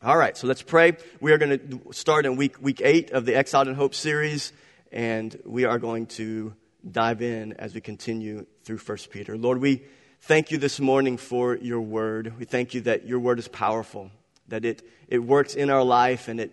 All 0.00 0.16
right, 0.16 0.36
so 0.36 0.46
let's 0.46 0.62
pray. 0.62 0.96
We 1.20 1.32
are 1.32 1.38
going 1.38 1.58
to 1.58 1.92
start 1.92 2.24
in 2.24 2.36
week, 2.36 2.62
week 2.62 2.80
eight 2.84 3.10
of 3.10 3.26
the 3.26 3.34
Exiled 3.34 3.66
in 3.66 3.74
Hope 3.74 3.96
series, 3.96 4.52
and 4.92 5.36
we 5.44 5.64
are 5.64 5.80
going 5.80 6.06
to 6.06 6.54
dive 6.88 7.20
in 7.20 7.54
as 7.54 7.74
we 7.74 7.80
continue 7.80 8.46
through 8.62 8.78
1 8.78 8.98
Peter. 9.10 9.36
Lord, 9.36 9.58
we 9.58 9.82
thank 10.20 10.52
you 10.52 10.58
this 10.58 10.78
morning 10.78 11.16
for 11.16 11.56
your 11.56 11.80
word. 11.80 12.32
We 12.38 12.44
thank 12.44 12.74
you 12.74 12.82
that 12.82 13.08
your 13.08 13.18
word 13.18 13.40
is 13.40 13.48
powerful, 13.48 14.12
that 14.46 14.64
it, 14.64 14.88
it 15.08 15.18
works 15.18 15.56
in 15.56 15.68
our 15.68 15.82
life 15.82 16.28
and 16.28 16.38
it, 16.38 16.52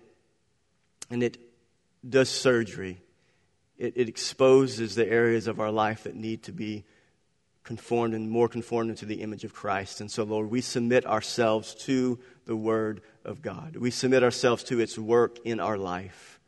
and 1.12 1.22
it 1.22 1.38
does 2.10 2.30
surgery. 2.30 3.00
It, 3.78 3.94
it 3.96 4.10
exposes 4.10 4.96
the 4.96 5.08
areas 5.08 5.46
of 5.46 5.60
our 5.60 5.72
life 5.72 6.06
that 6.06 6.16
need 6.16 6.42
to 6.46 6.52
be 6.52 6.84
conformed 7.64 8.16
and 8.16 8.28
more 8.28 8.48
conformed 8.48 8.90
into 8.90 9.06
the 9.06 9.22
image 9.22 9.44
of 9.44 9.54
Christ. 9.54 10.02
And 10.02 10.10
so, 10.10 10.24
Lord, 10.24 10.50
we 10.50 10.62
submit 10.62 11.06
ourselves 11.06 11.76
to 11.86 12.18
the 12.46 12.56
Word 12.56 13.02
of 13.26 13.42
God. 13.42 13.76
We 13.76 13.92
submit 13.92 14.24
ourselves 14.24 14.64
to 14.66 14.80
its 14.80 14.98
work 14.98 15.40
in 15.44 15.60
our 15.60 15.78
life. 15.78 16.40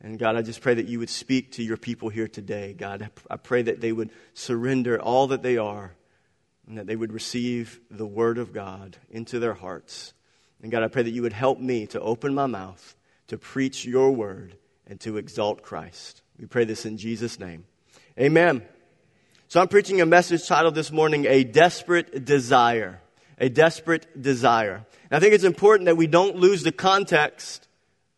And 0.00 0.18
God, 0.18 0.36
I 0.36 0.42
just 0.42 0.60
pray 0.60 0.74
that 0.74 0.88
you 0.88 0.98
would 1.00 1.10
speak 1.10 1.52
to 1.52 1.62
your 1.62 1.76
people 1.76 2.08
here 2.08 2.28
today. 2.28 2.72
God, 2.72 3.10
I 3.28 3.36
pray 3.36 3.62
that 3.62 3.80
they 3.80 3.92
would 3.92 4.10
surrender 4.34 5.00
all 5.00 5.28
that 5.28 5.42
they 5.42 5.56
are 5.56 5.94
and 6.66 6.78
that 6.78 6.86
they 6.86 6.96
would 6.96 7.12
receive 7.12 7.80
the 7.90 8.06
Word 8.06 8.38
of 8.38 8.52
God 8.52 8.96
into 9.10 9.38
their 9.38 9.54
hearts. 9.54 10.12
And 10.62 10.70
God, 10.70 10.82
I 10.82 10.88
pray 10.88 11.02
that 11.02 11.10
you 11.10 11.22
would 11.22 11.32
help 11.32 11.58
me 11.58 11.86
to 11.88 12.00
open 12.00 12.34
my 12.34 12.46
mouth 12.46 12.94
to 13.28 13.38
preach 13.38 13.84
your 13.84 14.10
Word 14.10 14.56
and 14.86 15.00
to 15.00 15.16
exalt 15.16 15.62
Christ. 15.62 16.22
We 16.38 16.46
pray 16.46 16.64
this 16.64 16.86
in 16.86 16.96
Jesus' 16.96 17.40
name. 17.40 17.64
Amen. 18.18 18.62
So 19.48 19.60
I'm 19.60 19.68
preaching 19.68 20.00
a 20.00 20.06
message 20.06 20.46
titled 20.46 20.74
this 20.74 20.92
morning, 20.92 21.26
A 21.26 21.42
Desperate 21.42 22.24
Desire. 22.24 23.00
A 23.40 23.48
Desperate 23.48 24.20
Desire. 24.20 24.84
And 25.10 25.16
I 25.16 25.20
think 25.20 25.34
it's 25.34 25.44
important 25.44 25.86
that 25.86 25.96
we 25.96 26.06
don't 26.06 26.36
lose 26.36 26.62
the 26.62 26.72
context 26.72 27.68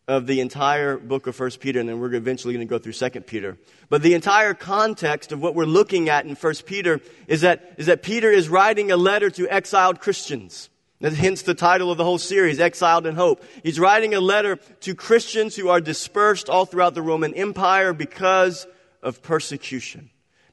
of 0.09 0.27
the 0.27 0.41
entire 0.41 0.97
book 0.99 1.29
of 1.29 1.39
1 1.39 1.51
Peter, 1.61 1.79
and 1.79 1.89
then 1.89 2.01
we're 2.01 2.13
eventually 2.15 2.53
going 2.53 2.67
to 2.67 2.71
go 2.71 2.79
through 2.79 2.93
2 2.93 3.21
Peter. 3.21 3.57
But 3.89 4.03
the 4.03 4.15
entire 4.15 4.55
context 4.55 5.31
of 5.31 5.41
what 5.41 5.55
we're 5.55 5.67
looking 5.67 6.09
at 6.09 6.25
in 6.25 6.35
1 6.35 6.55
Peter 6.67 7.01
is 7.29 7.43
that, 7.43 7.75
is 7.77 7.87
that 7.87 8.03
Peter 8.03 8.31
is 8.31 8.49
writing 8.49 8.91
a 8.91 8.97
letter 8.97 9.31
to 9.31 9.49
exiled 9.49 10.01
Christians. 10.01 10.69
Hence 11.01 11.43
the 11.43 11.55
title 11.55 11.91
of 11.91 11.97
the 11.97 12.05
whole 12.05 12.19
series, 12.19 12.59
Exiled 12.59 13.07
in 13.07 13.15
Hope. 13.15 13.43
He's 13.63 13.79
writing 13.81 14.13
a 14.13 14.21
letter 14.21 14.57
to 14.81 14.95
Christians 14.95 15.57
who 15.57 15.69
are 15.69 15.81
dispersed 15.81 16.51
all 16.51 16.67
throughout 16.67 16.95
the 16.95 17.03
Roman 17.03 17.33
Empire 17.35 17.93
because 17.93 18.67
of 19.03 19.23
persecution 19.23 20.11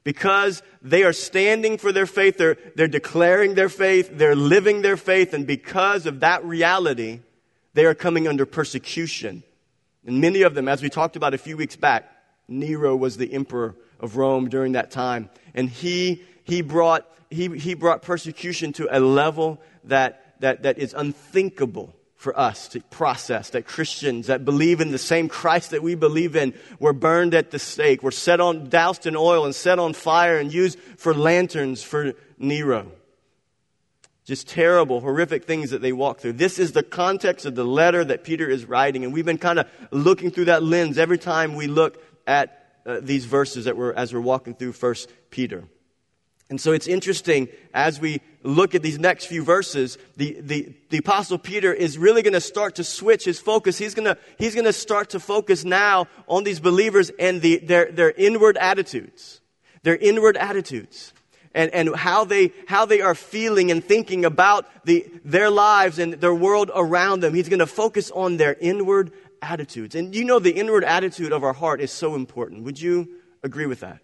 because 0.08 0.62
they 0.80 1.02
are 1.02 1.12
standing 1.12 1.76
for 1.76 1.92
their 1.92 2.06
faith, 2.06 2.38
they're, 2.38 2.56
they're 2.76 2.88
declaring 2.88 3.54
their 3.56 3.68
faith, 3.68 4.08
they're 4.10 4.34
living 4.34 4.80
their 4.80 4.96
faith, 4.96 5.34
and 5.34 5.46
because 5.46 6.06
of 6.06 6.20
that 6.20 6.42
reality, 6.46 7.20
they 7.74 7.84
are 7.84 7.94
coming 7.94 8.26
under 8.26 8.46
persecution. 8.46 9.42
And 10.06 10.18
many 10.18 10.40
of 10.40 10.54
them, 10.54 10.66
as 10.66 10.82
we 10.82 10.88
talked 10.88 11.16
about 11.16 11.34
a 11.34 11.36
few 11.36 11.58
weeks 11.58 11.76
back, 11.76 12.10
Nero 12.48 12.96
was 12.96 13.18
the 13.18 13.30
emperor 13.34 13.76
of 14.00 14.16
Rome 14.16 14.48
during 14.48 14.72
that 14.72 14.90
time. 14.90 15.28
And 15.52 15.68
he, 15.68 16.22
he, 16.42 16.62
brought, 16.62 17.06
he, 17.28 17.48
he 17.58 17.74
brought 17.74 18.00
persecution 18.00 18.72
to 18.72 18.88
a 18.90 19.00
level 19.00 19.60
that, 19.84 20.40
that, 20.40 20.62
that 20.62 20.78
is 20.78 20.94
unthinkable 20.94 21.94
for 22.18 22.38
us 22.38 22.66
to 22.66 22.80
process 22.80 23.50
that 23.50 23.64
Christians 23.64 24.26
that 24.26 24.44
believe 24.44 24.80
in 24.80 24.90
the 24.90 24.98
same 24.98 25.28
Christ 25.28 25.70
that 25.70 25.84
we 25.84 25.94
believe 25.94 26.34
in 26.34 26.52
were 26.80 26.92
burned 26.92 27.32
at 27.32 27.52
the 27.52 27.60
stake, 27.60 28.02
were 28.02 28.10
set 28.10 28.40
on, 28.40 28.68
doused 28.68 29.06
in 29.06 29.14
oil 29.14 29.44
and 29.44 29.54
set 29.54 29.78
on 29.78 29.94
fire 29.94 30.36
and 30.36 30.52
used 30.52 30.80
for 30.96 31.14
lanterns 31.14 31.80
for 31.80 32.14
Nero. 32.36 32.90
Just 34.24 34.48
terrible, 34.48 35.00
horrific 35.00 35.44
things 35.44 35.70
that 35.70 35.80
they 35.80 35.92
walked 35.92 36.20
through. 36.20 36.32
This 36.32 36.58
is 36.58 36.72
the 36.72 36.82
context 36.82 37.46
of 37.46 37.54
the 37.54 37.64
letter 37.64 38.04
that 38.04 38.24
Peter 38.24 38.50
is 38.50 38.64
writing, 38.64 39.04
and 39.04 39.14
we've 39.14 39.24
been 39.24 39.38
kind 39.38 39.60
of 39.60 39.68
looking 39.92 40.32
through 40.32 40.46
that 40.46 40.64
lens 40.64 40.98
every 40.98 41.18
time 41.18 41.54
we 41.54 41.68
look 41.68 42.02
at 42.26 42.80
uh, 42.84 42.98
these 43.00 43.26
verses 43.26 43.66
that 43.66 43.76
we're, 43.76 43.92
as 43.92 44.12
we're 44.12 44.20
walking 44.20 44.56
through 44.56 44.72
First 44.72 45.08
Peter. 45.30 45.64
And 46.50 46.60
so 46.60 46.72
it's 46.72 46.86
interesting 46.86 47.48
as 47.74 48.00
we 48.00 48.22
look 48.42 48.74
at 48.74 48.82
these 48.82 48.98
next 48.98 49.26
few 49.26 49.44
verses, 49.44 49.98
the, 50.16 50.38
the, 50.40 50.74
the 50.88 50.98
apostle 50.98 51.36
Peter 51.38 51.72
is 51.72 51.98
really 51.98 52.22
going 52.22 52.32
to 52.32 52.40
start 52.40 52.76
to 52.76 52.84
switch 52.84 53.24
his 53.24 53.38
focus. 53.38 53.76
He's 53.76 53.94
going 53.94 54.16
he's 54.38 54.54
to 54.54 54.72
start 54.72 55.10
to 55.10 55.20
focus 55.20 55.64
now 55.64 56.06
on 56.26 56.44
these 56.44 56.58
believers 56.58 57.10
and 57.18 57.42
the, 57.42 57.58
their, 57.58 57.92
their 57.92 58.10
inward 58.12 58.56
attitudes. 58.56 59.42
Their 59.82 59.96
inward 59.96 60.38
attitudes. 60.38 61.12
And, 61.54 61.72
and 61.74 61.94
how 61.94 62.24
they, 62.24 62.52
how 62.66 62.86
they 62.86 63.00
are 63.02 63.14
feeling 63.14 63.70
and 63.70 63.84
thinking 63.84 64.24
about 64.24 64.66
the, 64.84 65.06
their 65.24 65.50
lives 65.50 65.98
and 65.98 66.14
their 66.14 66.34
world 66.34 66.70
around 66.74 67.20
them. 67.20 67.34
He's 67.34 67.48
going 67.48 67.58
to 67.58 67.66
focus 67.66 68.10
on 68.10 68.36
their 68.38 68.54
inward 68.54 69.12
attitudes. 69.42 69.94
And 69.94 70.14
you 70.14 70.24
know 70.24 70.38
the 70.38 70.52
inward 70.52 70.84
attitude 70.84 71.32
of 71.32 71.44
our 71.44 71.52
heart 71.52 71.80
is 71.80 71.90
so 71.90 72.14
important. 72.14 72.64
Would 72.64 72.80
you 72.80 73.08
agree 73.42 73.66
with 73.66 73.80
that? 73.80 74.00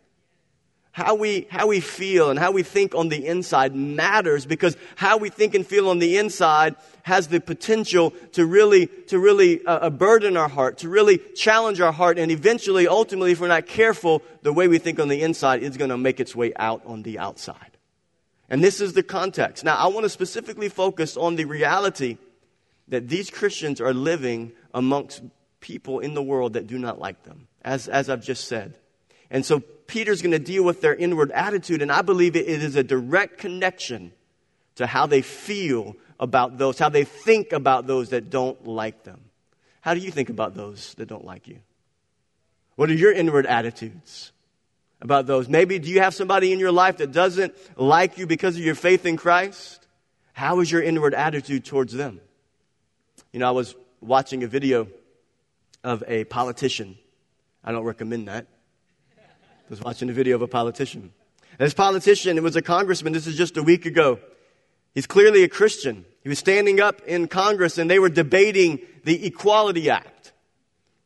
How 0.94 1.16
we, 1.16 1.48
how 1.50 1.66
we 1.66 1.80
feel 1.80 2.30
and 2.30 2.38
how 2.38 2.52
we 2.52 2.62
think 2.62 2.94
on 2.94 3.08
the 3.08 3.26
inside 3.26 3.74
matters 3.74 4.46
because 4.46 4.76
how 4.94 5.16
we 5.16 5.28
think 5.28 5.52
and 5.56 5.66
feel 5.66 5.88
on 5.88 5.98
the 5.98 6.18
inside 6.18 6.76
has 7.02 7.26
the 7.26 7.40
potential 7.40 8.12
to 8.30 8.46
really, 8.46 8.86
to 9.08 9.18
really 9.18 9.60
uh, 9.66 9.90
burden 9.90 10.36
our 10.36 10.48
heart, 10.48 10.78
to 10.78 10.88
really 10.88 11.18
challenge 11.34 11.80
our 11.80 11.90
heart, 11.90 12.16
and 12.16 12.30
eventually, 12.30 12.86
ultimately, 12.86 13.32
if 13.32 13.40
we're 13.40 13.48
not 13.48 13.66
careful, 13.66 14.22
the 14.42 14.52
way 14.52 14.68
we 14.68 14.78
think 14.78 15.00
on 15.00 15.08
the 15.08 15.20
inside 15.20 15.64
is 15.64 15.76
going 15.76 15.90
to 15.90 15.98
make 15.98 16.20
its 16.20 16.36
way 16.36 16.52
out 16.54 16.80
on 16.86 17.02
the 17.02 17.18
outside. 17.18 17.76
And 18.48 18.62
this 18.62 18.80
is 18.80 18.92
the 18.92 19.02
context. 19.02 19.64
Now, 19.64 19.74
I 19.74 19.88
want 19.88 20.04
to 20.04 20.08
specifically 20.08 20.68
focus 20.68 21.16
on 21.16 21.34
the 21.34 21.44
reality 21.44 22.18
that 22.86 23.08
these 23.08 23.30
Christians 23.30 23.80
are 23.80 23.92
living 23.92 24.52
amongst 24.72 25.24
people 25.58 25.98
in 25.98 26.14
the 26.14 26.22
world 26.22 26.52
that 26.52 26.68
do 26.68 26.78
not 26.78 27.00
like 27.00 27.24
them, 27.24 27.48
as, 27.64 27.88
as 27.88 28.08
I've 28.08 28.22
just 28.22 28.46
said. 28.46 28.78
And 29.34 29.44
so 29.44 29.58
Peter's 29.58 30.22
going 30.22 30.30
to 30.30 30.38
deal 30.38 30.62
with 30.62 30.80
their 30.80 30.94
inward 30.94 31.32
attitude, 31.32 31.82
and 31.82 31.90
I 31.90 32.02
believe 32.02 32.36
it 32.36 32.46
is 32.46 32.76
a 32.76 32.84
direct 32.84 33.38
connection 33.38 34.12
to 34.76 34.86
how 34.86 35.06
they 35.06 35.22
feel 35.22 35.96
about 36.20 36.56
those, 36.56 36.78
how 36.78 36.88
they 36.88 37.02
think 37.02 37.52
about 37.52 37.88
those 37.88 38.10
that 38.10 38.30
don't 38.30 38.64
like 38.64 39.02
them. 39.02 39.20
How 39.80 39.92
do 39.92 39.98
you 39.98 40.12
think 40.12 40.30
about 40.30 40.54
those 40.54 40.94
that 40.94 41.06
don't 41.06 41.24
like 41.24 41.48
you? 41.48 41.58
What 42.76 42.90
are 42.90 42.94
your 42.94 43.12
inward 43.12 43.44
attitudes 43.46 44.30
about 45.02 45.26
those? 45.26 45.48
Maybe 45.48 45.80
do 45.80 45.90
you 45.90 45.98
have 45.98 46.14
somebody 46.14 46.52
in 46.52 46.60
your 46.60 46.72
life 46.72 46.98
that 46.98 47.10
doesn't 47.10 47.56
like 47.76 48.18
you 48.18 48.28
because 48.28 48.54
of 48.54 48.62
your 48.62 48.76
faith 48.76 49.04
in 49.04 49.16
Christ? 49.16 49.84
How 50.32 50.60
is 50.60 50.70
your 50.70 50.80
inward 50.80 51.12
attitude 51.12 51.64
towards 51.64 51.92
them? 51.92 52.20
You 53.32 53.40
know, 53.40 53.48
I 53.48 53.50
was 53.50 53.74
watching 54.00 54.44
a 54.44 54.46
video 54.46 54.86
of 55.82 56.04
a 56.06 56.22
politician. 56.22 56.96
I 57.64 57.72
don't 57.72 57.84
recommend 57.84 58.28
that. 58.28 58.46
I 59.64 59.70
was 59.70 59.80
watching 59.80 60.10
a 60.10 60.12
video 60.12 60.36
of 60.36 60.42
a 60.42 60.46
politician. 60.46 61.12
And 61.58 61.66
this 61.66 61.74
politician, 61.74 62.36
it 62.36 62.42
was 62.42 62.56
a 62.56 62.62
congressman, 62.62 63.12
this 63.14 63.26
is 63.26 63.36
just 63.36 63.56
a 63.56 63.62
week 63.62 63.86
ago. 63.86 64.18
He's 64.94 65.06
clearly 65.06 65.42
a 65.42 65.48
Christian. 65.48 66.04
He 66.22 66.28
was 66.28 66.38
standing 66.38 66.80
up 66.80 67.00
in 67.06 67.28
Congress 67.28 67.78
and 67.78 67.90
they 67.90 67.98
were 67.98 68.10
debating 68.10 68.80
the 69.04 69.26
Equality 69.26 69.88
Act. 69.88 70.32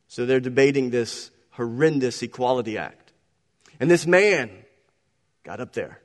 So 0.07 0.25
they're 0.25 0.39
debating 0.39 0.89
this 0.89 1.31
horrendous 1.51 2.21
Equality 2.21 2.77
Act. 2.77 3.13
And 3.79 3.89
this 3.89 4.05
man 4.05 4.49
got 5.43 5.59
up 5.61 5.73
there. 5.73 6.01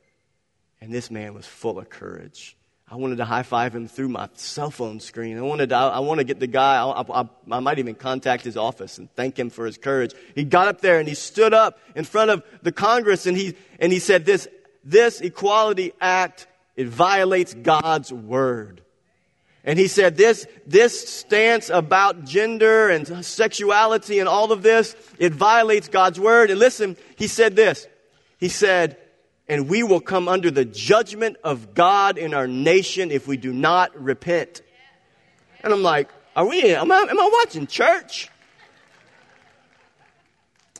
And 0.80 0.92
this 0.92 1.10
man 1.10 1.34
was 1.34 1.46
full 1.46 1.78
of 1.78 1.88
courage. 1.88 2.56
I 2.94 2.96
wanted 2.96 3.16
to 3.16 3.24
high 3.24 3.42
five 3.42 3.74
him 3.74 3.88
through 3.88 4.10
my 4.10 4.28
cell 4.34 4.70
phone 4.70 5.00
screen. 5.00 5.36
I 5.36 5.40
wanted 5.40 5.70
to, 5.70 5.74
I, 5.74 5.98
want 5.98 6.18
to 6.18 6.24
get 6.24 6.38
the 6.38 6.46
guy, 6.46 6.76
I, 6.76 7.02
I, 7.02 7.28
I, 7.50 7.58
might 7.58 7.80
even 7.80 7.96
contact 7.96 8.44
his 8.44 8.56
office 8.56 8.98
and 8.98 9.12
thank 9.16 9.36
him 9.36 9.50
for 9.50 9.66
his 9.66 9.76
courage. 9.76 10.14
He 10.36 10.44
got 10.44 10.68
up 10.68 10.80
there 10.80 11.00
and 11.00 11.08
he 11.08 11.16
stood 11.16 11.52
up 11.52 11.80
in 11.96 12.04
front 12.04 12.30
of 12.30 12.44
the 12.62 12.70
Congress 12.70 13.26
and 13.26 13.36
he, 13.36 13.56
and 13.80 13.92
he 13.92 13.98
said 13.98 14.24
this, 14.24 14.46
this 14.84 15.20
Equality 15.20 15.92
Act, 16.00 16.46
it 16.76 16.86
violates 16.86 17.52
God's 17.52 18.12
word. 18.12 18.80
And 19.64 19.76
he 19.76 19.88
said 19.88 20.16
this, 20.16 20.46
this 20.64 21.08
stance 21.08 21.70
about 21.70 22.24
gender 22.24 22.90
and 22.90 23.26
sexuality 23.26 24.20
and 24.20 24.28
all 24.28 24.52
of 24.52 24.62
this, 24.62 24.94
it 25.18 25.32
violates 25.32 25.88
God's 25.88 26.20
word. 26.20 26.48
And 26.48 26.60
listen, 26.60 26.96
he 27.16 27.26
said 27.26 27.56
this. 27.56 27.88
He 28.38 28.48
said, 28.48 28.98
and 29.48 29.68
we 29.68 29.82
will 29.82 30.00
come 30.00 30.28
under 30.28 30.50
the 30.50 30.64
judgment 30.64 31.36
of 31.44 31.74
God 31.74 32.16
in 32.16 32.32
our 32.32 32.46
nation 32.46 33.10
if 33.10 33.26
we 33.26 33.36
do 33.36 33.52
not 33.52 33.98
repent. 34.00 34.62
And 35.62 35.72
I'm 35.72 35.82
like, 35.82 36.08
are 36.34 36.46
we, 36.46 36.74
am 36.74 36.90
I, 36.90 36.98
am 36.98 37.18
I 37.18 37.30
watching 37.44 37.66
church? 37.66 38.30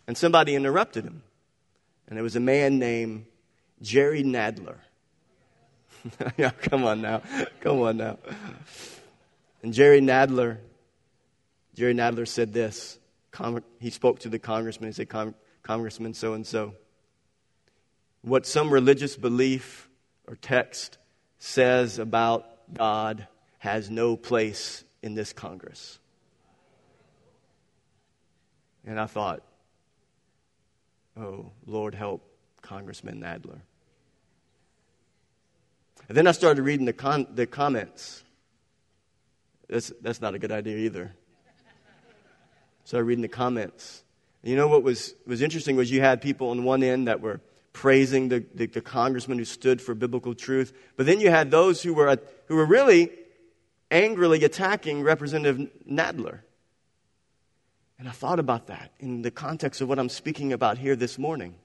And 0.07 0.17
somebody 0.17 0.55
interrupted 0.55 1.05
him. 1.05 1.23
And 2.09 2.17
there 2.17 2.23
was 2.23 2.37
a 2.37 2.41
man 2.41 2.79
named 2.79 3.27
Jerry 3.81 4.23
Nadler. 4.23 4.77
come 6.63 6.85
on 6.85 7.01
now. 7.01 7.23
Come 7.61 7.81
on 7.81 7.97
now. 7.97 8.19
And 9.63 9.73
Jerry 9.73 10.01
Nadler, 10.01 10.59
Jerry 11.75 11.95
Nadler 11.95 12.29
said 12.29 12.53
this. 12.53 12.99
He 13.81 13.91
spoke 13.91 14.21
to 14.21 14.29
the 14.29 14.39
congressman. 14.39 14.91
He 14.91 14.95
said, 14.95 15.09
Congressman 15.63 16.15
so 16.15 16.35
and 16.35 16.47
so 16.47 16.75
what 18.25 18.47
some 18.47 18.71
religious 18.71 19.17
belief 19.17 19.89
or 20.27 20.37
text 20.37 20.97
says 21.39 21.99
about 21.99 22.47
God 22.73 23.27
has 23.59 23.91
no 23.91 24.17
place 24.17 24.83
in 25.03 25.15
this 25.15 25.35
Congress. 25.35 25.99
And 28.87 28.99
I 28.99 29.07
thought, 29.07 29.43
oh, 31.19 31.51
Lord, 31.67 31.95
help 31.95 32.23
Congressman 32.63 33.21
Nadler. 33.21 33.61
And 36.09 36.17
then 36.17 36.27
I 36.27 36.33
started 36.33 36.63
reading 36.63 36.87
the, 36.87 36.93
con- 36.93 37.27
the 37.35 37.47
comments. 37.47 38.23
That's, 39.69 39.93
that's 40.01 40.21
not 40.21 40.35
a 40.35 40.39
good 40.39 40.53
idea 40.53 40.79
either. 40.79 41.15
Started 42.85 43.05
reading 43.05 43.23
the 43.23 43.29
comments. 43.29 44.03
And 44.43 44.51
you 44.51 44.57
know 44.57 44.69
what 44.69 44.83
was, 44.83 45.15
was 45.27 45.43
interesting 45.43 45.77
was 45.77 45.91
you 45.91 46.01
had 46.01 46.21
people 46.21 46.51
on 46.51 46.65
one 46.65 46.83
end 46.83 47.09
that 47.09 47.21
were 47.21 47.41
praising 47.75 48.29
the, 48.29 48.43
the, 48.55 48.67
the, 48.67 48.81
congressman 48.81 49.37
who 49.37 49.45
stood 49.45 49.83
for 49.83 49.95
biblical 49.95 50.35
truth, 50.35 50.73
but 50.97 51.05
then 51.05 51.21
you 51.21 51.29
had 51.29 51.51
those 51.51 51.83
who 51.83 51.93
were, 51.93 52.17
who 52.47 52.57
were 52.57 52.65
really 52.65 53.11
angrily 53.91 54.43
attacking 54.45 55.03
Representative 55.03 55.69
Nadler. 55.87 56.41
And 57.99 58.09
I 58.09 58.13
thought 58.13 58.39
about 58.39 58.69
that 58.69 58.93
in 59.01 59.23
the 59.23 59.31
context 59.31 59.81
of 59.81 59.89
what 59.89 59.99
I'm 59.99 60.09
speaking 60.09 60.53
about 60.53 60.79
here 60.79 60.97
this 60.97 61.19
morning. 61.19 61.57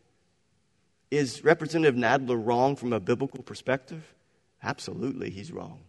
Is 1.11 1.43
Representative 1.43 1.95
Nadler 1.95 2.43
wrong 2.43 2.75
from 2.75 2.91
a 2.91 2.99
biblical 2.99 3.43
perspective? 3.43 4.13
Absolutely, 4.61 5.29
he's 5.29 5.51
wrong. 5.51 5.79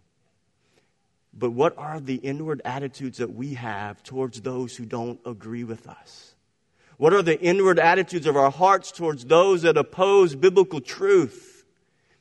But 1.32 1.50
what 1.50 1.76
are 1.78 1.98
the 1.98 2.16
inward 2.16 2.60
attitudes 2.64 3.18
that 3.18 3.32
we 3.32 3.54
have 3.54 4.02
towards 4.02 4.40
those 4.42 4.76
who 4.76 4.84
don't 4.84 5.20
agree 5.24 5.64
with 5.64 5.88
us? 5.88 6.34
What 7.00 7.14
are 7.14 7.22
the 7.22 7.40
inward 7.40 7.78
attitudes 7.78 8.26
of 8.26 8.36
our 8.36 8.50
hearts 8.50 8.92
towards 8.92 9.24
those 9.24 9.62
that 9.62 9.78
oppose 9.78 10.34
biblical 10.34 10.82
truth? 10.82 11.64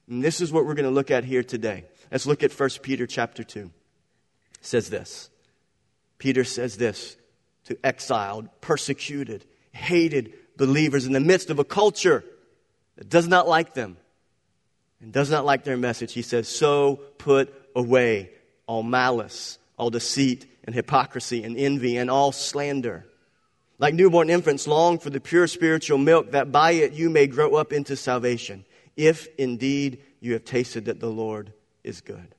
And 0.07 0.23
this 0.23 0.39
is 0.39 0.53
what 0.53 0.65
we're 0.65 0.73
going 0.73 0.85
to 0.85 0.89
look 0.89 1.11
at 1.11 1.25
here 1.25 1.43
today. 1.43 1.83
Let's 2.09 2.25
look 2.25 2.43
at 2.43 2.57
1 2.57 2.69
Peter 2.81 3.05
chapter 3.05 3.43
2. 3.43 3.59
It 3.59 3.71
says 4.61 4.89
this. 4.89 5.29
Peter 6.17 6.45
says 6.45 6.77
this 6.77 7.17
to 7.65 7.77
exiled, 7.83 8.47
persecuted, 8.61 9.43
hated 9.73 10.31
believers 10.55 11.05
in 11.05 11.11
the 11.11 11.19
midst 11.19 11.49
of 11.49 11.59
a 11.59 11.65
culture 11.65 12.23
that 12.95 13.09
does 13.09 13.27
not 13.27 13.49
like 13.49 13.73
them 13.73 13.97
and 15.01 15.11
does 15.11 15.29
not 15.29 15.43
like 15.43 15.65
their 15.65 15.75
message. 15.75 16.13
He 16.13 16.21
says, 16.21 16.47
So 16.47 17.01
put 17.17 17.53
away 17.75 18.29
all 18.65 18.83
malice, 18.83 19.59
all 19.75 19.89
deceit, 19.89 20.49
and 20.63 20.73
hypocrisy, 20.73 21.43
and 21.43 21.57
envy, 21.57 21.97
and 21.97 22.09
all 22.09 22.31
slander. 22.31 23.08
Like 23.79 23.93
newborn 23.93 24.29
infants, 24.29 24.67
long 24.67 24.99
for 24.99 25.09
the 25.09 25.21
pure 25.21 25.47
spiritual 25.47 25.97
milk, 25.97 26.31
that 26.31 26.51
by 26.51 26.71
it 26.71 26.93
you 26.93 27.09
may 27.09 27.27
grow 27.27 27.55
up 27.55 27.71
into 27.71 27.95
salvation, 27.95 28.65
if 28.97 29.27
indeed 29.37 30.03
you 30.19 30.33
have 30.33 30.43
tasted 30.43 30.85
that 30.85 30.99
the 30.99 31.09
Lord 31.09 31.53
is 31.83 32.01
good. 32.01 32.35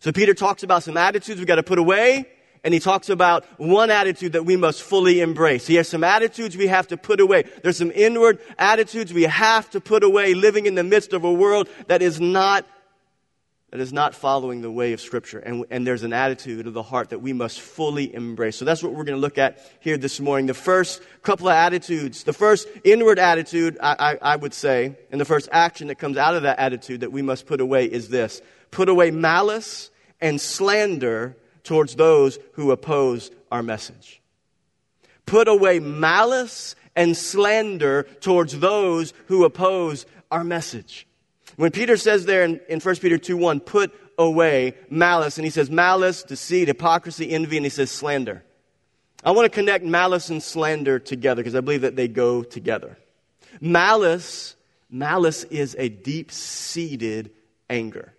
So 0.00 0.12
Peter 0.12 0.34
talks 0.34 0.62
about 0.62 0.82
some 0.82 0.96
attitudes 0.96 1.38
we've 1.38 1.46
got 1.46 1.56
to 1.56 1.62
put 1.62 1.78
away, 1.78 2.26
and 2.64 2.74
he 2.74 2.80
talks 2.80 3.08
about 3.08 3.44
one 3.58 3.90
attitude 3.90 4.32
that 4.32 4.44
we 4.44 4.56
must 4.56 4.82
fully 4.82 5.20
embrace. 5.20 5.66
He 5.66 5.76
has 5.76 5.88
some 5.88 6.02
attitudes 6.02 6.56
we 6.56 6.66
have 6.66 6.88
to 6.88 6.96
put 6.96 7.20
away. 7.20 7.44
There's 7.62 7.76
some 7.76 7.92
inward 7.94 8.38
attitudes 8.58 9.14
we 9.14 9.22
have 9.22 9.70
to 9.70 9.80
put 9.80 10.02
away 10.02 10.34
living 10.34 10.66
in 10.66 10.74
the 10.74 10.84
midst 10.84 11.12
of 11.12 11.22
a 11.24 11.32
world 11.32 11.68
that 11.86 12.02
is 12.02 12.20
not 12.20 12.66
that 13.70 13.78
is 13.78 13.92
not 13.92 14.14
following 14.14 14.62
the 14.62 14.70
way 14.70 14.92
of 14.92 15.00
Scripture. 15.00 15.38
And, 15.38 15.64
and 15.70 15.86
there's 15.86 16.02
an 16.02 16.12
attitude 16.12 16.66
of 16.66 16.74
the 16.74 16.82
heart 16.82 17.10
that 17.10 17.20
we 17.20 17.32
must 17.32 17.60
fully 17.60 18.12
embrace. 18.12 18.56
So 18.56 18.64
that's 18.64 18.82
what 18.82 18.92
we're 18.92 19.04
going 19.04 19.16
to 19.16 19.20
look 19.20 19.38
at 19.38 19.60
here 19.78 19.96
this 19.96 20.18
morning. 20.18 20.46
The 20.46 20.54
first 20.54 21.00
couple 21.22 21.48
of 21.48 21.54
attitudes, 21.54 22.24
the 22.24 22.32
first 22.32 22.66
inward 22.82 23.20
attitude, 23.20 23.78
I, 23.80 24.16
I, 24.22 24.32
I 24.32 24.36
would 24.36 24.54
say, 24.54 24.96
and 25.12 25.20
the 25.20 25.24
first 25.24 25.48
action 25.52 25.86
that 25.88 25.96
comes 25.96 26.16
out 26.16 26.34
of 26.34 26.42
that 26.42 26.58
attitude 26.58 27.00
that 27.00 27.12
we 27.12 27.22
must 27.22 27.46
put 27.46 27.60
away 27.60 27.86
is 27.86 28.08
this 28.08 28.42
put 28.72 28.88
away 28.88 29.10
malice 29.10 29.90
and 30.20 30.40
slander 30.40 31.36
towards 31.62 31.94
those 31.94 32.38
who 32.54 32.72
oppose 32.72 33.30
our 33.52 33.62
message. 33.62 34.20
Put 35.26 35.46
away 35.46 35.78
malice 35.78 36.74
and 36.96 37.16
slander 37.16 38.02
towards 38.20 38.58
those 38.58 39.12
who 39.26 39.44
oppose 39.44 40.06
our 40.30 40.42
message. 40.42 41.06
When 41.60 41.72
Peter 41.72 41.98
says 41.98 42.24
there 42.24 42.42
in, 42.42 42.58
in 42.70 42.80
1 42.80 42.96
Peter 42.96 43.18
2 43.18 43.36
1, 43.36 43.60
put 43.60 43.92
away 44.16 44.76
malice, 44.88 45.36
and 45.36 45.44
he 45.44 45.50
says 45.50 45.70
malice, 45.70 46.22
deceit, 46.22 46.68
hypocrisy, 46.68 47.32
envy, 47.32 47.58
and 47.58 47.66
he 47.66 47.70
says 47.70 47.90
slander. 47.90 48.42
I 49.22 49.32
want 49.32 49.44
to 49.44 49.50
connect 49.50 49.84
malice 49.84 50.30
and 50.30 50.42
slander 50.42 50.98
together 50.98 51.42
because 51.42 51.54
I 51.54 51.60
believe 51.60 51.82
that 51.82 51.96
they 51.96 52.08
go 52.08 52.42
together. 52.42 52.96
Malice, 53.60 54.56
malice 54.88 55.44
is 55.44 55.76
a 55.78 55.90
deep 55.90 56.32
seated 56.32 57.30
anger. 57.68 58.14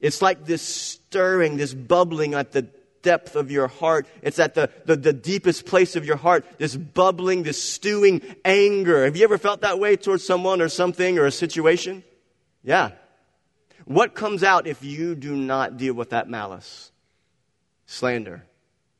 It's 0.00 0.22
like 0.22 0.46
this 0.46 0.62
stirring, 0.62 1.58
this 1.58 1.74
bubbling 1.74 2.32
at 2.32 2.52
the 2.52 2.62
depth 3.02 3.36
of 3.36 3.50
your 3.50 3.68
heart. 3.68 4.06
It's 4.22 4.38
at 4.38 4.54
the, 4.54 4.70
the, 4.86 4.96
the, 4.96 5.12
deepest 5.12 5.66
place 5.66 5.96
of 5.96 6.06
your 6.06 6.16
heart, 6.16 6.46
this 6.56 6.74
bubbling, 6.74 7.42
this 7.42 7.62
stewing 7.62 8.22
anger. 8.42 9.04
Have 9.04 9.18
you 9.18 9.24
ever 9.24 9.36
felt 9.36 9.60
that 9.60 9.78
way 9.78 9.96
towards 9.96 10.24
someone 10.24 10.62
or 10.62 10.70
something 10.70 11.18
or 11.18 11.26
a 11.26 11.30
situation? 11.30 12.02
Yeah. 12.64 12.92
What 13.84 14.14
comes 14.14 14.42
out 14.42 14.66
if 14.66 14.82
you 14.82 15.14
do 15.14 15.36
not 15.36 15.76
deal 15.76 15.94
with 15.94 16.10
that 16.10 16.28
malice? 16.28 16.90
Slander, 17.86 18.44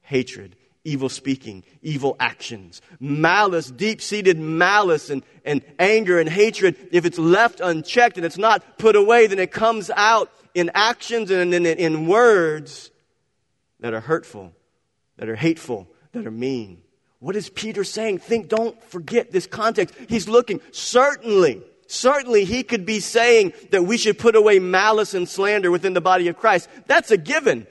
hatred, 0.03 0.57
evil 0.85 1.09
speaking, 1.09 1.65
evil 1.81 2.15
actions, 2.21 2.83
malice, 3.01 3.71
deep 3.71 4.03
seated 4.03 4.39
malice 4.39 5.09
and, 5.09 5.23
and 5.45 5.63
anger 5.79 6.21
and 6.21 6.29
hatred. 6.29 6.77
If 6.93 7.07
it's 7.07 7.19
left 7.19 7.61
unchecked 7.61 8.19
and 8.19 8.27
it's 8.27 8.37
not 8.37 8.79
put 8.79 8.95
away, 8.95 9.27
then 9.27 9.39
it 9.39 9.51
comes 9.51 9.91
out 9.97 10.31
in 10.53 10.71
actions 10.75 11.31
and 11.31 11.55
in, 11.55 11.65
in 11.65 12.07
words 12.07 12.91
that 13.81 13.95
are 13.95 14.01
hurtful, 14.01 14.53
that 15.17 15.31
are 15.31 15.37
hateful, 15.37 15.89
that 16.13 16.27
are 16.27 16.31
mean. 16.31 16.83
What 17.21 17.37
is 17.37 17.49
Peter 17.49 17.85
saying? 17.85 18.19
Think, 18.19 18.49
don't 18.49 18.81
forget 18.85 19.31
this 19.31 19.47
context. 19.47 19.95
He's 20.09 20.29
looking, 20.29 20.61
certainly, 20.73 21.63
certainly 21.87 22.45
he 22.45 22.63
could 22.63 22.87
be 22.87 23.01
saying 23.01 23.53
that 23.71 23.85
we 23.85 23.97
should 23.97 24.19
put 24.19 24.37
away 24.37 24.59
malice 24.59 25.15
and 25.15 25.29
slander 25.29 25.71
within 25.71 25.95
the 25.95 26.01
body 26.01 26.29
of 26.29 26.37
Christ. 26.37 26.69
That's 26.87 27.11
a 27.11 27.17
given. 27.17 27.67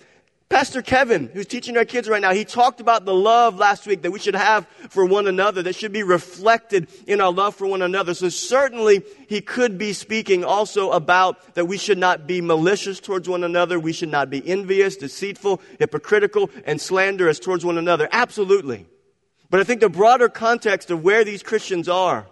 Pastor 0.54 0.84
Kevin, 0.84 1.32
who's 1.34 1.48
teaching 1.48 1.78
our 1.78 1.86
kids 1.86 2.08
right 2.08 2.22
now, 2.22 2.32
he 2.32 2.46
talked 2.46 2.80
about 2.80 3.06
the 3.06 3.14
love 3.14 3.58
last 3.58 3.88
week 3.88 4.04
that 4.04 4.12
we 4.12 4.20
should 4.20 4.36
have 4.36 4.68
for 4.90 5.04
one 5.04 5.26
another, 5.26 5.64
that 5.64 5.76
should 5.76 5.92
be 5.92 6.04
reflected 6.04 6.90
in 7.08 7.22
our 7.22 7.32
love 7.32 7.56
for 7.56 7.66
one 7.66 7.82
another. 7.82 8.14
So 8.14 8.30
certainly 8.30 9.04
he 9.28 9.42
could 9.42 9.80
be 9.80 9.94
speaking 9.94 10.44
also 10.46 10.92
about 10.92 11.56
that 11.56 11.66
we 11.66 11.80
should 11.80 11.98
not 11.98 12.28
be 12.28 12.40
malicious 12.40 13.00
towards 13.00 13.28
one 13.28 13.44
another. 13.44 13.80
We 13.80 13.94
should 13.94 14.12
not 14.12 14.30
be 14.30 14.48
envious, 14.48 14.96
deceitful, 14.96 15.60
hypocritical, 15.80 16.52
and 16.66 16.80
slanderous 16.80 17.40
towards 17.40 17.66
one 17.66 17.80
another. 17.80 18.08
Absolutely. 18.12 18.86
But 19.50 19.60
I 19.60 19.64
think 19.64 19.82
the 19.82 19.90
broader 19.90 20.30
context 20.30 20.92
of 20.92 21.04
where 21.04 21.24
these 21.24 21.42
Christians 21.42 21.90
are, 21.90 22.28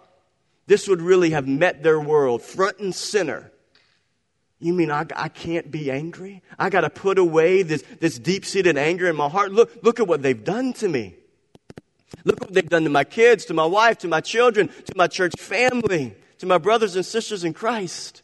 this 0.68 0.88
would 0.88 1.02
really 1.02 1.32
have 1.32 1.48
met 1.48 1.84
their 1.84 2.00
world 2.00 2.42
front 2.42 2.80
and 2.80 2.94
center 2.96 3.52
you 4.62 4.74
mean 4.74 4.92
I, 4.92 5.06
I 5.16 5.28
can't 5.28 5.72
be 5.72 5.90
angry? 5.90 6.44
I 6.58 6.70
got 6.70 6.82
to 6.82 6.90
put 6.90 7.18
away 7.18 7.64
this, 7.64 7.84
this 8.00 8.20
deep 8.20 8.46
seated 8.46 8.78
anger 8.78 9.10
in 9.10 9.16
my 9.16 9.28
heart? 9.28 9.52
Look, 9.52 9.72
look 9.82 10.00
at 10.00 10.08
what 10.08 10.22
they've 10.22 10.44
done 10.44 10.74
to 10.74 10.88
me. 10.88 11.16
Look 12.24 12.40
what 12.42 12.54
they've 12.54 12.70
done 12.70 12.84
to 12.84 12.90
my 12.90 13.04
kids, 13.04 13.46
to 13.46 13.56
my 13.56 13.66
wife, 13.66 13.98
to 14.00 14.08
my 14.08 14.22
children, 14.22 14.68
to 14.68 14.94
my 14.96 15.08
church 15.08 15.34
family, 15.40 16.16
to 16.38 16.46
my 16.46 16.60
brothers 16.60 16.96
and 16.96 17.04
sisters 17.04 17.44
in 17.44 17.54
Christ. 17.54 18.22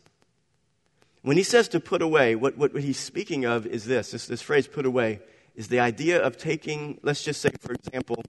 When 1.23 1.37
he 1.37 1.43
says 1.43 1.67
to 1.69 1.79
put 1.79 2.03
away, 2.03 2.35
what, 2.35 2.55
what, 2.55 2.71
what 2.71 2.83
he's 2.83 2.99
speaking 2.99 3.45
of 3.45 3.65
is 3.65 3.85
this, 3.85 4.11
this 4.11 4.27
this 4.27 4.41
phrase 4.41 4.67
put 4.67 4.85
away 4.85 5.19
is 5.55 5.69
the 5.69 5.79
idea 5.79 6.21
of 6.21 6.37
taking, 6.37 6.99
let's 7.01 7.23
just 7.23 7.41
say, 7.41 7.49
for 7.59 7.73
example, 7.73 8.23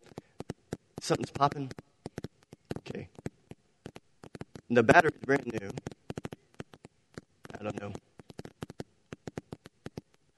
something's 1.01 1.31
popping. 1.31 1.71
The 4.79 4.85
battery's 4.85 5.19
brand 5.27 5.45
new. 5.45 5.71
I 7.59 7.65
don't 7.65 7.81
know. 7.81 7.93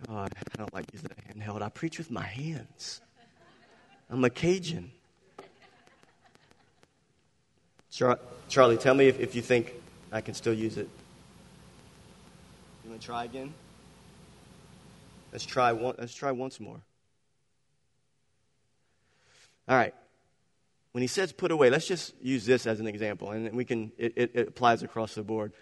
Oh, 0.08 0.16
I 0.16 0.28
don't 0.56 0.72
like 0.72 0.86
using 0.94 1.10
a 1.10 1.30
handheld. 1.30 1.60
I 1.60 1.68
preach 1.68 1.98
with 1.98 2.10
my 2.10 2.22
hands. 2.22 3.02
I'm 4.08 4.24
a 4.24 4.30
Cajun. 4.30 4.92
Char- 7.90 8.18
Charlie, 8.48 8.78
tell 8.78 8.94
me 8.94 9.08
if, 9.08 9.20
if 9.20 9.34
you 9.34 9.42
think 9.42 9.74
I 10.10 10.22
can 10.22 10.32
still 10.32 10.54
use 10.54 10.78
it. 10.78 10.88
You 12.84 12.88
want 12.88 13.02
to 13.02 13.06
try 13.06 13.24
again? 13.24 13.52
Let's 15.32 15.44
try 15.44 15.72
one, 15.72 15.96
let's 15.98 16.14
try 16.14 16.32
once 16.32 16.58
more. 16.58 16.80
All 19.68 19.76
right. 19.76 19.92
When 20.92 21.02
he 21.02 21.08
says 21.08 21.32
put 21.32 21.50
away, 21.50 21.70
let's 21.70 21.86
just 21.86 22.14
use 22.20 22.44
this 22.44 22.66
as 22.66 22.80
an 22.80 22.86
example, 22.86 23.30
and 23.30 23.54
we 23.54 23.64
can 23.64 23.92
it, 23.96 24.12
it, 24.16 24.30
it 24.34 24.48
applies 24.48 24.82
across 24.82 25.14
the 25.14 25.22
board. 25.22 25.52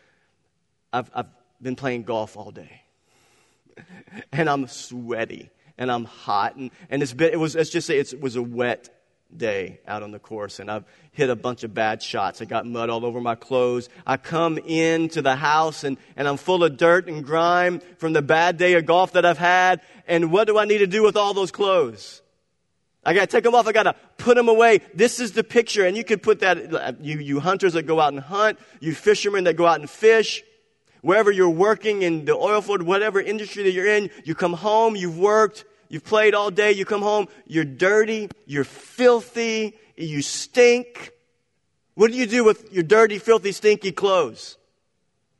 I've, 0.92 1.10
I've 1.14 1.28
been 1.60 1.76
playing 1.76 2.04
golf 2.04 2.36
all 2.36 2.50
day. 2.50 2.82
and 4.32 4.48
I'm 4.48 4.66
sweaty 4.66 5.50
and 5.76 5.90
I'm 5.90 6.04
hot 6.04 6.56
and, 6.56 6.70
and 6.90 7.02
it's 7.02 7.12
been, 7.12 7.32
it 7.32 7.38
was, 7.38 7.54
let's 7.54 7.70
just 7.70 7.86
say 7.86 7.98
it 7.98 8.20
was 8.20 8.36
a 8.36 8.42
wet 8.42 8.94
day 9.34 9.80
out 9.86 10.02
on 10.02 10.10
the 10.10 10.18
course 10.18 10.58
and 10.58 10.70
I've 10.70 10.84
hit 11.12 11.30
a 11.30 11.36
bunch 11.36 11.62
of 11.62 11.74
bad 11.74 12.02
shots. 12.02 12.40
I 12.40 12.46
got 12.46 12.66
mud 12.66 12.90
all 12.90 13.04
over 13.04 13.20
my 13.20 13.34
clothes. 13.34 13.88
I 14.06 14.16
come 14.16 14.58
into 14.58 15.22
the 15.22 15.36
house 15.36 15.84
and, 15.84 15.98
and 16.16 16.26
I'm 16.26 16.36
full 16.36 16.64
of 16.64 16.76
dirt 16.76 17.08
and 17.08 17.24
grime 17.24 17.80
from 17.98 18.12
the 18.12 18.22
bad 18.22 18.56
day 18.56 18.74
of 18.74 18.86
golf 18.86 19.12
that 19.12 19.24
I've 19.24 19.38
had. 19.38 19.80
And 20.06 20.32
what 20.32 20.46
do 20.46 20.58
I 20.58 20.64
need 20.64 20.78
to 20.78 20.86
do 20.86 21.02
with 21.02 21.16
all 21.16 21.34
those 21.34 21.50
clothes? 21.50 22.22
I 23.08 23.14
got 23.14 23.20
to 23.22 23.26
take 23.26 23.42
them 23.42 23.54
off. 23.54 23.66
I 23.66 23.72
got 23.72 23.84
to 23.84 23.94
put 24.18 24.36
them 24.36 24.50
away. 24.50 24.82
This 24.92 25.18
is 25.18 25.32
the 25.32 25.42
picture. 25.42 25.86
And 25.86 25.96
you 25.96 26.04
could 26.04 26.22
put 26.22 26.40
that, 26.40 26.98
you, 27.00 27.18
you 27.18 27.40
hunters 27.40 27.72
that 27.72 27.84
go 27.84 28.00
out 28.00 28.12
and 28.12 28.20
hunt, 28.20 28.58
you 28.80 28.94
fishermen 28.94 29.44
that 29.44 29.54
go 29.54 29.64
out 29.64 29.80
and 29.80 29.88
fish, 29.88 30.42
wherever 31.00 31.30
you're 31.32 31.48
working 31.48 32.02
in 32.02 32.26
the 32.26 32.34
oil 32.34 32.60
field, 32.60 32.82
whatever 32.82 33.18
industry 33.18 33.62
that 33.62 33.70
you're 33.72 33.86
in, 33.86 34.10
you 34.24 34.34
come 34.34 34.52
home, 34.52 34.94
you've 34.94 35.18
worked, 35.18 35.64
you've 35.88 36.04
played 36.04 36.34
all 36.34 36.50
day, 36.50 36.72
you 36.72 36.84
come 36.84 37.00
home, 37.00 37.28
you're 37.46 37.64
dirty, 37.64 38.28
you're 38.44 38.62
filthy, 38.62 39.74
you 39.96 40.20
stink. 40.20 41.10
What 41.94 42.10
do 42.10 42.16
you 42.18 42.26
do 42.26 42.44
with 42.44 42.70
your 42.74 42.82
dirty, 42.82 43.18
filthy, 43.18 43.52
stinky 43.52 43.90
clothes? 43.90 44.58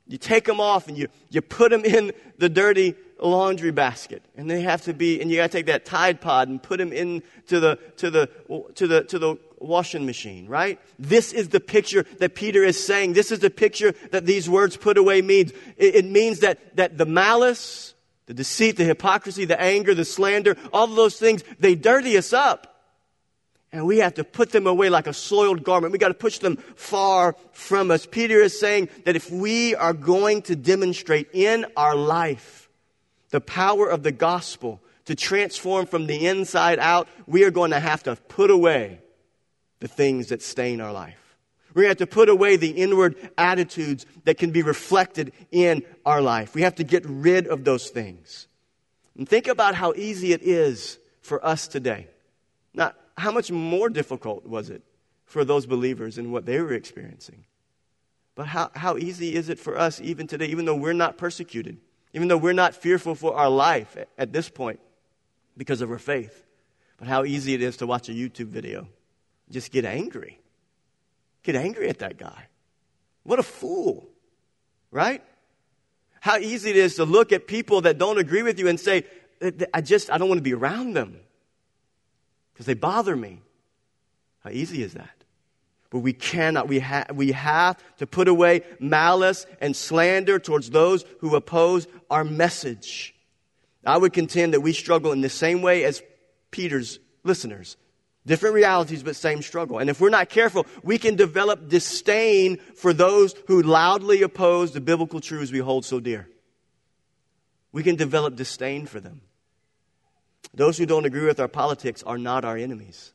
You 0.07 0.17
take 0.17 0.47
them 0.47 0.59
off 0.59 0.89
and 0.89 0.97
you, 0.97 1.09
you 1.29 1.43
put 1.43 1.71
them 1.71 1.85
in 1.85 2.13
the 2.39 2.49
dirty 2.49 2.95
laundry 3.21 3.71
basket. 3.71 4.23
And 4.37 4.51
they 4.51 4.63
have 4.63 4.83
to 4.83 4.95
be, 4.95 5.21
and 5.21 5.31
you 5.31 5.37
gotta 5.37 5.49
take 5.49 5.67
that 5.67 5.85
Tide 5.85 6.21
Pod 6.21 6.49
and 6.49 6.63
put 6.63 6.79
them 6.79 6.93
into 6.93 7.61
the, 7.61 7.79
to 7.97 8.11
the, 8.11 8.31
to 8.75 8.87
the, 8.87 9.05
to 9.05 9.19
the 9.19 9.37
washing 9.59 10.07
machine, 10.07 10.47
right? 10.47 10.81
This 10.99 11.33
is 11.33 11.49
the 11.49 11.61
picture 11.61 12.05
that 12.19 12.35
Peter 12.35 12.63
is 12.63 12.83
saying. 12.83 13.13
This 13.13 13.33
is 13.33 13.41
the 13.41 13.51
picture 13.51 13.93
that 14.11 14.27
these 14.27 14.49
words 14.49 14.77
put 14.77 14.97
away 14.99 15.23
means. 15.23 15.53
It, 15.77 15.97
it 15.97 16.05
means 16.05 16.41
that, 16.41 16.77
that 16.77 16.99
the 16.99 17.07
malice, 17.07 17.95
the 18.27 18.35
deceit, 18.35 18.77
the 18.77 18.85
hypocrisy, 18.85 19.45
the 19.45 19.61
anger, 19.61 19.95
the 19.95 20.05
slander, 20.05 20.57
all 20.73 20.85
of 20.85 20.97
those 20.97 21.17
things, 21.17 21.43
they 21.59 21.75
dirty 21.75 22.17
us 22.17 22.33
up. 22.33 22.75
And 23.71 23.87
we 23.87 23.99
have 23.99 24.15
to 24.15 24.25
put 24.25 24.51
them 24.51 24.67
away 24.67 24.89
like 24.89 25.07
a 25.07 25.13
soiled 25.13 25.63
garment. 25.63 25.93
We 25.93 25.99
got 25.99 26.09
to 26.09 26.15
push 26.15 26.39
them 26.39 26.57
far 26.75 27.37
from 27.53 27.91
us. 27.91 28.07
Peter 28.07 28.41
is 28.41 28.59
saying 28.59 28.89
that 29.05 29.15
if 29.15 29.31
we 29.31 29.75
are 29.75 29.93
going 29.93 30.43
to 30.43 30.57
demonstrate 30.57 31.29
in 31.35 31.67
our 31.77 31.95
life 31.95 32.68
the 33.31 33.41
power 33.41 33.89
of 33.89 34.03
the 34.03 34.13
gospel 34.13 34.81
to 35.05 35.15
transform 35.15 35.87
from 35.87 36.07
the 36.07 36.27
inside 36.27 36.79
out, 36.79 37.09
we 37.27 37.45
are 37.45 37.51
going 37.51 37.71
to 37.71 37.81
have 37.81 38.03
to 38.05 38.17
put 38.17 38.51
away 38.51 39.01
the 39.81 39.89
things 39.89 40.29
that 40.29 40.43
stain 40.43 40.81
our 40.81 40.93
life. 40.93 41.37
To 41.75 41.87
have 41.87 41.99
to 41.99 42.07
put 42.07 42.29
away 42.29 42.57
the 42.57 42.71
inward 42.71 43.17
attitudes 43.39 44.05
that 44.25 44.37
can 44.37 44.51
be 44.51 44.63
reflected 44.63 45.33
in 45.53 45.85
our 46.05 46.21
life. 46.21 46.55
We 46.55 46.63
have 46.63 46.75
to 46.77 46.85
get 46.85 47.05
rid 47.07 47.47
of 47.47 47.63
those 47.65 47.89
things. 47.89 48.49
And 49.17 49.29
think 49.29 49.47
about 49.47 49.77
how 49.77 49.93
easy 49.95 50.33
it 50.33 50.43
is 50.43 50.99
for 51.21 51.45
us 51.45 51.69
today. 51.69 52.09
Now, 52.75 52.93
how 53.17 53.31
much 53.31 53.51
more 53.51 53.89
difficult 53.89 54.45
was 54.45 54.71
it 54.71 54.83
for 55.25 55.45
those 55.45 55.67
believers 55.67 56.19
in 56.19 56.33
what 56.33 56.47
they 56.47 56.61
were 56.61 56.73
experiencing? 56.73 57.45
But 58.35 58.47
how, 58.47 58.71
how 58.75 58.97
easy 58.97 59.35
is 59.35 59.49
it 59.49 59.59
for 59.59 59.79
us 59.79 60.01
even 60.01 60.27
today, 60.27 60.47
even 60.47 60.65
though 60.65 60.77
we're 60.77 60.93
not 60.93 61.17
persecuted, 61.17 61.79
even 62.13 62.29
though 62.29 62.37
we're 62.37 62.53
not 62.53 62.75
fearful 62.75 63.15
for 63.15 63.35
our 63.35 63.51
life 63.51 63.97
at, 64.17 64.33
this 64.33 64.49
point 64.49 64.81
because 65.57 65.81
of 65.81 65.91
our 65.91 65.99
faith? 65.99 66.45
But 66.97 67.09
how 67.09 67.25
easy 67.25 67.55
it 67.55 67.63
is 67.63 67.79
to 67.79 67.87
watch 67.87 68.09
a 68.09 68.13
YouTube 68.13 68.47
video 68.47 68.89
just 69.51 69.73
get 69.73 69.85
angry. 69.85 70.39
Get 71.43 71.57
angry 71.57 71.89
at 71.89 72.01
that 72.01 72.19
guy. 72.19 72.49
What 73.23 73.39
a 73.39 73.43
fool, 73.43 74.07
right? 74.91 75.23
How 76.21 76.39
easy 76.39 76.71
it 76.71 76.77
is 76.77 76.97
to 76.97 77.05
look 77.05 77.33
at 77.33 77.47
people 77.47 77.83
that 77.83 77.99
don't 77.99 78.19
agree 78.19 78.43
with 78.43 78.59
you 78.59 78.69
and 78.69 78.79
say, 78.79 79.05
I 79.73 79.81
just, 79.81 80.11
I 80.11 80.19
don't 80.19 80.29
want 80.29 80.39
to 80.39 80.43
be 80.43 80.55
around 80.55 80.95
them 80.95 81.21
because 82.53 82.67
they 82.67 82.75
bother 82.75 83.15
me. 83.15 83.41
How 84.41 84.51
easy 84.51 84.83
is 84.83 84.95
that? 84.95 85.18
But 85.91 86.01
we 86.01 86.13
cannot, 86.13 86.69
we, 86.69 86.81
ha- 86.81 87.07
we 87.15 87.33
have 87.33 87.79
to 87.97 88.07
put 88.07 88.29
away 88.29 88.63
malice 88.79 89.47
and 89.61 89.75
slander 89.75 90.39
towards 90.39 90.71
those 90.71 91.05
who 91.21 91.35
oppose 91.35 91.87
our 92.11 92.25
message. 92.25 93.15
I 93.85 93.97
would 93.97 94.13
contend 94.13 94.53
that 94.53 94.61
we 94.61 94.73
struggle 94.73 95.13
in 95.13 95.23
the 95.23 95.31
same 95.31 95.63
way 95.63 95.85
as 95.85 96.03
Peter's 96.51 96.99
listeners. 97.25 97.77
Different 98.27 98.55
realities, 98.55 99.03
but 99.03 99.17
same 99.17 99.41
struggle. 99.41 99.79
And 99.79 99.89
if 99.89 100.01
we're 100.01 100.11
not 100.11 100.29
careful, 100.29 100.67
we 100.83 100.99
can 100.99 101.17
develop 101.17 101.71
disdain 101.71 102.59
for 102.77 102.93
those 102.93 103.35
who 103.47 103.63
loudly 103.63 104.21
oppose 104.21 104.73
the 104.73 104.83
biblical 104.83 105.21
truths 105.21 105.51
we 105.51 105.61
hold 105.61 105.87
so 105.87 106.01
dear. 106.01 106.29
We 107.73 107.83
can 107.83 107.97
develop 107.97 108.37
disdain 108.37 108.85
for 108.85 109.01
them. 109.01 109.23
Those 110.53 110.77
who 110.77 110.85
don't 110.85 111.07
agree 111.07 111.25
with 111.25 111.41
our 111.41 111.49
politics 111.49 112.03
are 112.03 112.19
not 112.19 112.45
our 112.45 112.59
enemies. 112.59 113.15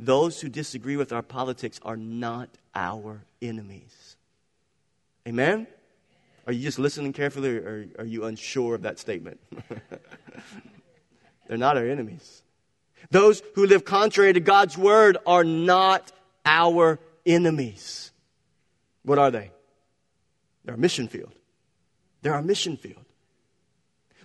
Those 0.00 0.40
who 0.40 0.48
disagree 0.48 0.96
with 0.96 1.12
our 1.12 1.22
politics 1.22 1.78
are 1.82 1.96
not 1.96 2.48
our 2.74 3.22
enemies. 3.42 4.16
Amen? 5.28 5.66
Are 6.46 6.54
you 6.54 6.62
just 6.62 6.78
listening 6.78 7.12
carefully 7.12 7.58
or 7.58 7.86
are 7.98 8.06
you 8.06 8.24
unsure 8.24 8.74
of 8.74 8.82
that 8.82 8.98
statement? 8.98 9.38
They're 11.48 11.58
not 11.58 11.76
our 11.76 11.86
enemies. 11.86 12.42
Those 13.10 13.42
who 13.54 13.66
live 13.66 13.84
contrary 13.84 14.32
to 14.32 14.40
God's 14.40 14.78
word 14.78 15.18
are 15.26 15.44
not 15.44 16.12
our 16.46 16.98
enemies. 17.26 18.10
What 19.02 19.18
are 19.18 19.30
they? 19.30 19.50
They're 20.64 20.76
a 20.76 20.78
mission 20.78 21.08
field. 21.08 21.34
They're 22.22 22.34
our 22.34 22.42
mission 22.42 22.78
field. 22.78 23.04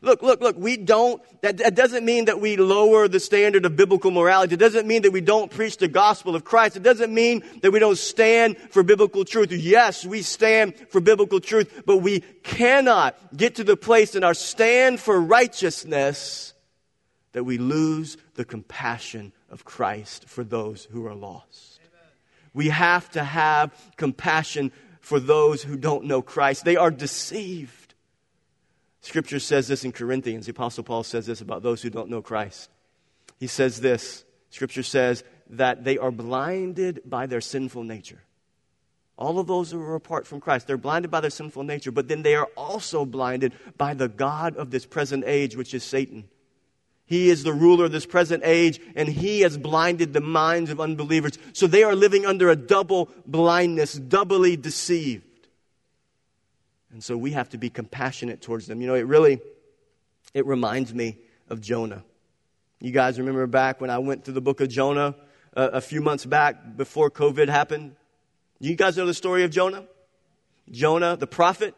Look, 0.05 0.21
look, 0.21 0.39
look, 0.39 0.55
we 0.55 0.77
don't, 0.77 1.19
that, 1.41 1.57
that 1.57 1.73
doesn't 1.73 2.05
mean 2.05 2.25
that 2.25 2.39
we 2.39 2.57
lower 2.57 3.07
the 3.07 3.19
standard 3.19 3.65
of 3.65 3.75
biblical 3.75 4.11
morality. 4.11 4.53
It 4.53 4.59
doesn't 4.59 4.85
mean 4.85 5.01
that 5.01 5.11
we 5.11 5.19
don't 5.19 5.49
preach 5.49 5.77
the 5.77 5.87
gospel 5.87 6.35
of 6.35 6.43
Christ. 6.43 6.77
It 6.77 6.83
doesn't 6.83 7.11
mean 7.11 7.43
that 7.61 7.71
we 7.71 7.79
don't 7.79 7.97
stand 7.97 8.57
for 8.69 8.83
biblical 8.83 9.25
truth. 9.25 9.51
Yes, 9.51 10.05
we 10.05 10.21
stand 10.21 10.75
for 10.89 11.01
biblical 11.01 11.39
truth, 11.39 11.81
but 11.87 11.97
we 11.97 12.19
cannot 12.43 13.17
get 13.35 13.55
to 13.55 13.63
the 13.63 13.75
place 13.75 14.15
in 14.15 14.23
our 14.23 14.35
stand 14.35 14.99
for 14.99 15.19
righteousness 15.19 16.53
that 17.31 17.43
we 17.43 17.57
lose 17.57 18.15
the 18.35 18.45
compassion 18.45 19.33
of 19.49 19.65
Christ 19.65 20.29
for 20.29 20.43
those 20.43 20.85
who 20.85 21.07
are 21.07 21.15
lost. 21.15 21.79
Amen. 21.81 22.11
We 22.53 22.69
have 22.69 23.09
to 23.11 23.23
have 23.23 23.73
compassion 23.97 24.71
for 25.01 25.19
those 25.19 25.63
who 25.63 25.77
don't 25.77 26.05
know 26.05 26.21
Christ. 26.21 26.63
They 26.63 26.77
are 26.77 26.91
deceived. 26.91 27.84
Scripture 29.05 29.39
says 29.39 29.67
this 29.67 29.85
in 29.85 29.91
Corinthians. 29.91 30.47
The 30.47 30.51
Apostle 30.51 30.83
Paul 30.83 31.03
says 31.03 31.27
this 31.27 31.39
about 31.39 31.61
those 31.61 31.79
who 31.79 31.91
don't 31.91 32.09
know 32.09 32.23
Christ. 32.23 32.71
He 33.39 33.45
says 33.45 33.79
this 33.79 34.25
Scripture 34.49 34.81
says 34.81 35.23
that 35.51 35.83
they 35.83 35.99
are 35.99 36.09
blinded 36.09 37.01
by 37.05 37.27
their 37.27 37.39
sinful 37.39 37.83
nature. 37.83 38.23
All 39.15 39.37
of 39.37 39.45
those 39.45 39.69
who 39.69 39.79
are 39.79 39.93
apart 39.93 40.25
from 40.25 40.41
Christ, 40.41 40.65
they're 40.65 40.75
blinded 40.75 41.11
by 41.11 41.19
their 41.19 41.29
sinful 41.29 41.61
nature, 41.61 41.91
but 41.91 42.07
then 42.07 42.23
they 42.23 42.33
are 42.33 42.49
also 42.57 43.05
blinded 43.05 43.53
by 43.77 43.93
the 43.93 44.07
God 44.07 44.57
of 44.57 44.71
this 44.71 44.87
present 44.87 45.23
age, 45.27 45.55
which 45.55 45.75
is 45.75 45.83
Satan. 45.83 46.27
He 47.05 47.29
is 47.29 47.43
the 47.43 47.53
ruler 47.53 47.85
of 47.85 47.91
this 47.91 48.07
present 48.07 48.41
age, 48.43 48.79
and 48.95 49.07
he 49.07 49.41
has 49.41 49.55
blinded 49.55 50.13
the 50.13 50.19
minds 50.19 50.71
of 50.71 50.81
unbelievers. 50.81 51.37
So 51.53 51.67
they 51.67 51.83
are 51.83 51.93
living 51.93 52.25
under 52.25 52.49
a 52.49 52.55
double 52.55 53.09
blindness, 53.27 53.93
doubly 53.93 54.57
deceived. 54.57 55.24
And 56.95 57.03
so 57.03 57.17
we 57.17 57.31
have 57.31 57.49
to 57.49 57.57
be 57.57 57.69
compassionate 57.69 58.39
towards 58.39 58.67
them. 58.67 58.79
You 58.79 58.87
know, 58.87 58.95
it 58.95 59.05
really, 59.05 59.41
it 60.33 60.45
reminds 60.45 60.93
me 60.93 61.17
of 61.49 61.59
Jonah. 61.59 62.05
You 62.79 62.91
guys 62.91 63.19
remember 63.19 63.45
back 63.47 63.81
when 63.81 63.89
I 63.89 63.97
went 63.97 64.23
through 64.23 64.35
the 64.35 64.41
book 64.41 64.61
of 64.61 64.69
Jonah 64.69 65.13
uh, 65.57 65.71
a 65.73 65.81
few 65.81 65.99
months 65.99 66.25
back 66.25 66.77
before 66.77 67.11
COVID 67.11 67.49
happened? 67.49 67.97
You 68.61 68.77
guys 68.77 68.95
know 68.95 69.05
the 69.05 69.13
story 69.13 69.43
of 69.43 69.51
Jonah? 69.51 69.83
Jonah, 70.71 71.17
the 71.17 71.27
prophet, 71.27 71.75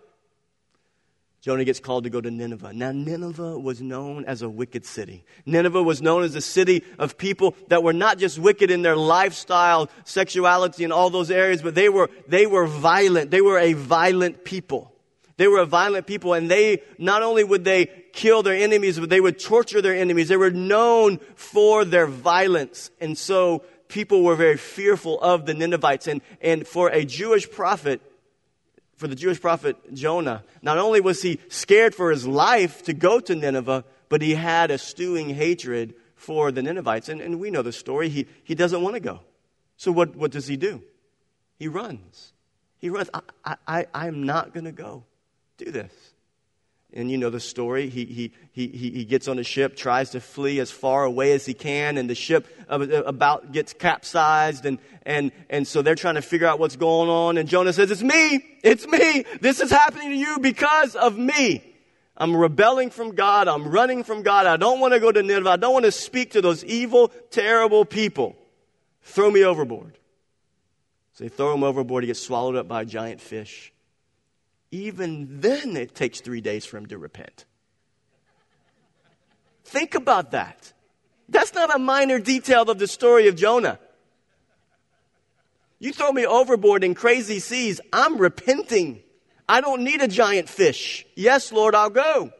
Jonah 1.41 1.65
gets 1.65 1.79
called 1.79 2.03
to 2.03 2.11
go 2.11 2.21
to 2.21 2.29
Nineveh. 2.29 2.73
Now, 2.73 2.91
Nineveh 2.91 3.57
was 3.57 3.81
known 3.81 4.23
as 4.25 4.43
a 4.43 4.49
wicked 4.49 4.85
city. 4.85 5.25
Nineveh 5.47 5.81
was 5.81 5.99
known 5.99 6.25
as 6.25 6.35
a 6.35 6.41
city 6.41 6.83
of 6.99 7.17
people 7.17 7.55
that 7.69 7.81
were 7.81 7.91
not 7.91 8.19
just 8.19 8.37
wicked 8.37 8.69
in 8.69 8.83
their 8.83 8.95
lifestyle, 8.95 9.89
sexuality, 10.05 10.83
and 10.83 10.93
all 10.93 11.09
those 11.09 11.31
areas, 11.31 11.63
but 11.63 11.73
they 11.73 11.89
were, 11.89 12.11
they 12.27 12.45
were 12.45 12.67
violent. 12.67 13.31
They 13.31 13.41
were 13.41 13.57
a 13.57 13.73
violent 13.73 14.43
people. 14.43 14.93
They 15.37 15.47
were 15.47 15.59
a 15.59 15.65
violent 15.65 16.07
people, 16.07 16.33
and 16.33 16.49
they, 16.49 16.81
not 16.97 17.21
only 17.21 17.43
would 17.43 17.63
they 17.63 17.85
kill 18.11 18.41
their 18.41 18.55
enemies, 18.55 18.99
but 18.99 19.09
they 19.09 19.21
would 19.21 19.39
torture 19.39 19.81
their 19.81 19.95
enemies. 19.95 20.29
They 20.29 20.37
were 20.37 20.51
known 20.51 21.19
for 21.35 21.85
their 21.85 22.07
violence. 22.07 22.89
And 22.99 23.15
so, 23.15 23.63
people 23.87 24.23
were 24.23 24.35
very 24.35 24.57
fearful 24.57 25.19
of 25.21 25.45
the 25.45 25.53
Ninevites. 25.53 26.07
And, 26.07 26.21
and 26.41 26.67
for 26.67 26.89
a 26.89 27.05
Jewish 27.05 27.49
prophet, 27.49 28.01
for 28.95 29.07
the 29.07 29.15
Jewish 29.15 29.39
prophet 29.39 29.93
Jonah, 29.93 30.43
not 30.61 30.77
only 30.77 31.01
was 31.01 31.21
he 31.21 31.39
scared 31.49 31.93
for 31.93 32.11
his 32.11 32.27
life 32.27 32.83
to 32.83 32.93
go 32.93 33.19
to 33.19 33.35
Nineveh, 33.35 33.85
but 34.09 34.21
he 34.21 34.33
had 34.35 34.71
a 34.71 34.77
stewing 34.77 35.29
hatred 35.29 35.93
for 36.15 36.51
the 36.51 36.63
Ninevites. 36.63 37.09
And, 37.09 37.21
and 37.21 37.39
we 37.39 37.51
know 37.51 37.61
the 37.61 37.71
story. 37.71 38.09
He, 38.09 38.27
he 38.43 38.55
doesn't 38.55 38.81
want 38.81 38.95
to 38.95 38.99
go. 38.99 39.19
So 39.77 39.91
what, 39.91 40.15
what 40.15 40.31
does 40.31 40.47
he 40.47 40.57
do? 40.57 40.81
He 41.59 41.67
runs. 41.67 42.33
He 42.79 42.89
runs. 42.89 43.09
I, 43.13 43.55
I, 43.67 43.85
I 43.93 44.07
am 44.07 44.23
not 44.23 44.53
going 44.53 44.65
to 44.65 44.71
go 44.71 45.03
do 45.57 45.71
this. 45.71 45.91
and 46.93 47.11
you 47.11 47.17
know 47.17 47.29
the 47.29 47.39
story. 47.39 47.89
He, 47.89 48.05
he, 48.05 48.31
he, 48.51 48.67
he 48.67 49.05
gets 49.05 49.27
on 49.27 49.39
a 49.39 49.43
ship, 49.43 49.75
tries 49.75 50.11
to 50.11 50.21
flee 50.21 50.59
as 50.59 50.71
far 50.71 51.03
away 51.03 51.33
as 51.33 51.45
he 51.45 51.53
can, 51.53 51.97
and 51.97 52.09
the 52.09 52.15
ship 52.15 52.47
about 52.69 53.51
gets 53.51 53.73
capsized, 53.73 54.65
and, 54.65 54.79
and, 55.05 55.31
and 55.49 55.67
so 55.67 55.81
they're 55.81 55.95
trying 55.95 56.15
to 56.15 56.21
figure 56.21 56.47
out 56.47 56.59
what's 56.59 56.75
going 56.75 57.09
on. 57.09 57.37
And 57.37 57.49
Jonah 57.49 57.73
says, 57.73 57.91
It's 57.91 58.03
me! 58.03 58.43
It's 58.63 58.87
me! 58.87 59.25
This 59.41 59.59
is 59.59 59.71
happening 59.71 60.09
to 60.09 60.15
you 60.15 60.39
because 60.39 60.95
of 60.95 61.17
me. 61.17 61.63
I'm 62.15 62.35
rebelling 62.35 62.89
from 62.89 63.13
God. 63.13 63.47
I'm 63.47 63.67
running 63.67 64.03
from 64.03 64.23
God. 64.23 64.47
I 64.47 64.57
don't 64.57 64.79
want 64.79 64.93
to 64.93 64.99
go 64.99 65.11
to 65.11 65.21
Nineveh. 65.21 65.51
I 65.51 65.55
don't 65.57 65.73
want 65.73 65.85
to 65.85 65.91
speak 65.91 66.31
to 66.31 66.41
those 66.41 66.63
evil, 66.65 67.09
terrible 67.29 67.85
people. 67.85 68.35
Throw 69.03 69.29
me 69.29 69.43
overboard. 69.43 69.97
So 71.13 71.23
they 71.23 71.29
throw 71.29 71.53
him 71.53 71.63
overboard. 71.63 72.03
He 72.03 72.07
gets 72.07 72.21
swallowed 72.21 72.55
up 72.55 72.67
by 72.67 72.81
a 72.81 72.85
giant 72.85 73.21
fish. 73.21 73.71
Even 74.71 75.39
then, 75.39 75.77
it 75.77 75.95
takes 75.95 76.19
three 76.19 76.41
days 76.41 76.65
for 76.65 76.77
him 76.77 76.87
to 76.87 76.97
repent. 76.97 77.45
Think 79.63 79.95
about 79.95 80.31
that. 80.31 80.73
That's 81.29 81.53
not 81.53 81.75
a 81.75 81.79
minor 81.79 82.19
detail 82.19 82.63
of 82.63 82.79
the 82.79 82.87
story 82.87 83.27
of 83.27 83.35
Jonah. 83.35 83.79
You 85.79 85.93
throw 85.93 86.11
me 86.11 86.25
overboard 86.25 86.83
in 86.83 86.95
crazy 86.95 87.39
seas, 87.39 87.79
I'm 87.93 88.17
repenting. 88.17 89.03
I 89.47 89.61
don't 89.61 89.83
need 89.83 90.01
a 90.01 90.07
giant 90.07 90.49
fish. 90.49 91.05
Yes, 91.15 91.51
Lord, 91.51 91.75
I'll 91.75 91.89
go. 91.89 92.31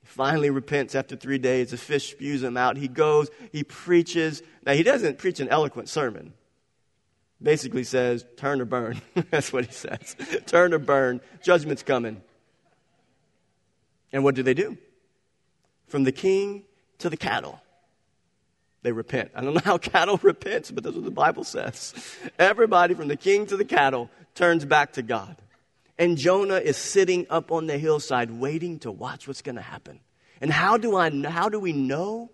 He 0.00 0.06
finally 0.06 0.50
repents 0.50 0.94
after 0.94 1.16
three 1.16 1.38
days. 1.38 1.70
The 1.70 1.76
fish 1.76 2.12
spews 2.12 2.42
him 2.42 2.56
out. 2.56 2.76
He 2.76 2.88
goes, 2.88 3.28
he 3.50 3.64
preaches. 3.64 4.42
Now, 4.64 4.72
he 4.72 4.82
doesn't 4.82 5.18
preach 5.18 5.40
an 5.40 5.48
eloquent 5.48 5.88
sermon. 5.88 6.32
Basically 7.42 7.84
says, 7.84 8.24
turn 8.36 8.60
or 8.60 8.64
burn. 8.64 9.00
That's 9.30 9.52
what 9.52 9.66
he 9.66 9.72
says. 9.72 10.16
turn 10.46 10.72
or 10.72 10.78
burn. 10.78 11.20
Judgment's 11.42 11.82
coming. 11.82 12.22
And 14.12 14.22
what 14.22 14.34
do 14.34 14.42
they 14.42 14.54
do? 14.54 14.76
From 15.88 16.04
the 16.04 16.12
king 16.12 16.64
to 16.98 17.10
the 17.10 17.16
cattle. 17.16 17.60
They 18.82 18.92
repent. 18.92 19.30
I 19.34 19.42
don't 19.42 19.54
know 19.54 19.60
how 19.64 19.78
cattle 19.92 20.18
repents, 20.22 20.70
but 20.70 20.82
that's 20.82 20.96
what 20.96 21.04
the 21.04 21.10
Bible 21.10 21.44
says. 21.44 21.94
Everybody 22.38 22.94
from 22.94 23.08
the 23.08 23.16
king 23.16 23.46
to 23.46 23.56
the 23.56 23.64
cattle 23.64 24.10
turns 24.34 24.64
back 24.64 24.94
to 24.94 25.02
God. 25.02 25.36
And 25.98 26.16
Jonah 26.16 26.56
is 26.56 26.76
sitting 26.76 27.26
up 27.30 27.52
on 27.52 27.66
the 27.66 27.78
hillside 27.78 28.30
waiting 28.30 28.80
to 28.80 28.90
watch 28.90 29.28
what's 29.28 29.42
going 29.42 29.54
to 29.54 29.62
happen. 29.62 30.00
And 30.40 30.50
how 30.50 30.76
do 30.78 30.96
I 30.96 31.10
how 31.28 31.48
do 31.48 31.60
we 31.60 31.72
know? 31.72 32.30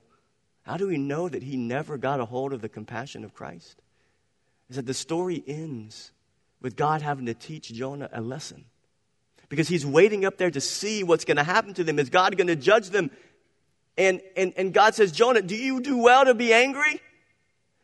How 0.63 0.77
do 0.77 0.87
we 0.87 0.97
know 0.97 1.29
that 1.29 1.43
he 1.43 1.57
never 1.57 1.99
got 1.99 2.21
a 2.21 2.25
hold 2.25 2.53
of 2.53 2.63
the 2.63 2.69
compassion 2.69 3.25
of 3.25 3.35
Christ? 3.35 3.83
Is 4.71 4.77
that 4.77 4.87
the 4.87 4.95
story 4.95 5.43
ends 5.47 6.13
with 6.61 6.77
God 6.77 7.03
having 7.03 7.27
to 7.27 7.35
teach 7.35 7.73
Jonah 7.73 8.09
a 8.13 8.21
lesson. 8.21 8.65
Because 9.49 9.69
he's 9.69 9.87
waiting 9.87 10.25
up 10.25 10.37
there 10.37 10.51
to 10.51 10.61
see 10.61 11.03
what's 11.03 11.25
going 11.25 11.39
to 11.39 11.45
happen 11.45 11.73
to 11.75 11.85
them. 11.85 11.99
Is 11.99 12.11
God 12.11 12.37
going 12.37 12.49
to 12.49 12.57
judge 12.57 12.91
them? 12.91 13.11
And, 13.97 14.21
and, 14.37 14.53
and 14.57 14.75
God 14.75 14.95
says, 14.95 15.11
Jonah, 15.11 15.43
do 15.43 15.57
you 15.57 15.81
do 15.81 15.97
well 15.99 16.25
to 16.27 16.35
be 16.35 16.53
angry? 16.53 17.01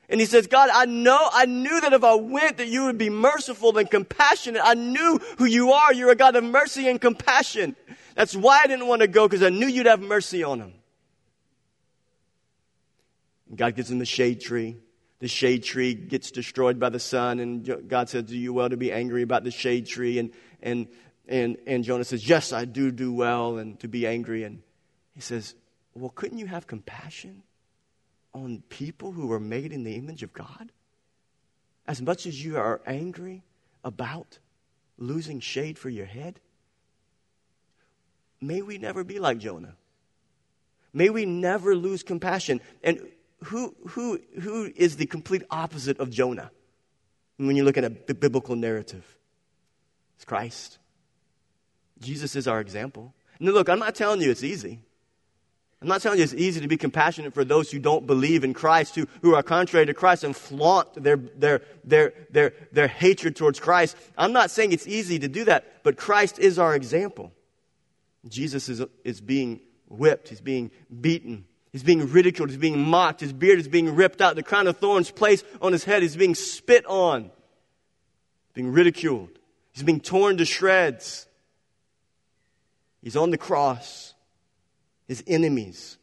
And 0.08 0.20
he 0.20 0.26
says, 0.26 0.46
God, 0.46 0.68
I 0.72 0.84
know, 0.84 1.18
I 1.32 1.46
knew 1.46 1.80
that 1.80 1.94
if 1.94 2.04
I 2.04 2.14
went 2.14 2.58
that 2.58 2.68
you 2.68 2.84
would 2.84 2.98
be 2.98 3.08
merciful 3.08 3.76
and 3.78 3.90
compassionate. 3.90 4.60
I 4.62 4.74
knew 4.74 5.18
who 5.38 5.46
you 5.46 5.72
are. 5.72 5.94
You're 5.94 6.10
a 6.10 6.16
God 6.16 6.36
of 6.36 6.44
mercy 6.44 6.88
and 6.88 7.00
compassion. 7.00 7.74
That's 8.14 8.36
why 8.36 8.60
I 8.62 8.66
didn't 8.66 8.86
want 8.86 9.00
to 9.00 9.08
go 9.08 9.26
because 9.26 9.42
I 9.42 9.48
knew 9.48 9.66
you'd 9.66 9.86
have 9.86 10.00
mercy 10.00 10.44
on 10.44 10.60
him. 10.60 10.74
And 13.48 13.56
God 13.56 13.74
gives 13.74 13.90
him 13.90 13.98
the 13.98 14.04
shade 14.04 14.40
tree. 14.40 14.76
The 15.24 15.28
shade 15.28 15.62
tree 15.64 15.94
gets 15.94 16.30
destroyed 16.30 16.78
by 16.78 16.90
the 16.90 17.00
sun, 17.00 17.40
and 17.40 17.88
God 17.88 18.10
says, 18.10 18.24
Do 18.24 18.36
you 18.36 18.52
well 18.52 18.68
to 18.68 18.76
be 18.76 18.92
angry 18.92 19.22
about 19.22 19.42
the 19.42 19.50
shade 19.50 19.86
tree? 19.86 20.18
And, 20.18 20.32
and, 20.60 20.86
and, 21.26 21.56
and 21.66 21.82
Jonah 21.82 22.04
says, 22.04 22.28
Yes, 22.28 22.52
I 22.52 22.66
do 22.66 22.90
do 22.90 23.10
well 23.10 23.56
and 23.56 23.80
to 23.80 23.88
be 23.88 24.06
angry. 24.06 24.44
And 24.44 24.60
he 25.14 25.22
says, 25.22 25.54
Well, 25.94 26.10
couldn't 26.10 26.36
you 26.36 26.44
have 26.44 26.66
compassion? 26.66 27.42
on 28.34 28.62
people 28.68 29.12
who 29.12 29.32
are 29.32 29.40
made 29.40 29.72
in 29.72 29.84
the 29.84 29.94
image 29.94 30.22
of 30.22 30.32
God? 30.32 30.72
As 31.86 32.02
much 32.02 32.26
as 32.26 32.44
you 32.44 32.58
are 32.58 32.82
angry 32.86 33.44
about 33.82 34.38
losing 34.98 35.40
shade 35.40 35.78
for 35.78 35.88
your 35.88 36.06
head? 36.06 36.38
May 38.40 38.60
we 38.60 38.76
never 38.76 39.04
be 39.04 39.18
like 39.18 39.38
Jonah. 39.38 39.76
May 40.92 41.10
we 41.10 41.24
never 41.24 41.74
lose 41.74 42.02
compassion. 42.02 42.60
And 42.82 43.00
who, 43.44 43.74
who, 43.88 44.20
who 44.40 44.72
is 44.74 44.96
the 44.96 45.06
complete 45.06 45.42
opposite 45.50 45.98
of 46.00 46.10
Jonah 46.10 46.50
when 47.36 47.56
you 47.56 47.64
look 47.64 47.76
at 47.76 47.84
a 47.84 47.90
biblical 47.90 48.56
narrative? 48.56 49.04
It's 50.16 50.24
Christ. 50.24 50.78
Jesus 52.00 52.36
is 52.36 52.48
our 52.48 52.60
example. 52.60 53.14
Now, 53.40 53.52
look, 53.52 53.68
I'm 53.68 53.78
not 53.78 53.94
telling 53.94 54.20
you 54.20 54.30
it's 54.30 54.44
easy. 54.44 54.80
I'm 55.82 55.88
not 55.88 56.00
telling 56.00 56.18
you 56.18 56.24
it's 56.24 56.34
easy 56.34 56.60
to 56.60 56.68
be 56.68 56.78
compassionate 56.78 57.34
for 57.34 57.44
those 57.44 57.70
who 57.70 57.78
don't 57.78 58.06
believe 58.06 58.42
in 58.42 58.54
Christ, 58.54 58.94
who, 58.94 59.06
who 59.20 59.34
are 59.34 59.42
contrary 59.42 59.84
to 59.86 59.94
Christ 59.94 60.24
and 60.24 60.34
flaunt 60.34 60.94
their, 60.94 61.16
their, 61.16 61.60
their, 61.84 62.14
their, 62.30 62.54
their 62.72 62.88
hatred 62.88 63.36
towards 63.36 63.60
Christ. 63.60 63.96
I'm 64.16 64.32
not 64.32 64.50
saying 64.50 64.72
it's 64.72 64.86
easy 64.86 65.18
to 65.18 65.28
do 65.28 65.44
that, 65.44 65.82
but 65.82 65.96
Christ 65.96 66.38
is 66.38 66.58
our 66.58 66.74
example. 66.74 67.32
Jesus 68.26 68.70
is, 68.70 68.82
is 69.04 69.20
being 69.20 69.60
whipped, 69.88 70.30
he's 70.30 70.40
being 70.40 70.70
beaten, 71.02 71.44
he's 71.74 71.82
being 71.82 72.08
ridiculed, 72.12 72.50
he's 72.50 72.58
being 72.58 72.78
mocked, 72.78 73.20
his 73.20 73.32
beard 73.32 73.58
is 73.58 73.66
being 73.66 73.96
ripped 73.96 74.20
out, 74.22 74.36
the 74.36 74.44
crown 74.44 74.68
of 74.68 74.78
thorns 74.78 75.10
placed 75.10 75.44
on 75.60 75.72
his 75.72 75.82
head, 75.82 76.02
he's 76.02 76.14
being 76.14 76.36
spit 76.36 76.86
on, 76.86 77.32
being 78.54 78.72
ridiculed, 78.72 79.30
he's 79.72 79.82
being 79.82 80.00
torn 80.00 80.36
to 80.36 80.44
shreds. 80.44 81.26
He's 83.02 83.16
on 83.16 83.30
the 83.30 83.36
cross. 83.36 84.14
His 85.06 85.22
enemies 85.26 85.98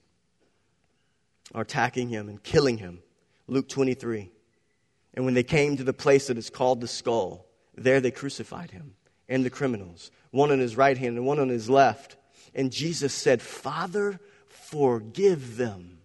are 1.56 1.64
attacking 1.64 2.10
him 2.10 2.30
and 2.30 2.44
killing 2.44 2.78
him. 2.78 3.00
Luke 3.48 3.68
23. 3.68 4.30
And 5.16 5.26
when 5.26 5.34
they 5.34 5.44
came 5.44 5.78
to 5.78 5.84
the 5.84 5.94
place 5.94 6.28
that 6.28 6.38
is 6.38 6.52
called 6.52 6.80
the 6.80 6.88
skull, 6.88 7.48
there 7.76 8.02
they 8.02 8.12
crucified 8.12 8.70
him 8.70 8.94
and 9.28 9.44
the 9.44 9.50
criminals, 9.50 10.12
one 10.30 10.52
on 10.52 10.60
his 10.60 10.78
right 10.78 10.98
hand 10.98 11.18
and 11.18 11.26
one 11.26 11.40
on 11.40 11.50
his 11.50 11.70
left. 11.72 12.18
And 12.54 12.72
Jesus 12.72 13.14
said, 13.14 13.42
Father, 13.42 14.20
forgive 14.72 15.58
them, 15.58 16.00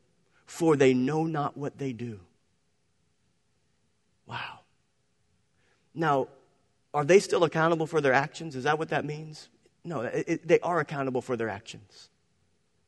for 0.44 0.76
they 0.76 0.92
know 0.92 1.24
not 1.24 1.57
what 1.57 1.79
they 1.79 1.92
do. 1.92 2.20
Wow. 4.26 4.61
Now, 5.94 6.29
are 6.92 7.05
they 7.05 7.20
still 7.20 7.44
accountable 7.44 7.87
for 7.87 8.00
their 8.00 8.12
actions? 8.12 8.57
Is 8.57 8.64
that 8.64 8.79
what 8.79 8.88
that 8.88 9.05
means? 9.05 9.48
No, 9.85 10.00
it, 10.00 10.24
it, 10.26 10.48
they 10.48 10.59
are 10.61 10.81
accountable 10.81 11.22
for 11.22 11.37
their 11.37 11.48
actions. 11.48 12.11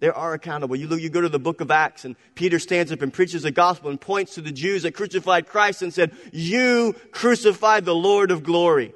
They 0.01 0.09
are 0.09 0.35
accountable. 0.35 0.77
You 0.77 0.89
look, 0.89 1.01
you 1.01 1.11
go 1.11 1.21
to 1.21 1.29
the 1.29 1.39
book 1.39 1.61
of 1.61 1.71
Acts 1.71 2.05
and 2.05 2.17
Peter 2.35 2.59
stands 2.59 2.93
up 2.93 3.03
and 3.03 3.13
preaches 3.13 3.43
the 3.43 3.51
gospel 3.51 3.91
and 3.91 4.01
points 4.01 4.35
to 4.35 4.41
the 4.41 4.53
Jews 4.53 4.83
that 4.83 4.95
crucified 4.95 5.47
Christ 5.47 5.83
and 5.83 5.95
said, 5.95 6.13
you 6.33 6.95
crucified 7.13 7.85
the 7.85 7.95
Lord 7.95 8.31
of 8.31 8.43
glory. 8.43 8.95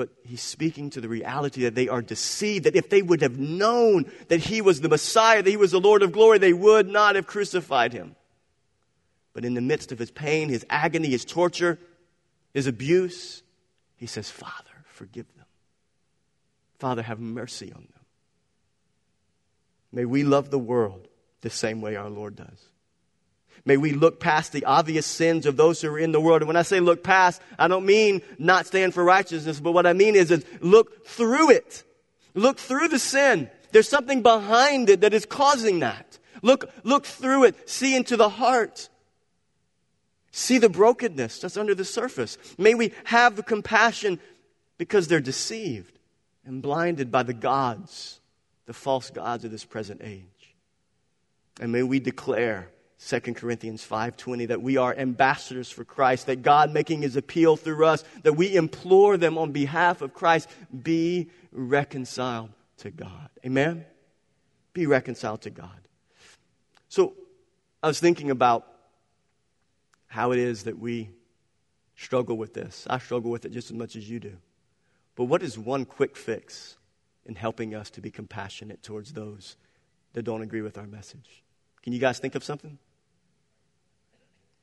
But 0.00 0.08
he's 0.24 0.40
speaking 0.40 0.88
to 0.90 1.00
the 1.02 1.10
reality 1.10 1.64
that 1.64 1.74
they 1.74 1.86
are 1.86 2.00
deceived, 2.00 2.64
that 2.64 2.74
if 2.74 2.88
they 2.88 3.02
would 3.02 3.20
have 3.20 3.38
known 3.38 4.10
that 4.28 4.40
he 4.40 4.62
was 4.62 4.80
the 4.80 4.88
Messiah, 4.88 5.42
that 5.42 5.50
he 5.50 5.58
was 5.58 5.72
the 5.72 5.78
Lord 5.78 6.02
of 6.02 6.10
glory, 6.10 6.38
they 6.38 6.54
would 6.54 6.88
not 6.88 7.16
have 7.16 7.26
crucified 7.26 7.92
him. 7.92 8.16
But 9.34 9.44
in 9.44 9.52
the 9.52 9.60
midst 9.60 9.92
of 9.92 9.98
his 9.98 10.10
pain, 10.10 10.48
his 10.48 10.64
agony, 10.70 11.10
his 11.10 11.26
torture, 11.26 11.78
his 12.54 12.66
abuse, 12.66 13.42
he 13.98 14.06
says, 14.06 14.30
Father, 14.30 14.54
forgive 14.86 15.26
them. 15.36 15.44
Father, 16.78 17.02
have 17.02 17.20
mercy 17.20 17.70
on 17.70 17.82
them. 17.82 18.04
May 19.92 20.06
we 20.06 20.24
love 20.24 20.50
the 20.50 20.58
world 20.58 21.08
the 21.42 21.50
same 21.50 21.82
way 21.82 21.96
our 21.96 22.08
Lord 22.08 22.36
does. 22.36 22.69
May 23.64 23.76
we 23.76 23.92
look 23.92 24.20
past 24.20 24.52
the 24.52 24.64
obvious 24.64 25.06
sins 25.06 25.46
of 25.46 25.56
those 25.56 25.80
who 25.80 25.88
are 25.88 25.98
in 25.98 26.12
the 26.12 26.20
world. 26.20 26.42
And 26.42 26.46
when 26.46 26.56
I 26.56 26.62
say 26.62 26.80
look 26.80 27.04
past, 27.04 27.42
I 27.58 27.68
don't 27.68 27.84
mean 27.84 28.22
not 28.38 28.66
stand 28.66 28.94
for 28.94 29.04
righteousness, 29.04 29.60
but 29.60 29.72
what 29.72 29.86
I 29.86 29.92
mean 29.92 30.16
is, 30.16 30.30
is 30.30 30.44
look 30.60 31.06
through 31.06 31.50
it. 31.50 31.84
Look 32.34 32.58
through 32.58 32.88
the 32.88 32.98
sin. 32.98 33.50
There's 33.72 33.88
something 33.88 34.22
behind 34.22 34.88
it 34.88 35.02
that 35.02 35.14
is 35.14 35.26
causing 35.26 35.80
that. 35.80 36.18
Look, 36.42 36.70
look 36.84 37.04
through 37.04 37.44
it. 37.44 37.68
See 37.68 37.94
into 37.94 38.16
the 38.16 38.28
heart. 38.28 38.88
See 40.32 40.58
the 40.58 40.68
brokenness 40.68 41.40
that's 41.40 41.56
under 41.56 41.74
the 41.74 41.84
surface. 41.84 42.38
May 42.56 42.74
we 42.74 42.92
have 43.04 43.36
the 43.36 43.42
compassion 43.42 44.20
because 44.78 45.08
they're 45.08 45.20
deceived 45.20 45.98
and 46.44 46.62
blinded 46.62 47.10
by 47.10 47.22
the 47.22 47.34
gods 47.34 48.20
the 48.66 48.72
false 48.72 49.10
gods 49.10 49.44
of 49.44 49.50
this 49.50 49.64
present 49.64 50.00
age. 50.02 50.54
And 51.60 51.72
may 51.72 51.82
we 51.82 51.98
declare 51.98 52.68
2 53.02 53.34
Corinthians 53.34 53.82
5:20 53.82 54.46
that 54.46 54.60
we 54.60 54.76
are 54.76 54.94
ambassadors 54.94 55.70
for 55.70 55.84
Christ, 55.84 56.26
that 56.26 56.42
God 56.42 56.72
making 56.72 57.02
his 57.02 57.16
appeal 57.16 57.56
through 57.56 57.84
us, 57.86 58.04
that 58.22 58.34
we 58.34 58.54
implore 58.54 59.16
them 59.16 59.38
on 59.38 59.52
behalf 59.52 60.02
of 60.02 60.12
Christ, 60.12 60.48
be 60.82 61.30
reconciled 61.50 62.50
to 62.78 62.90
God. 62.90 63.30
Amen. 63.44 63.86
Be 64.74 64.86
reconciled 64.86 65.42
to 65.42 65.50
God. 65.50 65.88
So 66.88 67.14
I 67.82 67.88
was 67.88 68.00
thinking 68.00 68.30
about 68.30 68.66
how 70.08 70.32
it 70.32 70.38
is 70.38 70.64
that 70.64 70.78
we 70.78 71.10
struggle 71.96 72.36
with 72.36 72.52
this. 72.52 72.86
I 72.90 72.98
struggle 72.98 73.30
with 73.30 73.44
it 73.44 73.52
just 73.52 73.70
as 73.70 73.76
much 73.76 73.96
as 73.96 74.10
you 74.10 74.20
do. 74.20 74.36
But 75.16 75.24
what 75.24 75.42
is 75.42 75.58
one 75.58 75.84
quick 75.84 76.16
fix 76.16 76.76
in 77.26 77.34
helping 77.34 77.74
us 77.74 77.90
to 77.90 78.00
be 78.00 78.10
compassionate 78.10 78.82
towards 78.82 79.12
those 79.12 79.56
that 80.14 80.22
don't 80.22 80.42
agree 80.42 80.62
with 80.62 80.76
our 80.76 80.86
message. 80.86 81.42
Can 81.82 81.92
you 81.92 81.98
guys 81.98 82.18
think 82.18 82.34
of 82.34 82.44
something? 82.44 82.78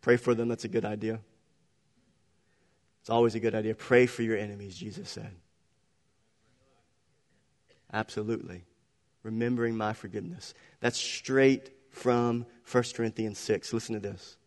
Pray 0.07 0.15
for 0.15 0.33
them, 0.33 0.47
that's 0.47 0.63
a 0.63 0.69
good 0.69 0.85
idea. 0.85 1.19
It's 3.01 3.09
always 3.09 3.35
a 3.35 3.41
good 3.41 3.53
idea. 3.53 3.75
Pray 3.75 4.05
for 4.05 4.23
your 4.23 4.37
enemies, 4.37 4.77
Jesus 4.77 5.09
said. 5.09 5.31
Absolutely. 7.91 8.63
Remembering 9.23 9.75
my 9.75 9.91
forgiveness. 9.91 10.53
That's 10.79 10.97
straight 10.97 11.71
from 11.89 12.45
1 12.71 12.83
Corinthians 12.95 13.37
6. 13.37 13.73
Listen 13.73 13.95
to 13.95 13.99
this. 13.99 14.37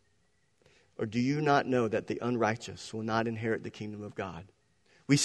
Or 0.96 1.04
do 1.04 1.20
you 1.20 1.42
not 1.42 1.66
know 1.66 1.88
that 1.88 2.06
the 2.06 2.20
unrighteous 2.22 2.94
will 2.94 3.02
not 3.02 3.26
inherit 3.26 3.62
the 3.62 3.68
kingdom 3.68 4.02
of 4.02 4.14
God? 4.14 4.46
We, 5.08 5.18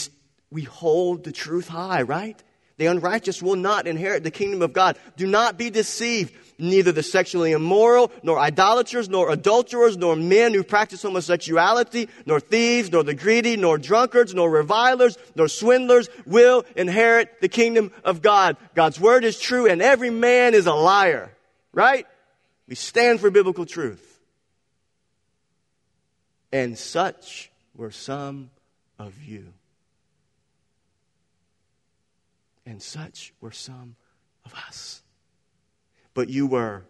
we 0.51 0.63
hold 0.63 1.23
the 1.23 1.31
truth 1.31 1.69
high, 1.69 2.01
right? 2.01 2.43
The 2.77 2.87
unrighteous 2.87 3.41
will 3.41 3.55
not 3.55 3.87
inherit 3.87 4.23
the 4.23 4.31
kingdom 4.31 4.61
of 4.61 4.73
God. 4.73 4.97
Do 5.15 5.27
not 5.27 5.57
be 5.57 5.69
deceived. 5.69 6.33
Neither 6.57 6.93
the 6.93 7.03
sexually 7.03 7.51
immoral, 7.51 8.11
nor 8.23 8.39
idolaters, 8.39 9.09
nor 9.09 9.29
adulterers, 9.29 9.97
nor 9.97 10.15
men 10.15 10.53
who 10.53 10.63
practice 10.63 11.01
homosexuality, 11.01 12.07
nor 12.25 12.39
thieves, 12.39 12.91
nor 12.91 13.03
the 13.03 13.13
greedy, 13.13 13.57
nor 13.57 13.77
drunkards, 13.77 14.33
nor 14.33 14.49
revilers, 14.49 15.17
nor 15.35 15.49
swindlers 15.49 16.07
will 16.25 16.63
inherit 16.77 17.41
the 17.41 17.49
kingdom 17.49 17.91
of 18.05 18.21
God. 18.21 18.55
God's 18.73 18.99
word 18.99 19.25
is 19.25 19.37
true 19.37 19.67
and 19.67 19.81
every 19.81 20.09
man 20.09 20.53
is 20.53 20.65
a 20.65 20.73
liar. 20.73 21.31
Right? 21.73 22.07
We 22.67 22.75
stand 22.75 23.19
for 23.19 23.29
biblical 23.29 23.65
truth. 23.65 24.19
And 26.53 26.77
such 26.77 27.51
were 27.75 27.91
some 27.91 28.49
of 28.97 29.21
you. 29.23 29.51
And 32.65 32.81
such 32.81 33.33
were 33.41 33.51
some 33.51 33.95
of 34.45 34.53
us. 34.67 35.01
But 36.13 36.29
you 36.29 36.47
were 36.47 36.83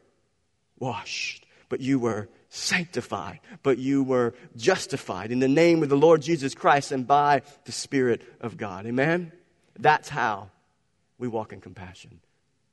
washed, 0.79 1.45
but 1.69 1.81
you 1.81 1.99
were 1.99 2.29
sanctified, 2.49 3.39
but 3.63 3.77
you 3.77 4.03
were 4.03 4.33
justified 4.55 5.31
in 5.31 5.39
the 5.39 5.47
name 5.47 5.83
of 5.83 5.89
the 5.89 5.97
Lord 5.97 6.21
Jesus 6.21 6.53
Christ 6.53 6.91
and 6.91 7.05
by 7.05 7.41
the 7.65 7.71
Spirit 7.71 8.21
of 8.39 8.57
God. 8.57 8.85
Amen? 8.85 9.31
That's 9.77 10.09
how 10.09 10.51
we 11.17 11.27
walk 11.27 11.51
in 11.51 11.61
compassion. 11.61 12.19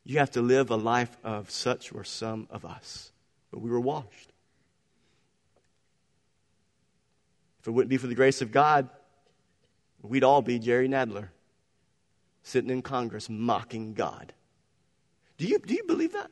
You 0.05 0.19
have 0.19 0.33
to 0.33 0.43
live 0.43 0.71
a 0.71 0.77
life 0.77 1.17
of 1.25 1.51
such 1.51 1.93
were 1.93 2.05
some 2.05 2.47
of 2.51 2.65
us, 2.65 3.12
but 3.51 3.61
we 3.61 3.71
were 3.71 3.81
washed. 3.81 4.33
If 7.61 7.69
it 7.69 7.71
wouldn't 7.71 7.91
be 7.91 7.97
for 7.97 8.09
the 8.09 8.17
grace 8.17 8.43
of 8.43 8.51
God, 8.51 8.88
we'd 10.03 10.25
all 10.25 10.43
be 10.43 10.59
Jerry 10.59 10.88
Nadler 10.88 11.29
sitting 12.42 12.70
in 12.70 12.83
Congress 12.83 13.28
mocking 13.28 13.94
God. 13.94 14.33
Do 15.38 15.46
you, 15.46 15.59
do 15.59 15.74
you 15.74 15.85
believe 15.85 16.12
that? 16.12 16.31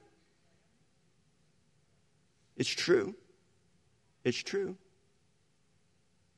It's 2.57 2.69
true. 2.69 3.15
It's 4.25 4.39
true. 4.39 4.77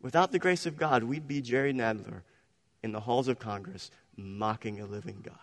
Without 0.00 0.32
the 0.32 0.38
grace 0.38 0.66
of 0.66 0.76
God, 0.76 1.04
we'd 1.04 1.28
be 1.28 1.40
Jerry 1.40 1.72
Nadler 1.72 2.22
in 2.82 2.92
the 2.92 3.00
halls 3.00 3.28
of 3.28 3.38
Congress 3.38 3.90
mocking 4.16 4.80
a 4.80 4.87
living 4.87 5.20
God. 5.22 5.37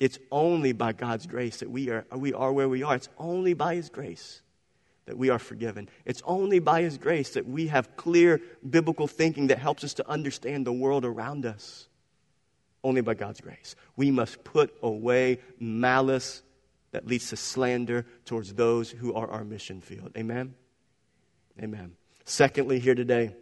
It's 0.00 0.18
only 0.30 0.72
by 0.72 0.92
God's 0.92 1.26
grace 1.26 1.58
that 1.58 1.70
we 1.70 1.90
are, 1.90 2.04
we 2.14 2.32
are 2.32 2.52
where 2.52 2.68
we 2.68 2.82
are. 2.82 2.94
It's 2.94 3.08
only 3.18 3.54
by 3.54 3.74
His 3.74 3.88
grace 3.88 4.42
that 5.06 5.16
we 5.16 5.30
are 5.30 5.38
forgiven. 5.38 5.88
It's 6.04 6.22
only 6.24 6.58
by 6.58 6.82
His 6.82 6.98
grace 6.98 7.30
that 7.30 7.48
we 7.48 7.68
have 7.68 7.96
clear 7.96 8.40
biblical 8.68 9.06
thinking 9.06 9.48
that 9.48 9.58
helps 9.58 9.82
us 9.82 9.94
to 9.94 10.08
understand 10.08 10.66
the 10.66 10.72
world 10.72 11.04
around 11.04 11.46
us. 11.46 11.88
Only 12.84 13.00
by 13.00 13.14
God's 13.14 13.40
grace. 13.40 13.74
We 13.96 14.10
must 14.10 14.44
put 14.44 14.74
away 14.82 15.40
malice 15.58 16.42
that 16.92 17.06
leads 17.06 17.30
to 17.30 17.36
slander 17.36 18.06
towards 18.24 18.54
those 18.54 18.90
who 18.90 19.14
are 19.14 19.28
our 19.28 19.44
mission 19.44 19.80
field. 19.80 20.12
Amen? 20.16 20.54
Amen. 21.60 21.96
Secondly, 22.24 22.78
here 22.78 22.94
today, 22.94 23.34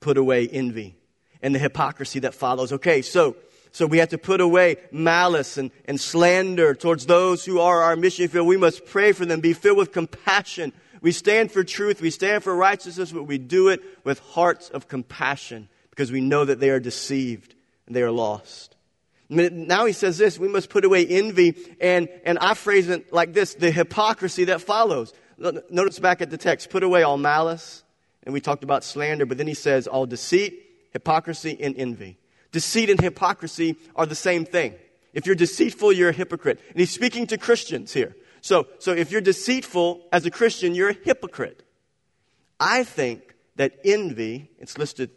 put 0.00 0.16
away 0.16 0.48
envy 0.48 0.96
and 1.42 1.54
the 1.54 1.58
hypocrisy 1.58 2.20
that 2.20 2.34
follows. 2.34 2.72
Okay, 2.72 3.02
so 3.02 3.36
so 3.72 3.86
we 3.86 3.98
have 3.98 4.08
to 4.08 4.18
put 4.18 4.40
away 4.40 4.76
malice 4.90 5.56
and, 5.56 5.70
and 5.84 6.00
slander 6.00 6.74
towards 6.74 7.06
those 7.06 7.44
who 7.44 7.60
are 7.60 7.82
our 7.82 7.94
mission 7.94 8.26
field. 8.28 8.46
We 8.46 8.56
must 8.56 8.84
pray 8.84 9.12
for 9.12 9.24
them, 9.24 9.40
be 9.40 9.52
filled 9.52 9.78
with 9.78 9.92
compassion. 9.92 10.72
We 11.00 11.12
stand 11.12 11.52
for 11.52 11.62
truth, 11.62 12.00
we 12.00 12.10
stand 12.10 12.42
for 12.42 12.54
righteousness, 12.54 13.12
but 13.12 13.24
we 13.24 13.38
do 13.38 13.68
it 13.68 13.80
with 14.04 14.18
hearts 14.18 14.70
of 14.70 14.88
compassion 14.88 15.68
because 15.90 16.10
we 16.10 16.20
know 16.20 16.44
that 16.44 16.60
they 16.60 16.70
are 16.70 16.80
deceived 16.80 17.54
they 17.90 18.02
are 18.02 18.10
lost. 18.10 18.76
Now 19.28 19.86
he 19.86 19.92
says 19.92 20.18
this, 20.18 20.38
we 20.38 20.48
must 20.48 20.70
put 20.70 20.84
away 20.84 21.06
envy, 21.06 21.56
and, 21.80 22.08
and 22.24 22.38
I 22.38 22.54
phrase 22.54 22.88
it 22.88 23.12
like 23.12 23.32
this, 23.32 23.54
the 23.54 23.70
hypocrisy 23.70 24.44
that 24.44 24.60
follows. 24.60 25.12
Notice 25.38 25.98
back 26.00 26.20
at 26.20 26.30
the 26.30 26.36
text, 26.36 26.68
put 26.70 26.82
away 26.82 27.04
all 27.04 27.16
malice, 27.16 27.84
and 28.24 28.32
we 28.32 28.40
talked 28.40 28.64
about 28.64 28.82
slander, 28.82 29.26
but 29.26 29.38
then 29.38 29.46
he 29.46 29.54
says 29.54 29.86
all 29.86 30.04
deceit, 30.04 30.60
hypocrisy, 30.92 31.56
and 31.60 31.76
envy. 31.76 32.18
Deceit 32.50 32.90
and 32.90 33.00
hypocrisy 33.00 33.76
are 33.94 34.06
the 34.06 34.16
same 34.16 34.44
thing. 34.44 34.74
If 35.12 35.26
you're 35.26 35.36
deceitful, 35.36 35.92
you're 35.92 36.10
a 36.10 36.12
hypocrite. 36.12 36.60
And 36.68 36.78
he's 36.78 36.90
speaking 36.90 37.26
to 37.28 37.38
Christians 37.38 37.92
here. 37.92 38.16
So, 38.40 38.66
so 38.78 38.92
if 38.92 39.12
you're 39.12 39.20
deceitful 39.20 40.08
as 40.12 40.26
a 40.26 40.30
Christian, 40.30 40.74
you're 40.74 40.90
a 40.90 40.96
hypocrite. 41.04 41.62
I 42.58 42.82
think 42.82 43.34
that 43.56 43.78
envy, 43.84 44.50
it's 44.58 44.76
listed 44.76 45.10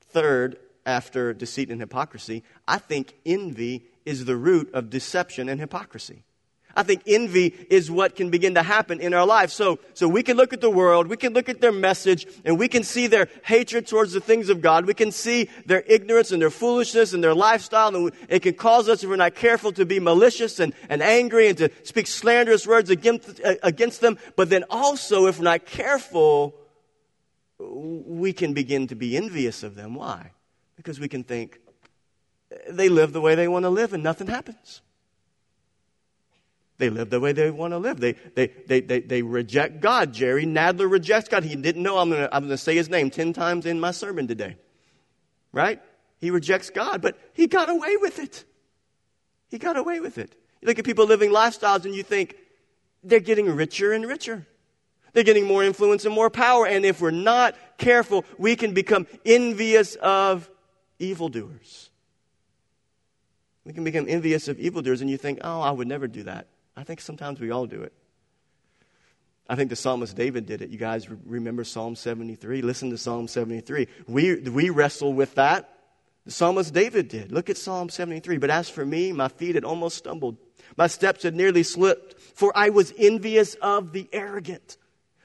third 0.00 0.58
after 0.86 1.34
deceit 1.34 1.70
and 1.70 1.80
hypocrisy, 1.80 2.44
I 2.66 2.78
think 2.78 3.14
envy 3.26 3.84
is 4.04 4.24
the 4.24 4.36
root 4.36 4.72
of 4.72 4.88
deception 4.88 5.48
and 5.48 5.60
hypocrisy. 5.60 6.22
I 6.76 6.82
think 6.82 7.02
envy 7.06 7.54
is 7.70 7.90
what 7.90 8.16
can 8.16 8.28
begin 8.28 8.54
to 8.54 8.62
happen 8.62 9.00
in 9.00 9.14
our 9.14 9.26
lives. 9.26 9.54
So, 9.54 9.78
so 9.94 10.06
we 10.06 10.22
can 10.22 10.36
look 10.36 10.52
at 10.52 10.60
the 10.60 10.70
world, 10.70 11.08
we 11.08 11.16
can 11.16 11.32
look 11.32 11.48
at 11.48 11.62
their 11.62 11.72
message, 11.72 12.26
and 12.44 12.58
we 12.58 12.68
can 12.68 12.82
see 12.82 13.06
their 13.06 13.28
hatred 13.44 13.86
towards 13.86 14.12
the 14.12 14.20
things 14.20 14.50
of 14.50 14.60
God. 14.60 14.86
We 14.86 14.92
can 14.92 15.10
see 15.10 15.48
their 15.64 15.82
ignorance 15.86 16.32
and 16.32 16.42
their 16.42 16.50
foolishness 16.50 17.14
and 17.14 17.24
their 17.24 17.34
lifestyle, 17.34 17.96
and 17.96 18.12
it 18.28 18.40
can 18.40 18.54
cause 18.54 18.90
us, 18.90 19.02
if 19.02 19.08
we're 19.08 19.16
not 19.16 19.34
careful, 19.34 19.72
to 19.72 19.86
be 19.86 19.98
malicious 19.98 20.60
and, 20.60 20.74
and 20.90 21.02
angry 21.02 21.48
and 21.48 21.56
to 21.58 21.70
speak 21.82 22.06
slanderous 22.06 22.66
words 22.66 22.90
against, 22.90 23.40
against 23.62 24.02
them. 24.02 24.18
But 24.36 24.50
then 24.50 24.64
also, 24.68 25.26
if 25.26 25.38
we're 25.38 25.44
not 25.44 25.64
careful, 25.64 26.54
we 27.58 28.34
can 28.34 28.52
begin 28.52 28.86
to 28.88 28.94
be 28.94 29.16
envious 29.16 29.62
of 29.62 29.76
them. 29.76 29.94
Why? 29.94 30.32
Because 30.76 31.00
we 31.00 31.08
can 31.08 31.24
think 31.24 31.58
they 32.68 32.88
live 32.88 33.12
the 33.12 33.20
way 33.20 33.34
they 33.34 33.48
want 33.48 33.64
to 33.64 33.70
live 33.70 33.92
and 33.92 34.02
nothing 34.02 34.26
happens. 34.26 34.82
They 36.78 36.90
live 36.90 37.08
the 37.08 37.20
way 37.20 37.32
they 37.32 37.50
want 37.50 37.72
to 37.72 37.78
live. 37.78 38.00
They, 38.00 38.12
they, 38.12 38.48
they, 38.66 38.80
they, 38.80 39.00
they 39.00 39.22
reject 39.22 39.80
God. 39.80 40.12
Jerry 40.12 40.44
Nadler 40.44 40.90
rejects 40.90 41.28
God. 41.28 41.42
He 41.42 41.56
didn't 41.56 41.82
know 41.82 41.98
I'm 41.98 42.10
going 42.10 42.22
to 42.22 42.34
I'm 42.34 42.44
gonna 42.44 42.58
say 42.58 42.74
his 42.74 42.90
name 42.90 43.10
10 43.10 43.32
times 43.32 43.64
in 43.64 43.80
my 43.80 43.92
sermon 43.92 44.28
today. 44.28 44.56
Right? 45.52 45.80
He 46.18 46.30
rejects 46.30 46.70
God, 46.70 47.00
but 47.00 47.18
he 47.32 47.46
got 47.46 47.70
away 47.70 47.96
with 47.96 48.18
it. 48.18 48.44
He 49.48 49.58
got 49.58 49.76
away 49.76 50.00
with 50.00 50.18
it. 50.18 50.34
You 50.60 50.68
look 50.68 50.78
at 50.78 50.84
people 50.84 51.06
living 51.06 51.30
lifestyles 51.30 51.84
and 51.84 51.94
you 51.94 52.02
think 52.02 52.36
they're 53.02 53.20
getting 53.20 53.54
richer 53.54 53.92
and 53.92 54.04
richer. 54.04 54.46
They're 55.12 55.24
getting 55.24 55.46
more 55.46 55.64
influence 55.64 56.04
and 56.04 56.14
more 56.14 56.28
power. 56.28 56.66
And 56.66 56.84
if 56.84 57.00
we're 57.00 57.10
not 57.10 57.56
careful, 57.78 58.26
we 58.36 58.54
can 58.54 58.74
become 58.74 59.06
envious 59.24 59.94
of 59.96 60.50
evildoers. 60.98 61.90
We 63.64 63.72
can 63.72 63.84
become 63.84 64.06
envious 64.08 64.48
of 64.48 64.60
evildoers, 64.60 65.00
and 65.00 65.10
you 65.10 65.16
think, 65.16 65.40
oh, 65.42 65.60
I 65.60 65.70
would 65.70 65.88
never 65.88 66.06
do 66.06 66.22
that. 66.24 66.46
I 66.76 66.84
think 66.84 67.00
sometimes 67.00 67.40
we 67.40 67.50
all 67.50 67.66
do 67.66 67.82
it. 67.82 67.92
I 69.48 69.54
think 69.54 69.70
the 69.70 69.76
psalmist 69.76 70.16
David 70.16 70.46
did 70.46 70.62
it. 70.62 70.70
You 70.70 70.78
guys 70.78 71.08
remember 71.08 71.64
Psalm 71.64 71.94
73? 71.94 72.62
Listen 72.62 72.90
to 72.90 72.98
Psalm 72.98 73.28
73. 73.28 73.88
We, 74.06 74.40
we 74.40 74.70
wrestle 74.70 75.12
with 75.12 75.34
that. 75.36 75.72
The 76.24 76.32
psalmist 76.32 76.74
David 76.74 77.08
did. 77.08 77.30
Look 77.30 77.48
at 77.48 77.56
Psalm 77.56 77.88
73. 77.88 78.38
But 78.38 78.50
as 78.50 78.68
for 78.68 78.84
me, 78.84 79.12
my 79.12 79.28
feet 79.28 79.54
had 79.54 79.64
almost 79.64 79.98
stumbled. 79.98 80.36
My 80.76 80.88
steps 80.88 81.22
had 81.22 81.34
nearly 81.34 81.62
slipped, 81.62 82.20
for 82.20 82.52
I 82.56 82.70
was 82.70 82.92
envious 82.98 83.54
of 83.54 83.92
the 83.92 84.08
arrogant 84.12 84.76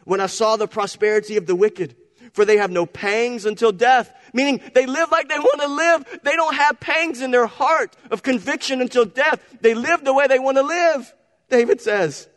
when 0.04 0.20
I 0.20 0.28
saw 0.28 0.56
the 0.56 0.68
prosperity 0.68 1.38
of 1.38 1.48
the 1.48 1.56
wicked 1.56 1.96
for 2.34 2.46
they 2.46 2.58
have 2.58 2.72
no 2.72 2.86
pangs 2.86 3.46
until 3.46 3.72
death. 3.72 4.12
Meaning 4.34 4.62
they 4.74 4.86
live 4.86 5.12
like 5.12 5.28
they 5.28 5.40
want 5.40 5.62
to 5.62 5.68
live. 5.68 6.20
They 6.24 6.34
don't 6.34 6.56
have 6.56 6.80
pangs 6.80 7.22
in 7.22 7.32
their 7.32 7.48
heart 7.48 7.96
of 8.10 8.24
conviction 8.24 8.82
until 8.82 9.06
death. 9.06 9.40
They 9.62 9.74
live 9.74 10.04
the 10.04 10.14
way 10.14 10.28
they 10.28 10.40
want 10.40 10.58
to 10.58 10.64
live, 10.64 11.14
David 11.50 11.82
says. 11.82 12.28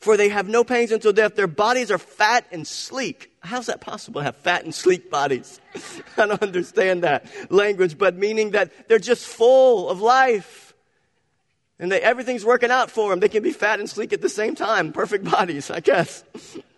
For 0.00 0.16
they 0.16 0.30
have 0.30 0.48
no 0.48 0.64
pangs 0.64 0.90
until 0.90 1.12
death. 1.12 1.36
Their 1.36 1.46
bodies 1.46 1.92
are 1.92 1.98
fat 1.98 2.44
and 2.50 2.66
sleek. 2.66 3.30
How's 3.38 3.66
that 3.66 3.80
possible 3.80 4.20
have 4.20 4.36
fat 4.36 4.64
and 4.64 4.74
sleek 4.74 5.10
bodies? 5.10 5.60
I 6.16 6.26
don't 6.26 6.42
understand 6.42 7.04
that 7.04 7.26
language, 7.52 7.96
but 7.96 8.16
meaning 8.16 8.50
that 8.50 8.88
they're 8.88 8.98
just 8.98 9.24
full 9.24 9.88
of 9.88 10.00
life. 10.00 10.74
And 11.78 11.90
they, 11.90 12.00
everything's 12.00 12.44
working 12.44 12.72
out 12.72 12.90
for 12.90 13.10
them. 13.10 13.20
They 13.20 13.28
can 13.28 13.44
be 13.44 13.52
fat 13.52 13.78
and 13.78 13.88
sleek 13.88 14.12
at 14.12 14.20
the 14.20 14.28
same 14.28 14.56
time. 14.56 14.92
Perfect 14.92 15.24
bodies, 15.24 15.70
I 15.70 15.78
guess. 15.78 16.24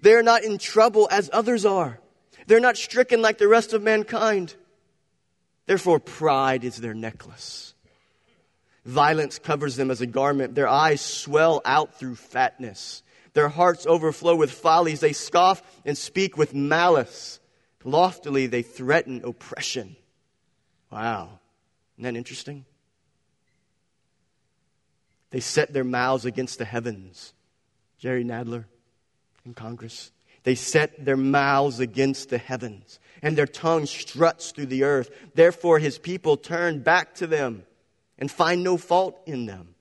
They're 0.00 0.22
not 0.22 0.44
in 0.44 0.58
trouble 0.58 1.08
as 1.10 1.30
others 1.32 1.64
are. 1.64 1.98
They're 2.46 2.60
not 2.60 2.76
stricken 2.76 3.20
like 3.20 3.38
the 3.38 3.48
rest 3.48 3.72
of 3.72 3.82
mankind. 3.82 4.54
Therefore, 5.66 6.00
pride 6.00 6.64
is 6.64 6.76
their 6.76 6.94
necklace. 6.94 7.74
Violence 8.84 9.38
covers 9.38 9.76
them 9.76 9.90
as 9.90 10.00
a 10.00 10.06
garment. 10.06 10.54
Their 10.54 10.68
eyes 10.68 11.00
swell 11.00 11.60
out 11.64 11.98
through 11.98 12.14
fatness. 12.14 13.02
Their 13.34 13.48
hearts 13.48 13.86
overflow 13.86 14.34
with 14.34 14.50
follies. 14.50 15.00
They 15.00 15.12
scoff 15.12 15.62
and 15.84 15.98
speak 15.98 16.38
with 16.38 16.54
malice. 16.54 17.38
Loftily, 17.84 18.46
they 18.46 18.62
threaten 18.62 19.22
oppression. 19.24 19.96
Wow. 20.90 21.38
Isn't 21.96 22.04
that 22.04 22.16
interesting? 22.16 22.64
They 25.30 25.40
set 25.40 25.72
their 25.72 25.84
mouths 25.84 26.24
against 26.24 26.58
the 26.58 26.64
heavens. 26.64 27.34
Jerry 27.98 28.24
Nadler 28.24 28.64
in 29.44 29.54
Congress. 29.54 30.12
They 30.44 30.54
set 30.54 31.04
their 31.04 31.16
mouths 31.16 31.80
against 31.80 32.30
the 32.30 32.38
heavens, 32.38 32.98
and 33.22 33.36
their 33.36 33.46
tongue 33.46 33.86
struts 33.86 34.52
through 34.52 34.66
the 34.66 34.84
earth. 34.84 35.10
Therefore, 35.34 35.78
his 35.78 35.98
people 35.98 36.36
turn 36.36 36.80
back 36.80 37.14
to 37.16 37.26
them 37.26 37.64
and 38.18 38.30
find 38.30 38.62
no 38.62 38.76
fault 38.76 39.20
in 39.26 39.46
them. 39.46 39.74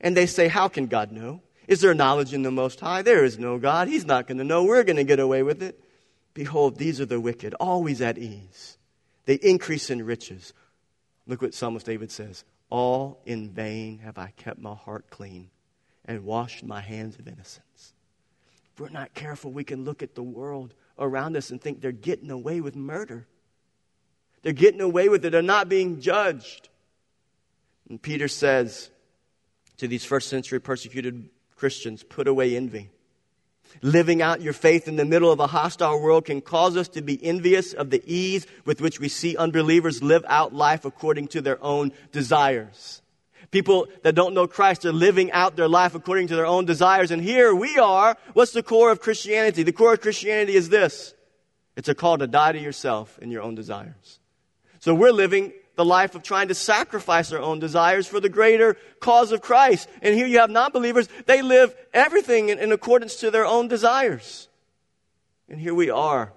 And 0.00 0.16
they 0.16 0.26
say, 0.26 0.48
How 0.48 0.68
can 0.68 0.86
God 0.86 1.12
know? 1.12 1.40
Is 1.68 1.80
there 1.80 1.94
knowledge 1.94 2.34
in 2.34 2.42
the 2.42 2.50
Most 2.50 2.80
High? 2.80 3.02
There 3.02 3.24
is 3.24 3.38
no 3.38 3.58
God. 3.58 3.88
He's 3.88 4.04
not 4.04 4.26
going 4.26 4.38
to 4.38 4.44
know. 4.44 4.64
We're 4.64 4.84
going 4.84 4.96
to 4.96 5.04
get 5.04 5.20
away 5.20 5.42
with 5.42 5.62
it. 5.62 5.82
Behold, 6.34 6.76
these 6.76 7.00
are 7.00 7.06
the 7.06 7.20
wicked, 7.20 7.54
always 7.54 8.00
at 8.00 8.18
ease. 8.18 8.78
They 9.26 9.34
increase 9.34 9.90
in 9.90 10.04
riches. 10.04 10.52
Look 11.26 11.42
what 11.42 11.54
Psalmist 11.54 11.86
David 11.86 12.10
says 12.10 12.44
All 12.68 13.20
in 13.24 13.50
vain 13.50 13.98
have 13.98 14.18
I 14.18 14.32
kept 14.36 14.58
my 14.58 14.74
heart 14.74 15.08
clean 15.10 15.50
and 16.04 16.24
washed 16.24 16.64
my 16.64 16.80
hands 16.80 17.18
of 17.18 17.28
innocence. 17.28 17.94
If 18.72 18.80
we're 18.80 18.88
not 18.88 19.14
careful, 19.14 19.52
we 19.52 19.64
can 19.64 19.84
look 19.84 20.02
at 20.02 20.14
the 20.14 20.22
world 20.22 20.74
around 20.98 21.36
us 21.36 21.50
and 21.50 21.60
think 21.60 21.80
they're 21.80 21.92
getting 21.92 22.30
away 22.30 22.60
with 22.60 22.74
murder. 22.74 23.26
They're 24.42 24.52
getting 24.52 24.80
away 24.80 25.08
with 25.08 25.24
it. 25.24 25.30
They're 25.30 25.42
not 25.42 25.68
being 25.68 26.00
judged. 26.00 26.68
And 27.88 28.00
Peter 28.00 28.28
says 28.28 28.90
to 29.76 29.86
these 29.86 30.04
first 30.04 30.28
century 30.28 30.60
persecuted 30.60 31.28
Christians, 31.56 32.02
put 32.02 32.26
away 32.26 32.56
envy. 32.56 32.90
Living 33.82 34.20
out 34.22 34.40
your 34.40 34.52
faith 34.52 34.88
in 34.88 34.96
the 34.96 35.04
middle 35.04 35.30
of 35.30 35.40
a 35.40 35.46
hostile 35.46 36.00
world 36.00 36.24
can 36.24 36.40
cause 36.40 36.76
us 36.76 36.88
to 36.88 37.02
be 37.02 37.22
envious 37.22 37.72
of 37.72 37.90
the 37.90 38.02
ease 38.06 38.46
with 38.64 38.80
which 38.80 39.00
we 39.00 39.08
see 39.08 39.36
unbelievers 39.36 40.02
live 40.02 40.24
out 40.28 40.54
life 40.54 40.84
according 40.84 41.28
to 41.28 41.40
their 41.40 41.62
own 41.62 41.92
desires. 42.10 43.01
People 43.52 43.86
that 44.02 44.14
don't 44.14 44.32
know 44.32 44.46
Christ 44.46 44.86
are 44.86 44.92
living 44.92 45.30
out 45.30 45.56
their 45.56 45.68
life 45.68 45.94
according 45.94 46.28
to 46.28 46.36
their 46.36 46.46
own 46.46 46.64
desires. 46.64 47.10
And 47.10 47.22
here 47.22 47.54
we 47.54 47.78
are. 47.78 48.16
What's 48.32 48.52
the 48.52 48.62
core 48.62 48.90
of 48.90 49.00
Christianity? 49.00 49.62
The 49.62 49.72
core 49.72 49.92
of 49.92 50.00
Christianity 50.00 50.54
is 50.54 50.70
this 50.70 51.14
it's 51.76 51.88
a 51.88 51.94
call 51.94 52.18
to 52.18 52.26
die 52.26 52.52
to 52.52 52.58
yourself 52.58 53.18
and 53.20 53.30
your 53.30 53.42
own 53.42 53.54
desires. 53.54 54.20
So 54.80 54.94
we're 54.94 55.12
living 55.12 55.52
the 55.76 55.84
life 55.84 56.14
of 56.14 56.22
trying 56.22 56.48
to 56.48 56.54
sacrifice 56.54 57.30
our 57.30 57.40
own 57.40 57.58
desires 57.58 58.06
for 58.06 58.20
the 58.20 58.30
greater 58.30 58.76
cause 59.00 59.32
of 59.32 59.42
Christ. 59.42 59.86
And 60.00 60.14
here 60.14 60.26
you 60.26 60.38
have 60.38 60.50
non 60.50 60.72
believers, 60.72 61.08
they 61.26 61.42
live 61.42 61.74
everything 61.92 62.48
in, 62.48 62.58
in, 62.58 62.72
accordance 62.72 63.16
to 63.16 63.30
their 63.30 63.46
own 63.46 63.68
desires. 63.68 64.48
And 65.48 65.60
here 65.60 65.74
we 65.74 65.90
are. 65.90 66.32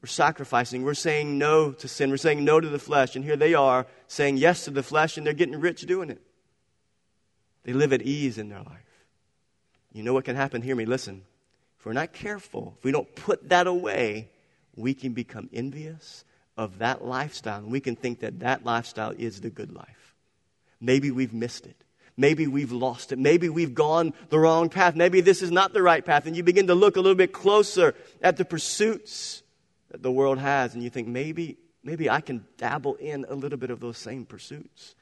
We're 0.00 0.06
sacrificing. 0.06 0.84
We're 0.84 0.94
saying 0.94 1.36
no 1.36 1.72
to 1.72 1.88
sin. 1.88 2.10
We're 2.10 2.16
saying 2.16 2.44
no 2.44 2.60
to 2.60 2.68
the 2.68 2.78
flesh. 2.78 3.14
And 3.14 3.24
here 3.24 3.36
they 3.36 3.54
are 3.54 3.86
saying 4.08 4.38
yes 4.38 4.64
to 4.64 4.70
the 4.72 4.82
flesh, 4.82 5.16
and 5.16 5.24
they're 5.24 5.32
getting 5.32 5.60
rich 5.60 5.82
doing 5.82 6.10
it. 6.10 6.20
They 7.62 7.72
live 7.72 7.92
at 7.92 8.02
ease 8.02 8.38
in 8.38 8.48
their 8.48 8.62
life. 8.62 9.06
You 9.92 10.02
know 10.02 10.12
what 10.12 10.24
can 10.24 10.34
happen? 10.34 10.62
Hear 10.62 10.74
me, 10.74 10.84
listen. 10.84 11.22
If 11.78 11.86
we're 11.86 11.92
not 11.92 12.12
careful, 12.12 12.74
if 12.78 12.84
we 12.84 12.90
don't 12.90 13.14
put 13.14 13.50
that 13.50 13.66
away, 13.66 14.30
we 14.74 14.94
can 14.94 15.12
become 15.12 15.48
envious 15.52 16.24
of 16.56 16.78
that 16.78 17.04
lifestyle, 17.04 17.58
and 17.58 17.70
we 17.70 17.80
can 17.80 17.94
think 17.94 18.20
that 18.20 18.40
that 18.40 18.64
lifestyle 18.64 19.14
is 19.16 19.40
the 19.40 19.50
good 19.50 19.72
life. 19.72 20.14
Maybe 20.80 21.10
we've 21.10 21.32
missed 21.32 21.66
it. 21.66 21.76
Maybe 22.16 22.48
we've 22.48 22.72
lost 22.72 23.12
it. 23.12 23.18
Maybe 23.18 23.48
we've 23.48 23.74
gone 23.74 24.12
the 24.28 24.40
wrong 24.40 24.68
path. 24.70 24.96
Maybe 24.96 25.20
this 25.20 25.40
is 25.40 25.52
not 25.52 25.72
the 25.72 25.82
right 25.82 26.04
path. 26.04 26.26
And 26.26 26.36
you 26.36 26.42
begin 26.42 26.66
to 26.66 26.74
look 26.74 26.96
a 26.96 27.00
little 27.00 27.14
bit 27.14 27.32
closer 27.32 27.94
at 28.20 28.36
the 28.36 28.44
pursuits 28.44 29.44
that 29.90 30.02
the 30.02 30.10
world 30.10 30.38
has, 30.38 30.74
and 30.74 30.82
you 30.82 30.90
think 30.90 31.06
maybe, 31.06 31.58
maybe 31.88 32.10
I 32.10 32.20
can 32.20 32.44
dabble 32.58 32.96
in 32.96 33.24
a 33.30 33.34
little 33.34 33.56
bit 33.56 33.70
of 33.70 33.80
those 33.80 33.96
same 33.96 34.26
pursuits. 34.26 34.94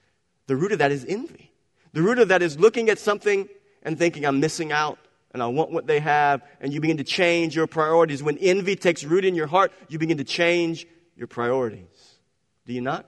The 0.47 0.55
root 0.55 0.71
of 0.71 0.79
that 0.79 0.93
is 0.93 1.05
envy. 1.05 1.51
The 1.93 2.01
root 2.01 2.21
of 2.21 2.29
that 2.29 2.43
is 2.43 2.61
looking 2.61 2.91
at 2.91 3.01
something 3.01 3.49
and 3.83 3.99
thinking, 3.99 4.25
I'm 4.25 4.39
missing 4.39 4.71
out 4.71 5.01
and 5.33 5.43
I 5.43 5.49
want 5.49 5.73
what 5.73 5.89
they 5.89 5.99
have, 5.99 6.43
and 6.61 6.73
you 6.73 6.81
begin 6.81 6.99
to 6.99 7.05
change 7.05 7.57
your 7.57 7.67
priorities. 7.67 8.23
When 8.23 8.39
envy 8.39 8.77
takes 8.77 9.03
root 9.03 9.25
in 9.25 9.35
your 9.35 9.49
heart, 9.49 9.73
you 9.89 9.99
begin 9.99 10.19
to 10.19 10.25
change 10.25 10.87
your 11.17 11.27
priorities. 11.27 12.19
Do 12.67 12.73
you 12.73 12.81
not? 12.81 13.05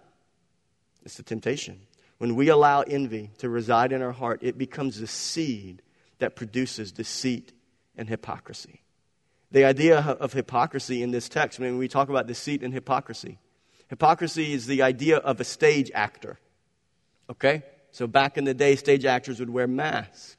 It's 1.04 1.16
the 1.16 1.22
temptation. 1.22 1.80
When 2.18 2.34
we 2.34 2.48
allow 2.48 2.82
envy 2.82 3.30
to 3.38 3.48
reside 3.48 3.92
in 3.92 4.02
our 4.02 4.10
heart, 4.10 4.40
it 4.42 4.58
becomes 4.58 4.98
the 4.98 5.06
seed 5.06 5.82
that 6.18 6.34
produces 6.34 6.90
deceit 6.90 7.52
and 7.96 8.08
hypocrisy. 8.08 8.82
The 9.52 9.64
idea 9.64 10.00
of 10.00 10.32
hypocrisy 10.32 11.02
in 11.04 11.12
this 11.12 11.28
text, 11.28 11.60
when 11.60 11.78
we 11.78 11.86
talk 11.86 12.08
about 12.08 12.26
deceit 12.26 12.64
and 12.64 12.74
hypocrisy, 12.74 13.38
hypocrisy 13.88 14.52
is 14.52 14.66
the 14.66 14.82
idea 14.82 15.18
of 15.18 15.40
a 15.40 15.44
stage 15.44 15.90
actor. 15.94 16.38
Okay? 17.30 17.62
So 17.90 18.06
back 18.06 18.38
in 18.38 18.44
the 18.44 18.54
day, 18.54 18.76
stage 18.76 19.04
actors 19.04 19.40
would 19.40 19.50
wear 19.50 19.66
masks, 19.66 20.36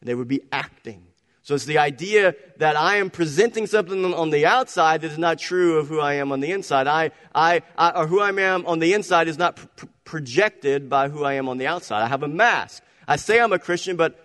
and 0.00 0.08
they 0.08 0.14
would 0.14 0.28
be 0.28 0.42
acting. 0.52 1.06
So 1.42 1.54
it's 1.54 1.64
the 1.64 1.78
idea 1.78 2.34
that 2.58 2.76
I 2.76 2.96
am 2.96 3.10
presenting 3.10 3.66
something 3.66 4.14
on 4.14 4.30
the 4.30 4.46
outside 4.46 5.00
that 5.00 5.10
is 5.10 5.18
not 5.18 5.38
true 5.38 5.78
of 5.78 5.88
who 5.88 5.98
I 5.98 6.14
am 6.14 6.32
on 6.32 6.40
the 6.40 6.52
inside. 6.52 6.86
I, 6.86 7.10
I, 7.34 7.62
I 7.76 7.90
or 7.90 8.06
who 8.06 8.20
I 8.20 8.30
am 8.30 8.66
on 8.66 8.78
the 8.78 8.92
inside 8.92 9.26
is 9.26 9.38
not 9.38 9.56
pr- 9.56 9.86
projected 10.04 10.88
by 10.88 11.08
who 11.08 11.24
I 11.24 11.34
am 11.34 11.48
on 11.48 11.58
the 11.58 11.66
outside. 11.66 12.02
I 12.02 12.08
have 12.08 12.22
a 12.22 12.28
mask. 12.28 12.82
I 13.08 13.16
say 13.16 13.40
I'm 13.40 13.52
a 13.52 13.58
Christian, 13.58 13.96
but, 13.96 14.22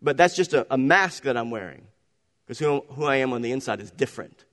but 0.00 0.16
that's 0.16 0.34
just 0.34 0.54
a, 0.54 0.66
a 0.70 0.78
mask 0.78 1.24
that 1.24 1.36
I'm 1.36 1.50
wearing 1.50 1.86
because 2.44 2.58
who, 2.58 2.80
who 2.88 3.04
I 3.04 3.16
am 3.16 3.32
on 3.32 3.42
the 3.42 3.52
inside 3.52 3.80
is 3.80 3.90
different. 3.90 4.44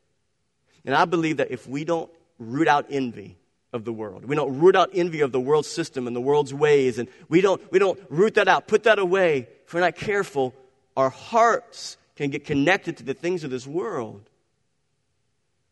And 0.85 0.93
I 0.93 1.05
believe 1.05 1.37
that 1.37 1.51
if 1.51 1.67
we 1.67 1.85
don't 1.85 2.11
root 2.37 2.67
out 2.67 2.87
envy, 2.89 3.37
of 3.73 3.85
the 3.85 3.93
world. 3.93 4.25
We 4.25 4.35
don't 4.35 4.59
root 4.59 4.75
out 4.75 4.89
envy 4.93 5.21
of 5.21 5.31
the 5.31 5.39
world 5.39 5.65
system 5.65 6.07
and 6.07 6.15
the 6.15 6.21
world's 6.21 6.53
ways, 6.53 6.99
and 6.99 7.07
we 7.29 7.41
don't, 7.41 7.61
we 7.71 7.79
don't 7.79 7.99
root 8.09 8.35
that 8.35 8.47
out, 8.47 8.67
put 8.67 8.83
that 8.83 8.99
away. 8.99 9.47
If 9.65 9.73
we're 9.73 9.79
not 9.79 9.95
careful, 9.95 10.53
our 10.97 11.09
hearts 11.09 11.97
can 12.15 12.29
get 12.29 12.45
connected 12.45 12.97
to 12.97 13.03
the 13.03 13.13
things 13.13 13.43
of 13.43 13.49
this 13.49 13.65
world. 13.65 14.29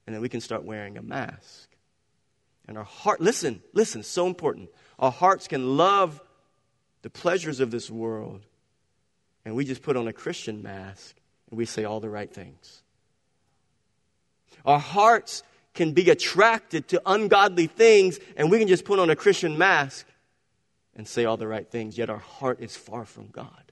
And 0.07 0.15
then 0.15 0.21
we 0.21 0.29
can 0.29 0.41
start 0.41 0.63
wearing 0.63 0.97
a 0.97 1.01
mask. 1.01 1.69
And 2.67 2.77
our 2.77 2.83
heart, 2.83 3.19
listen, 3.19 3.61
listen, 3.73 4.03
so 4.03 4.27
important. 4.27 4.69
Our 4.97 5.11
hearts 5.11 5.47
can 5.47 5.77
love 5.77 6.21
the 7.01 7.09
pleasures 7.09 7.59
of 7.59 7.71
this 7.71 7.89
world. 7.89 8.45
And 9.45 9.55
we 9.55 9.65
just 9.65 9.81
put 9.81 9.97
on 9.97 10.07
a 10.07 10.13
Christian 10.13 10.61
mask 10.61 11.15
and 11.49 11.57
we 11.57 11.65
say 11.65 11.83
all 11.83 11.99
the 11.99 12.09
right 12.09 12.31
things. 12.31 12.81
Our 14.65 14.79
hearts 14.79 15.43
can 15.79 15.93
be 15.93 16.09
attracted 16.09 16.89
to 16.89 17.01
ungodly 17.05 17.65
things 17.67 18.19
and 18.35 18.51
we 18.51 18.59
can 18.59 18.67
just 18.67 18.83
put 18.83 18.99
on 18.99 19.09
a 19.09 19.15
Christian 19.15 19.57
mask 19.57 20.05
and 20.93 21.07
say 21.07 21.23
all 21.23 21.37
the 21.37 21.47
right 21.47 21.71
things, 21.71 21.97
yet 21.97 22.09
our 22.09 22.17
heart 22.17 22.59
is 22.59 22.75
far 22.75 23.05
from 23.05 23.27
God 23.27 23.71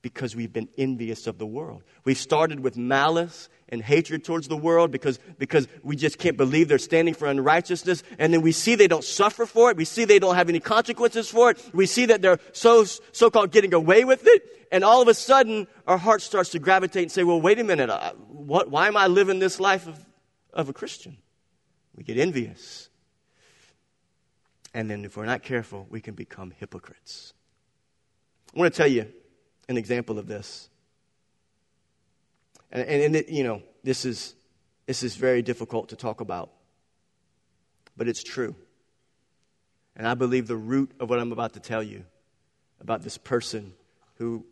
because 0.00 0.34
we've 0.34 0.54
been 0.54 0.70
envious 0.78 1.26
of 1.26 1.36
the 1.36 1.44
world. 1.44 1.82
We've 2.06 2.16
started 2.16 2.60
with 2.60 2.78
malice 2.78 3.50
and 3.68 3.82
hatred 3.82 4.24
towards 4.24 4.48
the 4.48 4.56
world 4.56 4.90
because, 4.90 5.18
because 5.38 5.68
we 5.82 5.96
just 5.96 6.16
can't 6.16 6.38
believe 6.38 6.68
they're 6.68 6.78
standing 6.78 7.12
for 7.12 7.28
unrighteousness. 7.28 8.02
And 8.18 8.32
then 8.32 8.40
we 8.40 8.52
see 8.52 8.74
they 8.74 8.88
don't 8.88 9.04
suffer 9.04 9.44
for 9.44 9.70
it. 9.70 9.76
We 9.76 9.84
see 9.84 10.06
they 10.06 10.18
don't 10.18 10.34
have 10.36 10.48
any 10.48 10.60
consequences 10.60 11.28
for 11.28 11.50
it. 11.50 11.62
We 11.74 11.84
see 11.84 12.06
that 12.06 12.22
they're 12.22 12.40
so, 12.52 12.84
so-called 12.84 13.52
getting 13.52 13.74
away 13.74 14.06
with 14.06 14.26
it. 14.26 14.66
And 14.72 14.82
all 14.82 15.02
of 15.02 15.08
a 15.08 15.14
sudden, 15.14 15.66
our 15.86 15.98
heart 15.98 16.22
starts 16.22 16.48
to 16.50 16.58
gravitate 16.58 17.02
and 17.02 17.12
say, 17.12 17.22
well, 17.22 17.38
wait 17.38 17.58
a 17.58 17.64
minute. 17.64 17.90
Uh, 17.90 18.12
what, 18.28 18.70
why 18.70 18.88
am 18.88 18.96
I 18.96 19.08
living 19.08 19.40
this 19.40 19.60
life 19.60 19.86
of, 19.86 20.02
of 20.52 20.68
a 20.68 20.72
Christian? 20.72 21.18
We 21.96 22.04
get 22.04 22.18
envious. 22.18 22.88
And 24.74 24.90
then 24.90 25.04
if 25.04 25.16
we're 25.16 25.26
not 25.26 25.42
careful, 25.42 25.86
we 25.90 26.00
can 26.00 26.14
become 26.14 26.52
hypocrites. 26.58 27.34
I 28.54 28.58
want 28.58 28.72
to 28.72 28.76
tell 28.76 28.88
you 28.88 29.06
an 29.68 29.76
example 29.76 30.18
of 30.18 30.26
this. 30.26 30.68
And, 32.70 32.82
and, 32.82 33.16
it, 33.16 33.28
you 33.28 33.44
know, 33.44 33.62
this 33.84 34.04
is, 34.04 34.34
this 34.86 35.02
is 35.02 35.16
very 35.16 35.42
difficult 35.42 35.90
to 35.90 35.96
talk 35.96 36.20
about, 36.20 36.50
but 37.96 38.08
it's 38.08 38.22
true. 38.22 38.54
And 39.94 40.06
I 40.06 40.14
believe 40.14 40.46
the 40.46 40.56
root 40.56 40.92
of 40.98 41.10
what 41.10 41.18
I'm 41.18 41.32
about 41.32 41.52
to 41.54 41.60
tell 41.60 41.82
you 41.82 42.04
about 42.80 43.02
this 43.02 43.18
person 43.18 43.74
who 44.16 44.46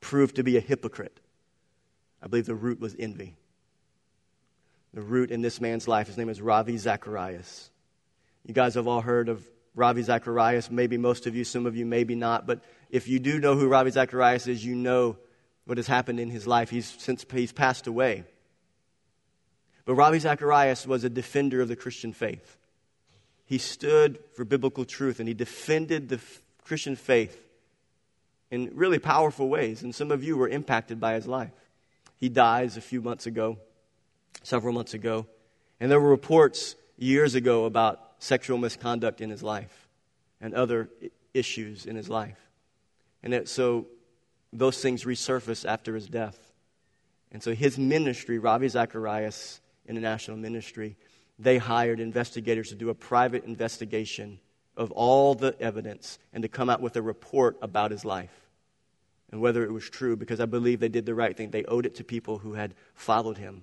proved 0.00 0.36
to 0.36 0.42
be 0.42 0.56
a 0.56 0.60
hypocrite, 0.60 1.20
I 2.22 2.26
believe 2.26 2.46
the 2.46 2.54
root 2.54 2.80
was 2.80 2.96
envy. 2.98 3.36
The 4.94 5.02
root 5.02 5.30
in 5.30 5.40
this 5.40 5.60
man's 5.60 5.88
life, 5.88 6.06
his 6.06 6.18
name 6.18 6.28
is 6.28 6.40
Ravi 6.40 6.76
Zacharias. 6.76 7.70
You 8.44 8.54
guys 8.54 8.74
have 8.74 8.86
all 8.86 9.00
heard 9.00 9.28
of 9.28 9.46
Ravi 9.74 10.02
Zacharias. 10.02 10.70
Maybe 10.70 10.98
most 10.98 11.26
of 11.26 11.34
you, 11.34 11.44
some 11.44 11.64
of 11.64 11.76
you, 11.76 11.86
maybe 11.86 12.14
not. 12.14 12.46
But 12.46 12.60
if 12.90 13.08
you 13.08 13.18
do 13.18 13.38
know 13.38 13.56
who 13.56 13.68
Ravi 13.68 13.90
Zacharias 13.90 14.46
is, 14.46 14.64
you 14.64 14.74
know 14.74 15.16
what 15.64 15.78
has 15.78 15.86
happened 15.86 16.20
in 16.20 16.28
his 16.28 16.46
life. 16.46 16.68
He's 16.68 16.86
since 16.98 17.24
he's 17.32 17.52
passed 17.52 17.86
away. 17.86 18.24
But 19.84 19.94
Ravi 19.94 20.18
Zacharias 20.18 20.86
was 20.86 21.04
a 21.04 21.08
defender 21.08 21.60
of 21.60 21.68
the 21.68 21.76
Christian 21.76 22.12
faith. 22.12 22.56
he 23.44 23.58
stood 23.58 24.18
for 24.34 24.44
biblical 24.44 24.84
truth 24.84 25.18
and 25.18 25.28
he 25.28 25.34
defended 25.34 26.08
the 26.08 26.18
Christian 26.64 26.96
faith 26.96 27.38
in 28.50 28.70
really 28.74 28.98
powerful 28.98 29.48
ways. 29.48 29.82
And 29.82 29.94
some 29.94 30.10
of 30.10 30.24
you 30.24 30.36
were 30.36 30.48
impacted 30.48 31.00
by 31.00 31.14
his 31.14 31.26
life. 31.26 31.52
He 32.16 32.28
dies 32.28 32.76
a 32.76 32.80
few 32.80 33.02
months 33.02 33.26
ago, 33.26 33.58
several 34.42 34.72
months 34.72 34.94
ago. 34.94 35.26
And 35.80 35.90
there 35.90 36.00
were 36.00 36.10
reports 36.10 36.76
years 36.96 37.34
ago 37.34 37.64
about 37.64 38.00
sexual 38.18 38.58
misconduct 38.58 39.20
in 39.20 39.30
his 39.30 39.42
life 39.42 39.88
and 40.40 40.54
other 40.54 40.88
issues 41.34 41.86
in 41.86 41.96
his 41.96 42.08
life. 42.08 42.38
And 43.22 43.34
it, 43.34 43.48
so 43.48 43.86
those 44.52 44.80
things 44.80 45.04
resurfaced 45.04 45.64
after 45.64 45.94
his 45.94 46.06
death. 46.06 46.52
And 47.32 47.42
so 47.42 47.54
his 47.54 47.78
ministry, 47.78 48.38
Ravi 48.38 48.68
Zacharias 48.68 49.60
International 49.86 50.36
Ministry, 50.36 50.96
they 51.38 51.58
hired 51.58 51.98
investigators 51.98 52.68
to 52.68 52.74
do 52.74 52.90
a 52.90 52.94
private 52.94 53.44
investigation 53.44 54.38
of 54.76 54.90
all 54.92 55.34
the 55.34 55.56
evidence 55.60 56.18
and 56.32 56.42
to 56.42 56.48
come 56.48 56.70
out 56.70 56.80
with 56.80 56.96
a 56.96 57.02
report 57.02 57.56
about 57.62 57.90
his 57.90 58.04
life 58.04 58.42
and 59.32 59.40
whether 59.40 59.64
it 59.64 59.72
was 59.72 59.88
true 59.88 60.14
because 60.14 60.40
I 60.40 60.46
believe 60.46 60.78
they 60.78 60.88
did 60.88 61.06
the 61.06 61.14
right 61.14 61.36
thing. 61.36 61.50
They 61.50 61.64
owed 61.64 61.86
it 61.86 61.96
to 61.96 62.04
people 62.04 62.38
who 62.38 62.52
had 62.52 62.74
followed 62.94 63.38
him. 63.38 63.62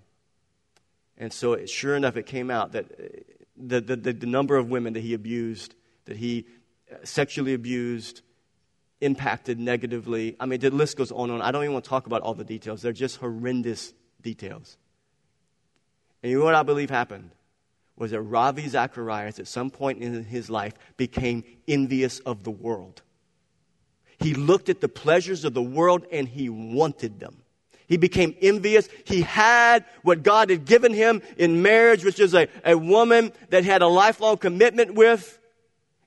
And 1.20 1.34
so, 1.34 1.54
it, 1.54 1.70
sure 1.70 1.96
enough, 1.96 2.16
it 2.16 2.26
came 2.26 2.50
out 2.50 2.72
that 2.72 2.88
the, 3.58 3.82
the, 3.82 3.96
the, 3.96 4.14
the 4.14 4.26
number 4.26 4.56
of 4.56 4.70
women 4.70 4.94
that 4.94 5.02
he 5.02 5.14
abused, 5.14 5.76
that 6.06 6.18
he 6.18 6.46
uh, 6.92 6.96
sexually 7.04 7.54
abused, 7.54 8.22
impacted 9.02 9.60
negatively. 9.60 10.36
I 10.40 10.46
mean, 10.46 10.62
the 10.62 10.70
list 10.72 10.98
goes 10.98 11.12
on 11.12 11.30
and 11.30 11.42
on. 11.42 11.48
I 11.48 11.52
don't 11.52 11.64
even 11.64 11.74
want 11.74 11.86
to 11.86 11.90
talk 11.90 12.08
about 12.08 12.22
all 12.22 12.34
the 12.34 12.46
details. 12.46 12.82
They're 12.82 12.94
just 12.94 13.18
horrendous 13.18 13.94
details. 14.22 14.78
And 16.24 16.32
you 16.32 16.40
know 16.40 16.46
what 16.46 16.56
I 16.56 16.64
believe 16.64 16.90
happened? 16.90 17.32
Was 17.98 18.12
that 18.12 18.22
Ravi 18.22 18.68
Zacharias, 18.68 19.40
at 19.40 19.48
some 19.48 19.70
point 19.70 20.02
in 20.02 20.24
his 20.24 20.50
life, 20.50 20.74
became 20.96 21.44
envious 21.68 22.20
of 22.20 22.44
the 22.44 22.52
world. 22.52 23.02
He 24.20 24.34
looked 24.34 24.70
at 24.70 24.80
the 24.80 24.90
pleasures 24.90 25.44
of 25.44 25.54
the 25.54 25.62
world 25.62 26.06
and 26.12 26.28
he 26.28 26.50
wanted 26.50 27.20
them. 27.20 27.42
He 27.90 27.98
became 27.98 28.36
envious. 28.40 28.88
He 29.04 29.24
had 29.24 29.84
what 30.04 30.22
God 30.22 30.52
had 30.52 30.66
given 30.66 30.94
him 30.94 31.24
in 31.38 31.64
marriage, 31.64 32.06
which 32.06 32.20
is 32.20 32.36
a, 32.36 32.48
a 32.64 32.78
woman 32.78 33.34
that 33.50 33.66
had 33.66 33.82
a 33.82 33.88
lifelong 33.88 34.38
commitment 34.38 34.94
with. 34.94 35.40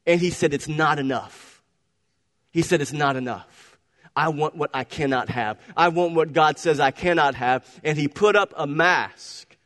And 0.06 0.20
he 0.20 0.30
said, 0.30 0.54
It's 0.54 0.68
not 0.68 1.00
enough. 1.00 1.60
He 2.52 2.62
said, 2.62 2.80
It's 2.80 2.92
not 2.92 3.16
enough. 3.16 3.76
I 4.14 4.28
want 4.28 4.56
what 4.56 4.70
I 4.72 4.84
cannot 4.84 5.28
have. 5.30 5.58
I 5.76 5.88
want 5.88 6.14
what 6.14 6.32
God 6.32 6.56
says 6.56 6.78
I 6.78 6.92
cannot 6.92 7.34
have. 7.34 7.66
And 7.82 7.98
he 7.98 8.06
put 8.06 8.36
up 8.36 8.54
a 8.56 8.66
mask 8.66 9.56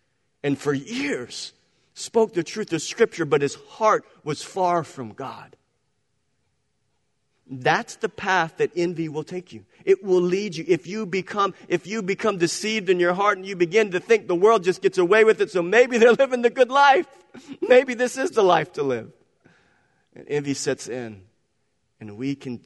and 0.42 0.58
for 0.58 0.72
years 0.72 1.52
spoke 1.92 2.32
the 2.32 2.44
truth 2.44 2.72
of 2.72 2.80
Scripture, 2.80 3.24
but 3.26 3.42
his 3.42 3.56
heart 3.56 4.04
was 4.24 4.42
far 4.42 4.84
from 4.84 5.12
God. 5.12 5.56
That's 7.48 7.96
the 7.96 8.08
path 8.08 8.56
that 8.56 8.70
envy 8.74 9.08
will 9.08 9.24
take 9.24 9.52
you. 9.52 9.64
It 9.86 10.02
will 10.02 10.20
lead 10.20 10.56
you. 10.56 10.64
If 10.66 10.88
you 10.88 11.06
become, 11.06 11.54
if 11.68 11.86
you 11.86 12.02
become 12.02 12.38
deceived 12.38 12.90
in 12.90 12.98
your 12.98 13.14
heart 13.14 13.38
and 13.38 13.46
you 13.46 13.54
begin 13.54 13.92
to 13.92 14.00
think 14.00 14.26
the 14.26 14.34
world 14.34 14.64
just 14.64 14.82
gets 14.82 14.98
away 14.98 15.22
with 15.22 15.40
it, 15.40 15.52
so 15.52 15.62
maybe 15.62 15.96
they're 15.96 16.12
living 16.18 16.42
the 16.42 16.50
good 16.50 16.70
life. 16.70 17.06
Maybe 17.62 17.94
this 17.94 18.18
is 18.18 18.32
the 18.32 18.42
life 18.42 18.72
to 18.72 18.82
live. 18.82 19.12
And 20.14 20.26
envy 20.28 20.54
sets 20.54 20.88
in. 20.88 21.22
And 22.00 22.18
we 22.18 22.34
can, 22.34 22.60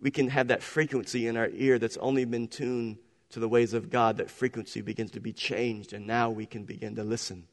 we 0.00 0.10
can 0.10 0.28
have 0.28 0.48
that 0.48 0.60
frequency 0.60 1.28
in 1.28 1.36
our 1.36 1.48
ear 1.52 1.78
that's 1.78 1.98
only 1.98 2.24
been 2.24 2.48
tuned 2.48 2.98
to 3.30 3.38
the 3.38 3.48
ways 3.48 3.72
of 3.72 3.88
God. 3.88 4.16
That 4.16 4.28
frequency 4.28 4.80
begins 4.80 5.12
to 5.12 5.20
be 5.20 5.32
changed. 5.32 5.92
And 5.92 6.04
now 6.04 6.30
we 6.30 6.46
can 6.46 6.64
begin 6.64 6.96
to 6.96 7.04
listen 7.04 7.44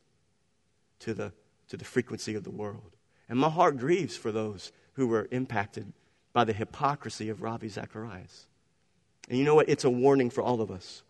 to 1.02 1.14
the, 1.14 1.34
to 1.68 1.78
the 1.78 1.86
frequency 1.86 2.34
of 2.34 2.44
the 2.44 2.52
world. 2.52 2.96
And 3.30 3.38
my 3.38 3.50
heart 3.50 3.78
grieves 3.78 4.18
for 4.18 4.32
those 4.32 4.72
who 4.94 5.06
were 5.06 5.28
impacted 5.30 5.94
by 6.34 6.46
the 6.46 6.54
hypocrisy 6.54 7.30
of 7.30 7.44
Ravi 7.44 7.70
Zacharias. 7.70 8.48
And 9.30 9.38
you 9.38 9.46
know 9.46 9.56
what? 9.56 9.70
It's 9.70 9.84
a 9.84 9.90
warning 9.90 10.30
for 10.30 10.42
all 10.42 10.62
of 10.62 10.72
us. 10.72 11.04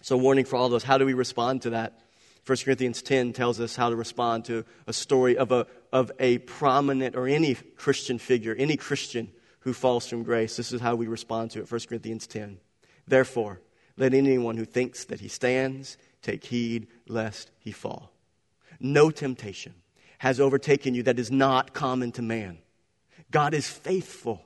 It's 0.00 0.10
a 0.10 0.16
warning 0.16 0.44
for 0.44 0.56
all 0.56 0.66
of 0.66 0.72
us. 0.74 0.82
How 0.82 0.98
do 0.98 1.06
we 1.06 1.14
respond 1.14 1.62
to 1.62 1.70
that? 1.70 2.00
1 2.46 2.58
Corinthians 2.64 3.00
10 3.00 3.32
tells 3.32 3.58
us 3.58 3.74
how 3.74 3.88
to 3.88 3.96
respond 3.96 4.44
to 4.46 4.64
a 4.86 4.92
story 4.92 5.38
of 5.38 5.50
a, 5.50 5.66
of 5.92 6.12
a 6.18 6.38
prominent 6.38 7.16
or 7.16 7.26
any 7.26 7.54
Christian 7.54 8.18
figure, 8.18 8.54
any 8.54 8.76
Christian 8.76 9.32
who 9.60 9.72
falls 9.72 10.06
from 10.06 10.22
grace. 10.22 10.56
This 10.56 10.72
is 10.72 10.80
how 10.80 10.94
we 10.94 11.06
respond 11.06 11.52
to 11.52 11.60
it. 11.60 11.70
1 11.70 11.80
Corinthians 11.88 12.26
10. 12.26 12.58
Therefore, 13.06 13.60
let 13.96 14.12
anyone 14.12 14.58
who 14.58 14.66
thinks 14.66 15.04
that 15.06 15.20
he 15.20 15.28
stands 15.28 15.96
take 16.20 16.44
heed 16.44 16.86
lest 17.08 17.50
he 17.58 17.72
fall. 17.72 18.12
No 18.78 19.10
temptation 19.10 19.74
has 20.18 20.40
overtaken 20.40 20.94
you 20.94 21.02
that 21.04 21.18
is 21.18 21.30
not 21.30 21.72
common 21.72 22.12
to 22.12 22.22
man. 22.22 22.58
God 23.30 23.54
is 23.54 23.68
faithful, 23.68 24.42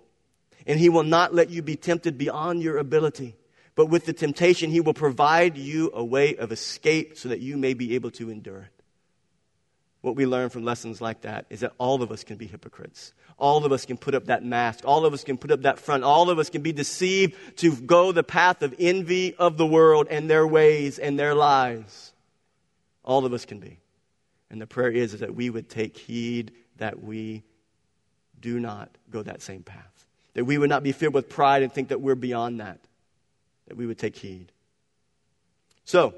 and 0.69 0.79
He 0.79 0.91
will 0.91 1.03
not 1.03 1.35
let 1.35 1.51
you 1.51 1.63
be 1.63 1.75
tempted 1.75 2.19
beyond 2.19 2.63
your 2.63 2.79
ability. 2.79 3.35
But 3.75 3.87
with 3.87 4.05
the 4.05 4.13
temptation, 4.13 4.71
He 4.71 4.81
will 4.81 4.95
provide 4.95 5.57
you 5.57 5.91
a 5.95 6.05
way 6.05 6.37
of 6.37 6.53
escape 6.53 7.17
so 7.17 7.31
that 7.31 7.41
you 7.41 7.57
may 7.57 7.75
be 7.75 7.95
able 7.95 8.11
to 8.13 8.31
endure 8.31 8.61
it. 8.61 8.85
What 10.01 10.15
we 10.15 10.27
learn 10.27 10.51
from 10.51 10.65
lessons 10.65 11.01
like 11.01 11.23
that 11.23 11.47
is 11.51 11.61
that 11.61 11.73
all 11.79 12.03
of 12.03 12.13
us 12.13 12.23
can 12.23 12.37
be 12.37 12.47
hypocrites. 12.47 13.13
All 13.37 13.65
of 13.65 13.73
us 13.73 13.85
can 13.85 13.97
put 13.97 14.15
up 14.15 14.27
that 14.27 14.45
mask. 14.45 14.81
All 14.85 15.05
of 15.05 15.13
us 15.13 15.25
can 15.25 15.39
put 15.39 15.51
up 15.51 15.63
that 15.63 15.79
front. 15.79 16.05
All 16.05 16.31
of 16.31 16.39
us 16.39 16.51
can 16.51 16.63
be 16.63 16.73
deceived 16.73 17.35
to 17.59 17.75
go 17.75 18.13
the 18.13 18.23
path 18.23 18.63
of 18.63 18.75
envy 18.79 19.35
of 19.35 19.57
the 19.57 19.67
world 19.67 20.07
and 20.11 20.31
their 20.31 20.47
ways 20.47 20.99
and 20.99 21.19
their 21.19 21.35
lies. 21.35 22.13
All 23.05 23.25
of 23.25 23.33
us 23.33 23.45
can 23.45 23.59
be. 23.59 23.79
And 24.51 24.61
the 24.61 24.67
prayer 24.67 24.91
is, 24.91 25.15
is 25.15 25.21
that 25.21 25.35
we 25.35 25.51
would 25.51 25.69
take 25.69 25.97
heed 25.97 26.53
that 26.77 27.03
we 27.03 27.43
do 28.41 28.61
not 28.61 28.91
go 29.11 29.23
that 29.23 29.43
same 29.43 29.63
path. 29.63 29.98
That 30.39 30.45
we 30.45 30.57
would 30.57 30.71
not 30.71 30.85
be 30.85 30.93
filled 30.93 31.15
with 31.15 31.29
pride 31.29 31.65
and 31.65 31.73
think 31.73 31.89
that 31.89 32.01
we're 32.01 32.15
beyond 32.15 32.61
that. 32.61 32.79
That 33.67 33.77
we 33.77 33.87
would 33.87 33.99
take 33.99 34.15
heed. 34.15 34.53
So, 35.85 36.15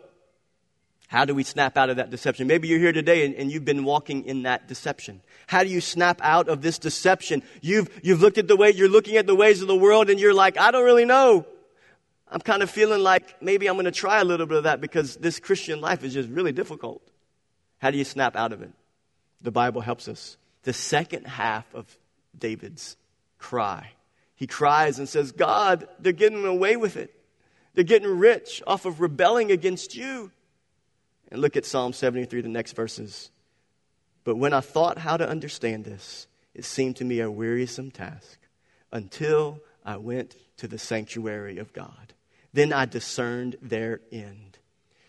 how 1.08 1.24
do 1.24 1.34
we 1.34 1.42
snap 1.42 1.78
out 1.78 1.88
of 1.88 1.96
that 1.96 2.10
deception? 2.10 2.46
Maybe 2.46 2.68
you're 2.68 2.78
here 2.78 2.92
today 2.92 3.24
and, 3.24 3.34
and, 3.34 3.50
you've 3.50 3.64
been 3.64 3.82
walking 3.82 4.26
in 4.26 4.42
that 4.42 4.68
deception. 4.68 5.22
How 5.46 5.64
do 5.64 5.70
you 5.70 5.80
snap 5.80 6.20
out 6.22 6.50
of 6.50 6.60
this 6.60 6.78
deception? 6.78 7.42
You've, 7.62 7.88
you've 8.02 8.20
looked 8.20 8.36
at 8.36 8.46
the 8.46 8.56
way, 8.56 8.70
you're 8.72 8.90
looking 8.90 9.16
at 9.16 9.26
the 9.26 9.34
ways 9.34 9.62
of 9.62 9.68
the 9.68 9.74
world 9.74 10.10
and 10.10 10.20
you're 10.20 10.34
like, 10.34 10.58
I 10.58 10.70
don't 10.70 10.84
really 10.84 11.06
know. 11.06 11.46
I'm 12.28 12.42
kind 12.42 12.62
of 12.62 12.68
feeling 12.68 13.02
like 13.02 13.40
maybe 13.40 13.68
I'm 13.68 13.76
going 13.76 13.86
to 13.86 13.90
try 13.90 14.20
a 14.20 14.24
little 14.24 14.44
bit 14.44 14.58
of 14.58 14.64
that 14.64 14.82
because 14.82 15.16
this 15.16 15.40
Christian 15.40 15.80
life 15.80 16.04
is 16.04 16.12
just 16.12 16.28
really 16.28 16.52
difficult. 16.52 17.00
How 17.78 17.90
do 17.90 17.96
you 17.96 18.04
snap 18.04 18.36
out 18.36 18.52
of 18.52 18.60
it? 18.60 18.72
The 19.40 19.50
Bible 19.50 19.80
helps 19.80 20.08
us. 20.08 20.36
The 20.64 20.74
second 20.74 21.26
half 21.26 21.74
of 21.74 21.86
David's 22.38 22.98
cry. 23.38 23.92
He 24.40 24.46
cries 24.46 24.98
and 24.98 25.06
says, 25.06 25.32
God, 25.32 25.86
they're 25.98 26.14
getting 26.14 26.46
away 26.46 26.78
with 26.78 26.96
it. 26.96 27.14
They're 27.74 27.84
getting 27.84 28.18
rich 28.18 28.62
off 28.66 28.86
of 28.86 28.98
rebelling 28.98 29.52
against 29.52 29.94
you. 29.94 30.32
And 31.30 31.42
look 31.42 31.58
at 31.58 31.66
Psalm 31.66 31.92
73, 31.92 32.40
the 32.40 32.48
next 32.48 32.72
verses. 32.72 33.30
But 34.24 34.36
when 34.36 34.54
I 34.54 34.60
thought 34.60 34.96
how 34.96 35.18
to 35.18 35.28
understand 35.28 35.84
this, 35.84 36.26
it 36.54 36.64
seemed 36.64 36.96
to 36.96 37.04
me 37.04 37.20
a 37.20 37.30
wearisome 37.30 37.90
task 37.90 38.38
until 38.90 39.60
I 39.84 39.98
went 39.98 40.36
to 40.56 40.66
the 40.66 40.78
sanctuary 40.78 41.58
of 41.58 41.74
God. 41.74 42.14
Then 42.54 42.72
I 42.72 42.86
discerned 42.86 43.56
their 43.60 44.00
end. 44.10 44.49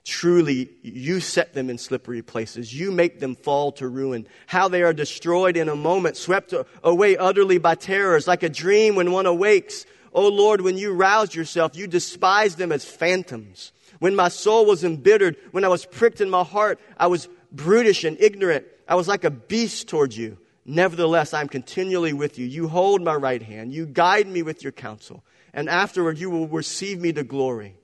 Truly, 0.03 0.71
you 0.81 1.19
set 1.19 1.53
them 1.53 1.69
in 1.69 1.77
slippery 1.77 2.23
places. 2.23 2.73
You 2.73 2.91
make 2.91 3.19
them 3.19 3.35
fall 3.35 3.71
to 3.73 3.87
ruin. 3.87 4.27
How 4.47 4.67
they 4.67 4.81
are 4.81 4.93
destroyed 4.93 5.55
in 5.55 5.69
a 5.69 5.75
moment, 5.75 6.17
swept 6.17 6.53
away 6.83 7.17
utterly 7.17 7.59
by 7.59 7.75
terrors, 7.75 8.27
like 8.27 8.41
a 8.41 8.49
dream 8.49 8.95
when 8.95 9.11
one 9.11 9.27
awakes. 9.27 9.85
O 10.13 10.25
oh 10.25 10.29
Lord, 10.29 10.61
when 10.61 10.77
you 10.77 10.93
roused 10.93 11.35
yourself, 11.35 11.75
you 11.75 11.85
despised 11.85 12.57
them 12.57 12.71
as 12.71 12.83
phantoms. 12.83 13.71
When 13.99 14.15
my 14.15 14.29
soul 14.29 14.65
was 14.65 14.83
embittered, 14.83 15.37
when 15.51 15.63
I 15.63 15.67
was 15.67 15.85
pricked 15.85 16.19
in 16.19 16.29
my 16.29 16.43
heart, 16.43 16.79
I 16.97 17.05
was 17.07 17.29
brutish 17.51 18.03
and 18.03 18.19
ignorant. 18.19 18.65
I 18.87 18.95
was 18.95 19.07
like 19.07 19.23
a 19.23 19.29
beast 19.29 19.87
toward 19.87 20.15
you. 20.15 20.39
Nevertheless, 20.65 21.33
I 21.33 21.41
am 21.41 21.47
continually 21.47 22.13
with 22.13 22.39
you. 22.39 22.47
You 22.47 22.67
hold 22.67 23.03
my 23.03 23.15
right 23.15 23.41
hand. 23.41 23.73
You 23.73 23.85
guide 23.85 24.27
me 24.27 24.41
with 24.41 24.63
your 24.63 24.71
counsel. 24.71 25.23
And 25.53 25.69
afterward, 25.69 26.17
you 26.17 26.29
will 26.31 26.47
receive 26.47 26.99
me 26.99 27.13
to 27.13 27.23
glory. 27.23 27.75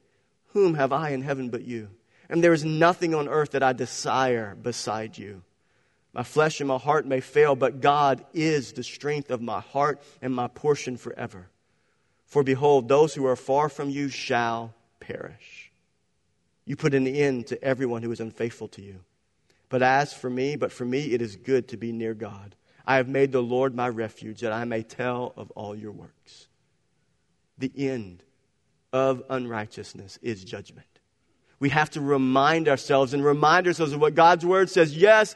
Whom 0.48 0.74
have 0.74 0.92
I 0.92 1.10
in 1.12 1.22
heaven 1.22 1.50
but 1.50 1.64
you? 1.64 1.90
And 2.30 2.44
there 2.44 2.54
is 2.54 2.66
nothing 2.66 3.16
on 3.16 3.28
earth 3.28 3.52
that 3.52 3.64
I 3.64 3.74
desire 3.74 4.56
beside 4.56 5.18
you. 5.18 5.44
My 6.14 6.24
flesh 6.24 6.60
and 6.60 6.68
my 6.68 6.78
heart 6.78 7.06
may 7.06 7.20
fail, 7.20 7.56
but 7.56 7.80
God 7.80 8.26
is 8.34 8.74
the 8.74 8.84
strength 8.84 9.30
of 9.30 9.42
my 9.42 9.60
heart 9.60 10.02
and 10.22 10.34
my 10.34 10.48
portion 10.48 10.98
forever. 10.98 11.48
For 12.26 12.44
behold, 12.44 12.88
those 12.88 13.14
who 13.14 13.26
are 13.26 13.36
far 13.36 13.70
from 13.70 13.90
you 13.90 14.10
shall 14.10 14.74
perish. 15.00 15.72
You 16.66 16.76
put 16.76 16.94
an 16.94 17.08
end 17.08 17.48
to 17.48 17.64
everyone 17.64 18.04
who 18.04 18.12
is 18.12 18.20
unfaithful 18.20 18.68
to 18.70 18.82
you. 18.82 19.00
But 19.70 19.84
as 19.84 20.14
for 20.14 20.30
me, 20.30 20.56
but 20.56 20.72
for 20.72 20.86
me 20.86 21.14
it 21.14 21.22
is 21.22 21.36
good 21.36 21.68
to 21.70 21.78
be 21.78 21.92
near 21.92 22.14
God. 22.14 22.56
I 22.86 22.96
have 22.96 23.08
made 23.08 23.32
the 23.32 23.42
Lord 23.42 23.76
my 23.76 23.88
refuge 23.88 24.42
that 24.42 24.52
I 24.52 24.66
may 24.66 24.82
tell 24.82 25.34
of 25.38 25.52
all 25.52 25.76
your 25.76 25.92
works. 25.92 26.48
The 27.58 27.72
end 27.76 28.24
of 28.92 29.24
unrighteousness 29.30 30.20
is 30.22 30.44
judgment 30.44 30.87
we 31.60 31.70
have 31.70 31.90
to 31.92 32.02
remind 32.02 32.68
ourselves 32.68 33.14
and 33.14 33.24
remind 33.24 33.68
ourselves 33.68 33.94
of 33.94 34.02
what 34.02 34.16
God's 34.16 34.46
word 34.46 34.70
says. 34.70 34.96
Yes, 34.96 35.36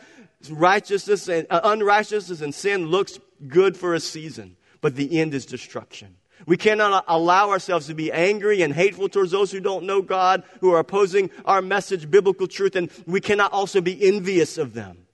righteousness 0.49 1.27
and 1.27 1.47
uh, 1.49 1.61
unrighteousness 1.63 2.41
and 2.41 2.53
sin 2.53 2.87
looks 2.87 3.19
good 3.47 3.75
for 3.75 3.93
a 3.93 3.99
season, 3.99 4.55
but 4.81 4.95
the 4.95 5.19
end 5.19 5.33
is 5.33 5.45
destruction. 5.45 6.15
We 6.45 6.57
cannot 6.57 7.05
allow 7.07 7.49
ourselves 7.49 7.87
to 7.87 7.93
be 7.93 8.11
angry 8.11 8.61
and 8.61 8.73
hateful 8.73 9.09
towards 9.09 9.31
those 9.31 9.51
who 9.51 9.59
don't 9.59 9.85
know 9.85 10.01
God, 10.01 10.43
who 10.59 10.73
are 10.73 10.79
opposing 10.79 11.29
our 11.45 11.61
message, 11.61 12.09
biblical 12.09 12.47
truth, 12.47 12.75
and 12.75 12.89
we 13.05 13.21
cannot 13.21 13.53
also 13.53 13.79
be 13.79 14.07
envious 14.07 14.57
of 14.57 14.73
them 14.73 15.05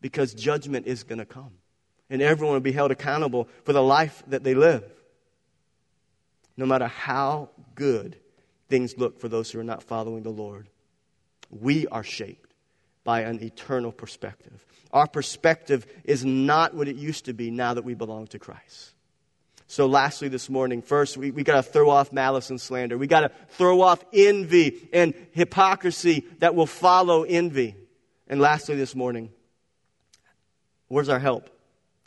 because 0.00 0.34
judgment 0.34 0.86
is 0.86 1.02
going 1.02 1.18
to 1.18 1.24
come. 1.24 1.52
And 2.10 2.20
everyone 2.20 2.54
will 2.54 2.60
be 2.60 2.72
held 2.72 2.90
accountable 2.90 3.48
for 3.64 3.72
the 3.72 3.82
life 3.82 4.22
that 4.26 4.42
they 4.42 4.54
live. 4.54 4.84
No 6.56 6.66
matter 6.66 6.88
how 6.88 7.50
good 7.74 8.16
things 8.70 8.96
look 8.96 9.20
for 9.20 9.28
those 9.28 9.50
who 9.50 9.60
are 9.60 9.64
not 9.64 9.82
following 9.82 10.22
the 10.22 10.30
Lord, 10.30 10.68
we 11.50 11.86
are 11.88 12.04
shaped 12.04 12.54
by 13.04 13.22
an 13.22 13.42
eternal 13.42 13.92
perspective. 13.92 14.64
Our 14.92 15.06
perspective 15.06 15.86
is 16.04 16.24
not 16.24 16.74
what 16.74 16.88
it 16.88 16.96
used 16.96 17.26
to 17.26 17.34
be 17.34 17.50
now 17.50 17.74
that 17.74 17.84
we 17.84 17.94
belong 17.94 18.28
to 18.28 18.38
Christ. 18.38 18.94
So, 19.66 19.86
lastly, 19.86 20.28
this 20.28 20.50
morning, 20.50 20.82
first, 20.82 21.16
we, 21.16 21.30
we 21.30 21.44
got 21.44 21.56
to 21.56 21.62
throw 21.62 21.90
off 21.90 22.12
malice 22.12 22.50
and 22.50 22.60
slander. 22.60 22.98
We 22.98 23.06
got 23.06 23.20
to 23.20 23.30
throw 23.50 23.82
off 23.82 24.04
envy 24.12 24.88
and 24.92 25.14
hypocrisy 25.30 26.26
that 26.38 26.56
will 26.56 26.66
follow 26.66 27.22
envy. 27.22 27.76
And 28.26 28.40
lastly, 28.40 28.74
this 28.74 28.96
morning, 28.96 29.30
where's 30.88 31.08
our 31.08 31.20
help? 31.20 31.50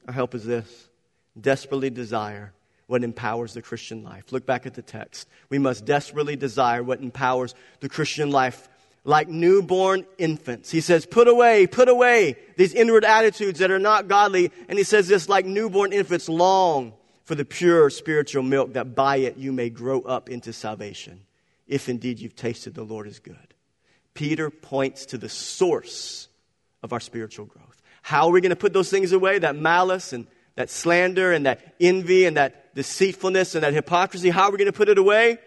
Our 0.07 0.13
help 0.13 0.35
is 0.35 0.43
this 0.43 0.89
desperately 1.39 1.89
desire 1.89 2.53
what 2.93 3.03
empowers 3.03 3.55
the 3.55 3.61
Christian 3.63 4.03
life. 4.03 4.31
Look 4.31 4.45
back 4.45 4.67
at 4.67 4.75
the 4.75 4.83
text. 4.83 5.27
We 5.49 5.57
must 5.57 5.83
desperately 5.83 6.35
desire 6.35 6.83
what 6.83 6.99
empowers 6.99 7.55
the 7.79 7.89
Christian 7.89 8.29
life 8.29 8.69
like 9.03 9.27
newborn 9.27 10.05
infants. 10.19 10.69
He 10.69 10.79
says, 10.79 11.07
put 11.07 11.27
away, 11.27 11.65
put 11.65 11.89
away 11.89 12.37
these 12.55 12.71
inward 12.71 13.03
attitudes 13.03 13.57
that 13.57 13.71
are 13.71 13.79
not 13.79 14.07
godly. 14.07 14.51
And 14.69 14.77
he 14.77 14.83
says 14.83 15.07
this, 15.07 15.27
like 15.27 15.43
newborn 15.47 15.91
infants, 15.91 16.29
long 16.29 16.93
for 17.23 17.33
the 17.33 17.43
pure 17.43 17.89
spiritual 17.89 18.43
milk, 18.43 18.73
that 18.73 18.93
by 18.93 19.15
it 19.15 19.37
you 19.37 19.51
may 19.51 19.71
grow 19.71 20.01
up 20.01 20.29
into 20.29 20.53
salvation, 20.53 21.21
if 21.67 21.89
indeed 21.89 22.19
you've 22.19 22.35
tasted 22.35 22.75
the 22.75 22.83
Lord 22.83 23.07
is 23.07 23.17
good. 23.17 23.55
Peter 24.13 24.51
points 24.51 25.07
to 25.07 25.17
the 25.17 25.29
source 25.29 26.27
of 26.83 26.93
our 26.93 26.99
spiritual 26.99 27.47
growth. 27.47 27.81
How 28.03 28.27
are 28.27 28.31
we 28.31 28.39
going 28.39 28.51
to 28.51 28.55
put 28.55 28.71
those 28.71 28.91
things 28.91 29.13
away? 29.13 29.39
That 29.39 29.55
malice 29.55 30.13
and 30.13 30.27
that 30.53 30.69
slander 30.69 31.31
and 31.31 31.47
that 31.47 31.73
envy 31.79 32.25
and 32.25 32.37
that 32.37 32.59
deceitfulness 32.75 33.55
and 33.55 33.63
that 33.63 33.73
hypocrisy. 33.73 34.29
How 34.29 34.43
are 34.43 34.51
we 34.51 34.57
going 34.57 34.71
to 34.71 34.77
put 34.77 34.89
it 34.89 34.97
away? 34.97 35.37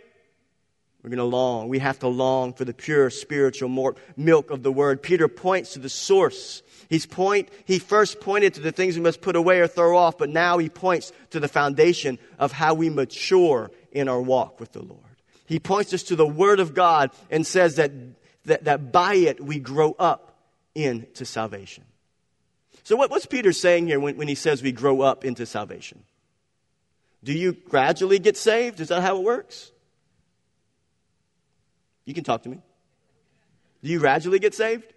We're 1.03 1.11
going 1.11 1.19
to 1.19 1.37
long. 1.37 1.69
We 1.69 1.79
have 1.79 2.01
to 2.01 2.09
long 2.09 2.53
for 2.53 2.65
the 2.65 2.75
pure 2.75 3.11
spiritual 3.11 3.95
milk 4.17 4.51
of 4.51 4.65
the 4.65 4.73
word. 4.73 5.03
Peter 5.03 5.29
points 5.29 5.75
to 5.75 5.79
the 5.79 5.89
source. 5.89 6.63
He's 6.89 7.07
point, 7.07 7.49
he 7.65 7.79
first 7.79 8.21
pointed 8.21 8.55
to 8.55 8.61
the 8.61 8.73
things 8.73 8.97
we 8.97 9.03
must 9.03 9.21
put 9.21 9.37
away 9.37 9.61
or 9.61 9.69
throw 9.69 9.97
off, 9.97 10.19
but 10.19 10.31
now 10.31 10.59
he 10.59 10.69
points 10.69 11.13
to 11.31 11.39
the 11.39 11.47
foundation 11.47 12.19
of 12.41 12.51
how 12.51 12.75
we 12.75 12.91
mature 12.91 13.71
in 13.93 14.09
our 14.09 14.21
walk 14.21 14.59
with 14.59 14.73
the 14.73 14.83
Lord. 14.83 15.01
He 15.47 15.61
points 15.61 15.95
us 15.95 16.03
to 16.05 16.17
the 16.17 16.27
Word 16.27 16.59
of 16.59 16.75
God 16.75 17.13
and 17.31 17.47
says 17.47 17.77
that, 17.77 17.93
that, 18.47 18.65
that 18.65 18.91
by 18.91 19.15
it 19.15 19.41
we 19.41 19.61
grow 19.61 19.95
up 19.99 20.37
into 20.75 21.25
salvation. 21.25 21.85
So, 22.83 22.97
what, 22.97 23.11
what's 23.11 23.27
Peter 23.27 23.53
saying 23.53 23.87
here 23.87 23.99
when, 23.99 24.17
when 24.17 24.29
he 24.29 24.35
says 24.35 24.63
we 24.63 24.73
grow 24.73 25.01
up 25.03 25.25
into 25.25 25.47
salvation? 25.47 26.03
Do 27.27 27.33
you 27.33 27.55
gradually 27.55 28.21
get 28.21 28.37
saved? 28.37 28.79
Is 28.79 28.87
that 28.89 29.03
how 29.03 29.17
it 29.17 29.25
works? 29.25 29.73
You 32.05 32.15
can 32.15 32.23
talk 32.23 32.45
to 32.45 32.49
me. 32.49 32.61
Do 33.83 33.91
you 33.91 33.99
gradually 33.99 34.39
get 34.39 34.55
saved? 34.55 34.95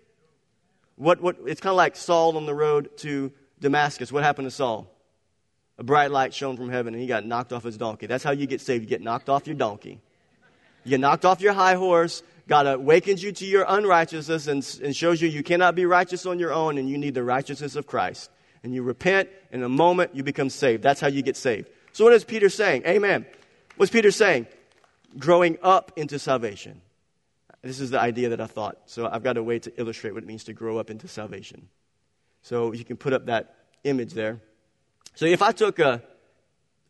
What, 0.95 1.21
what, 1.21 1.37
it's 1.47 1.59
kind 1.59 1.71
of 1.71 1.77
like 1.77 1.95
Saul 1.95 2.37
on 2.37 2.45
the 2.45 2.53
road 2.53 2.95
to 2.97 3.31
Damascus. 3.59 4.11
What 4.11 4.23
happened 4.23 4.45
to 4.45 4.51
Saul? 4.51 4.95
A 5.79 5.83
bright 5.83 6.11
light 6.11 6.35
shone 6.35 6.55
from 6.55 6.69
heaven 6.69 6.93
and 6.93 7.01
he 7.01 7.07
got 7.07 7.25
knocked 7.25 7.51
off 7.51 7.63
his 7.63 7.77
donkey. 7.77 8.05
That's 8.05 8.23
how 8.23 8.31
you 8.31 8.45
get 8.45 8.61
saved. 8.61 8.83
You 8.83 8.89
get 8.89 9.01
knocked 9.01 9.27
off 9.27 9.47
your 9.47 9.55
donkey. 9.55 9.99
You 10.83 10.89
get 10.91 10.99
knocked 10.99 11.25
off 11.25 11.41
your 11.41 11.53
high 11.53 11.73
horse. 11.73 12.21
God 12.47 12.67
awakens 12.67 13.23
you 13.23 13.31
to 13.31 13.45
your 13.45 13.65
unrighteousness 13.67 14.45
and, 14.45 14.79
and 14.83 14.95
shows 14.95 15.19
you 15.19 15.29
you 15.29 15.41
cannot 15.41 15.73
be 15.73 15.87
righteous 15.87 16.27
on 16.27 16.37
your 16.37 16.53
own 16.53 16.77
and 16.77 16.87
you 16.87 16.99
need 16.99 17.15
the 17.15 17.23
righteousness 17.23 17.75
of 17.75 17.87
Christ. 17.87 18.29
And 18.61 18.71
you 18.71 18.83
repent, 18.83 19.29
and 19.51 19.61
in 19.61 19.65
a 19.65 19.69
moment 19.69 20.13
you 20.13 20.21
become 20.21 20.49
saved. 20.49 20.83
That's 20.83 20.99
how 21.01 21.07
you 21.07 21.23
get 21.23 21.35
saved. 21.37 21.69
So, 21.99 22.05
what 22.05 22.13
is 22.13 22.23
Peter 22.23 22.47
saying? 22.47 22.83
Amen. 22.85 23.25
What's 23.75 23.91
Peter 23.91 24.09
saying? 24.09 24.47
Growing 25.17 25.57
up 25.61 25.91
into 25.97 26.17
salvation. 26.17 26.79
This 27.61 27.81
is 27.81 27.89
the 27.89 27.99
idea 27.99 28.29
that 28.29 28.39
I 28.39 28.45
thought. 28.45 28.77
So 28.85 29.09
I've 29.11 29.21
got 29.21 29.35
a 29.35 29.43
way 29.43 29.59
to 29.59 29.73
illustrate 29.77 30.13
what 30.13 30.23
it 30.23 30.25
means 30.25 30.45
to 30.45 30.53
grow 30.53 30.77
up 30.77 30.89
into 30.89 31.09
salvation. 31.09 31.67
So 32.41 32.71
you 32.71 32.85
can 32.85 32.95
put 32.95 33.11
up 33.11 33.25
that 33.25 33.53
image 33.83 34.13
there. 34.13 34.39
So 35.15 35.25
if 35.25 35.41
I 35.41 35.51
took 35.51 35.77
a 35.79 36.01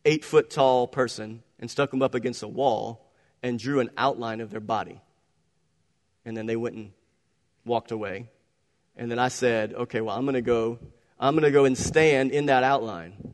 eight 0.06 0.24
foot 0.24 0.52
tall 0.52 0.88
person 0.88 1.42
and 1.58 1.72
stuck 1.72 1.90
them 1.90 2.04
up 2.04 2.14
against 2.14 2.44
a 2.44 2.48
wall 2.48 3.12
and 3.42 3.58
drew 3.58 3.80
an 3.80 3.90
outline 3.98 4.42
of 4.42 4.52
their 4.52 4.60
body, 4.60 5.02
and 6.24 6.38
then 6.38 6.46
they 6.46 6.56
went 6.56 6.76
and 6.76 6.92
walked 7.66 7.90
away, 7.90 8.28
and 8.96 9.10
then 9.10 9.18
I 9.18 9.30
said, 9.30 9.74
okay, 9.74 10.02
well, 10.02 10.16
I'm 10.16 10.26
going 10.26 10.36
to 10.36 10.42
go, 10.42 10.78
I'm 11.20 11.34
going 11.34 11.46
to 11.46 11.52
go 11.52 11.66
and 11.66 11.76
stand 11.76 12.30
in 12.30 12.46
that 12.46 12.64
outline. 12.64 13.34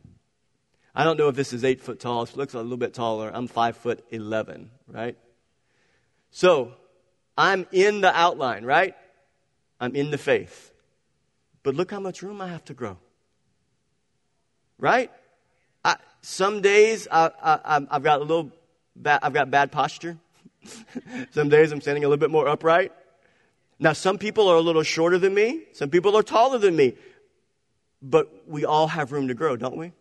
I 0.98 1.04
don't 1.04 1.18
know 1.18 1.28
if 1.28 1.36
this 1.36 1.52
is 1.52 1.62
eight 1.62 1.82
foot 1.82 2.00
tall. 2.00 2.22
It 2.22 2.34
looks 2.38 2.54
a 2.54 2.58
little 2.58 2.78
bit 2.78 2.94
taller. 2.94 3.30
I'm 3.32 3.48
five 3.48 3.76
foot 3.76 4.02
11, 4.08 4.70
right? 4.88 5.18
So 6.30 6.72
I'm 7.36 7.66
in 7.70 8.00
the 8.00 8.16
outline, 8.16 8.64
right? 8.64 8.94
I'm 9.78 9.94
in 9.94 10.10
the 10.10 10.16
faith. 10.16 10.72
But 11.62 11.74
look 11.74 11.90
how 11.90 12.00
much 12.00 12.22
room 12.22 12.40
I 12.40 12.48
have 12.48 12.64
to 12.64 12.74
grow. 12.74 12.96
Right? 14.78 15.12
I, 15.84 15.96
some 16.22 16.62
days 16.62 17.06
I, 17.12 17.30
have 17.90 18.02
got 18.02 18.20
a 18.20 18.24
little 18.24 18.50
bad, 18.96 19.20
I've 19.22 19.34
got 19.34 19.50
bad 19.50 19.70
posture. 19.70 20.16
some 21.32 21.50
days 21.50 21.72
I'm 21.72 21.82
standing 21.82 22.04
a 22.04 22.08
little 22.08 22.20
bit 22.20 22.30
more 22.30 22.48
upright. 22.48 22.92
Now, 23.78 23.92
some 23.92 24.16
people 24.16 24.48
are 24.48 24.56
a 24.56 24.62
little 24.62 24.82
shorter 24.82 25.18
than 25.18 25.34
me. 25.34 25.64
Some 25.74 25.90
people 25.90 26.16
are 26.16 26.22
taller 26.22 26.56
than 26.56 26.74
me. 26.74 26.94
But 28.00 28.44
we 28.46 28.64
all 28.64 28.88
have 28.88 29.12
room 29.12 29.28
to 29.28 29.34
grow, 29.34 29.56
don't 29.56 29.76
we? 29.76 29.92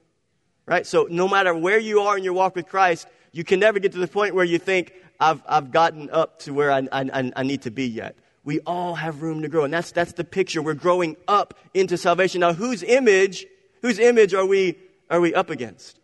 Right? 0.65 0.85
So 0.85 1.07
no 1.09 1.27
matter 1.27 1.53
where 1.53 1.79
you 1.79 2.01
are 2.01 2.17
in 2.17 2.23
your 2.23 2.33
walk 2.33 2.55
with 2.55 2.67
Christ, 2.67 3.07
you 3.31 3.43
can 3.43 3.59
never 3.59 3.79
get 3.79 3.91
to 3.91 3.99
the 3.99 4.07
point 4.07 4.33
where 4.33 4.45
you 4.45 4.57
think, 4.57 4.93
I've, 5.19 5.41
I've 5.47 5.71
gotten 5.71 6.09
up 6.09 6.39
to 6.39 6.53
where 6.53 6.71
I, 6.71 6.87
I, 6.91 7.31
I 7.35 7.43
need 7.43 7.63
to 7.63 7.71
be 7.71 7.87
yet. 7.87 8.17
We 8.43 8.59
all 8.61 8.95
have 8.95 9.21
room 9.21 9.41
to 9.41 9.47
grow. 9.47 9.63
And 9.63 9.73
that's, 9.73 9.91
that's 9.91 10.13
the 10.13 10.23
picture. 10.23 10.61
We're 10.61 10.73
growing 10.73 11.17
up 11.27 11.55
into 11.73 11.97
salvation. 11.97 12.41
Now, 12.41 12.53
whose 12.53 12.83
image, 12.83 13.45
whose 13.81 13.99
image 13.99 14.33
are 14.33 14.45
we, 14.45 14.77
are 15.09 15.19
we 15.19 15.33
up 15.33 15.49
against? 15.49 15.99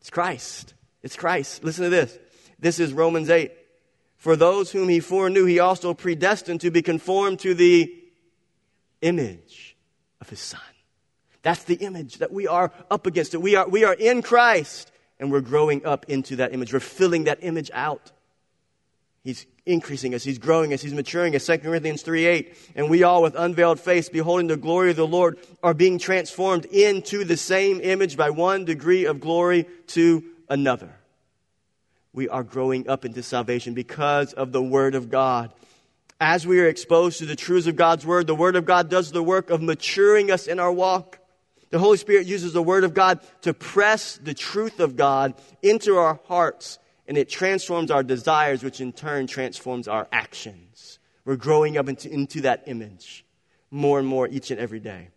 It's 0.00 0.10
Christ. 0.10 0.74
It's 1.02 1.16
Christ. 1.16 1.64
Listen 1.64 1.84
to 1.84 1.90
this. 1.90 2.18
This 2.58 2.78
is 2.78 2.92
Romans 2.92 3.30
8. 3.30 3.52
For 4.16 4.36
those 4.36 4.70
whom 4.70 4.88
he 4.88 5.00
foreknew, 5.00 5.46
he 5.46 5.60
also 5.60 5.94
predestined 5.94 6.60
to 6.60 6.70
be 6.70 6.82
conformed 6.82 7.40
to 7.40 7.54
the 7.54 7.92
image 9.00 9.76
of 10.20 10.28
his 10.28 10.40
son. 10.40 10.60
That's 11.42 11.64
the 11.64 11.76
image 11.76 12.18
that 12.18 12.32
we 12.32 12.46
are 12.46 12.72
up 12.90 13.06
against. 13.06 13.34
It. 13.34 13.42
We 13.42 13.56
are, 13.56 13.68
we 13.68 13.84
are 13.84 13.94
in 13.94 14.22
Christ 14.22 14.92
and 15.18 15.30
we're 15.30 15.40
growing 15.40 15.84
up 15.84 16.06
into 16.08 16.36
that 16.36 16.52
image. 16.52 16.72
We're 16.72 16.80
filling 16.80 17.24
that 17.24 17.38
image 17.42 17.70
out. 17.72 18.10
He's 19.22 19.46
increasing 19.66 20.14
us. 20.14 20.24
He's 20.24 20.38
growing 20.38 20.72
us. 20.72 20.80
He's 20.80 20.94
maturing 20.94 21.36
us. 21.36 21.44
2 21.44 21.58
Corinthians 21.58 22.00
3 22.02 22.24
8. 22.24 22.56
And 22.74 22.88
we 22.88 23.02
all, 23.02 23.22
with 23.22 23.34
unveiled 23.34 23.78
face, 23.78 24.08
beholding 24.08 24.46
the 24.46 24.56
glory 24.56 24.90
of 24.90 24.96
the 24.96 25.06
Lord, 25.06 25.38
are 25.62 25.74
being 25.74 25.98
transformed 25.98 26.64
into 26.64 27.24
the 27.24 27.36
same 27.36 27.80
image 27.82 28.16
by 28.16 28.30
one 28.30 28.64
degree 28.64 29.04
of 29.04 29.20
glory 29.20 29.66
to 29.88 30.24
another. 30.48 30.90
We 32.14 32.28
are 32.30 32.42
growing 32.42 32.88
up 32.88 33.04
into 33.04 33.22
salvation 33.22 33.74
because 33.74 34.32
of 34.32 34.52
the 34.52 34.62
Word 34.62 34.94
of 34.94 35.10
God. 35.10 35.52
As 36.18 36.46
we 36.46 36.60
are 36.60 36.66
exposed 36.66 37.18
to 37.18 37.26
the 37.26 37.36
truths 37.36 37.66
of 37.66 37.76
God's 37.76 38.06
Word, 38.06 38.26
the 38.26 38.34
Word 38.34 38.56
of 38.56 38.64
God 38.64 38.88
does 38.88 39.12
the 39.12 39.22
work 39.22 39.50
of 39.50 39.60
maturing 39.60 40.30
us 40.30 40.46
in 40.46 40.58
our 40.58 40.72
walk. 40.72 41.19
The 41.70 41.78
Holy 41.78 41.96
Spirit 41.96 42.26
uses 42.26 42.52
the 42.52 42.62
Word 42.62 42.84
of 42.84 42.94
God 42.94 43.20
to 43.42 43.54
press 43.54 44.16
the 44.16 44.34
truth 44.34 44.80
of 44.80 44.96
God 44.96 45.34
into 45.62 45.96
our 45.96 46.20
hearts, 46.26 46.78
and 47.06 47.16
it 47.16 47.28
transforms 47.28 47.90
our 47.90 48.02
desires, 48.02 48.64
which 48.64 48.80
in 48.80 48.92
turn 48.92 49.28
transforms 49.28 49.86
our 49.86 50.08
actions. 50.10 50.98
We're 51.24 51.36
growing 51.36 51.78
up 51.78 51.88
into, 51.88 52.10
into 52.12 52.40
that 52.42 52.64
image 52.66 53.24
more 53.70 54.00
and 54.00 54.08
more 54.08 54.26
each 54.26 54.50
and 54.50 54.58
every 54.58 54.80
day. 54.80 55.08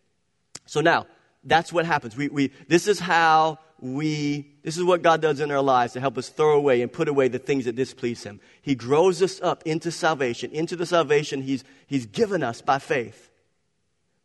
So 0.66 0.82
now, 0.82 1.08
that's 1.44 1.74
what 1.74 1.86
happens. 1.86 2.16
We, 2.16 2.30
we, 2.30 2.52
this 2.68 2.88
is 2.88 3.00
how 3.00 3.58
we, 3.80 4.54
this 4.64 4.78
is 4.78 4.84
what 4.84 5.02
God 5.02 5.22
does 5.22 5.40
in 5.40 5.50
our 5.50 5.62
lives 5.62 5.94
to 5.94 6.00
help 6.00 6.18
us 6.20 6.30
throw 6.30 6.56
away 6.56 6.84
and 6.84 6.94
put 6.94 7.08
away 7.08 7.28
the 7.30 7.40
things 7.40 7.66
that 7.66 7.76
displease 7.76 8.24
Him. 8.24 8.40
He 8.62 8.76
grows 8.76 9.22
us 9.24 9.42
up 9.42 9.64
into 9.66 9.92
salvation, 9.92 10.52
into 10.52 10.76
the 10.76 10.86
salvation 10.86 11.42
He's, 11.42 11.64
he's 11.88 12.06
given 12.06 12.44
us 12.44 12.62
by 12.62 12.78
faith 12.78 13.32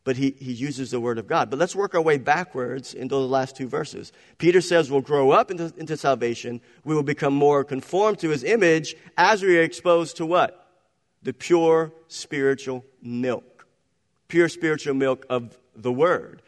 but 0.09 0.17
he, 0.17 0.35
he 0.41 0.53
uses 0.53 0.91
the 0.91 1.01
word 1.01 1.19
of 1.19 1.27
God. 1.27 1.51
But 1.51 1.59
let's 1.59 1.77
work 1.77 1.95
our 1.95 2.01
way 2.01 2.17
backwards 2.17 2.95
into 2.95 3.15
the 3.15 3.21
last 3.21 3.57
two 3.57 3.69
verses. 3.69 4.11
Peter 4.39 4.63
says 4.63 4.91
we'll 4.91 5.03
grow 5.03 5.33
up 5.33 5.51
into, 5.51 5.71
into 5.77 5.99
salvation. 5.99 6.63
We 6.83 6.95
will 6.95 7.03
become 7.03 7.35
more 7.35 7.63
conformed 7.63 8.19
to 8.21 8.31
his 8.31 8.43
image 8.43 8.97
as 9.19 9.43
we 9.43 9.59
are 9.59 9.63
exposed 9.63 10.17
to 10.17 10.25
what? 10.25 10.67
The 11.25 11.35
pure 11.35 11.93
spiritual 12.07 12.87
milk. 13.03 13.67
pure 14.29 14.49
spiritual 14.49 14.95
milk 14.95 15.27
of 15.29 15.59
the 15.77 15.93
Word. 15.93 16.41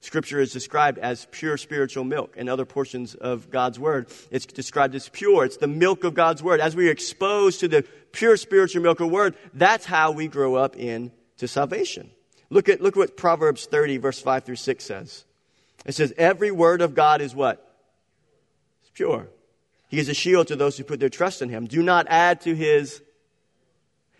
Scripture 0.00 0.40
is 0.40 0.50
described 0.50 0.98
as 0.98 1.26
pure 1.32 1.58
spiritual 1.58 2.04
milk. 2.04 2.34
In 2.38 2.48
other 2.48 2.64
portions 2.64 3.14
of 3.14 3.50
God's 3.50 3.78
Word, 3.78 4.08
it's 4.30 4.46
described 4.46 4.94
as 4.94 5.10
pure. 5.10 5.44
It's 5.44 5.58
the 5.58 5.68
milk 5.68 6.04
of 6.04 6.14
God's 6.14 6.42
Word. 6.42 6.60
As 6.60 6.74
we 6.74 6.88
are 6.88 6.92
exposed 6.92 7.60
to 7.60 7.68
the 7.68 7.84
pure 8.12 8.38
spiritual 8.38 8.82
milk 8.82 9.00
of 9.00 9.10
Word, 9.10 9.34
that's 9.52 9.84
how 9.84 10.12
we 10.12 10.28
grow 10.28 10.54
up 10.54 10.76
into 10.76 11.46
salvation. 11.46 12.10
Look 12.52 12.68
at 12.68 12.82
look 12.82 12.96
what 12.96 13.16
Proverbs 13.16 13.64
30, 13.64 13.96
verse 13.96 14.20
5 14.20 14.44
through 14.44 14.56
6 14.56 14.84
says. 14.84 15.24
It 15.86 15.94
says, 15.94 16.12
Every 16.18 16.50
word 16.50 16.82
of 16.82 16.94
God 16.94 17.22
is 17.22 17.34
what? 17.34 17.66
It's 18.82 18.90
pure. 18.90 19.28
He 19.88 19.98
is 19.98 20.10
a 20.10 20.14
shield 20.14 20.48
to 20.48 20.56
those 20.56 20.76
who 20.76 20.84
put 20.84 21.00
their 21.00 21.08
trust 21.08 21.40
in 21.40 21.48
him. 21.48 21.66
Do 21.66 21.82
not 21.82 22.06
add 22.10 22.42
to 22.42 22.54
his 22.54 23.00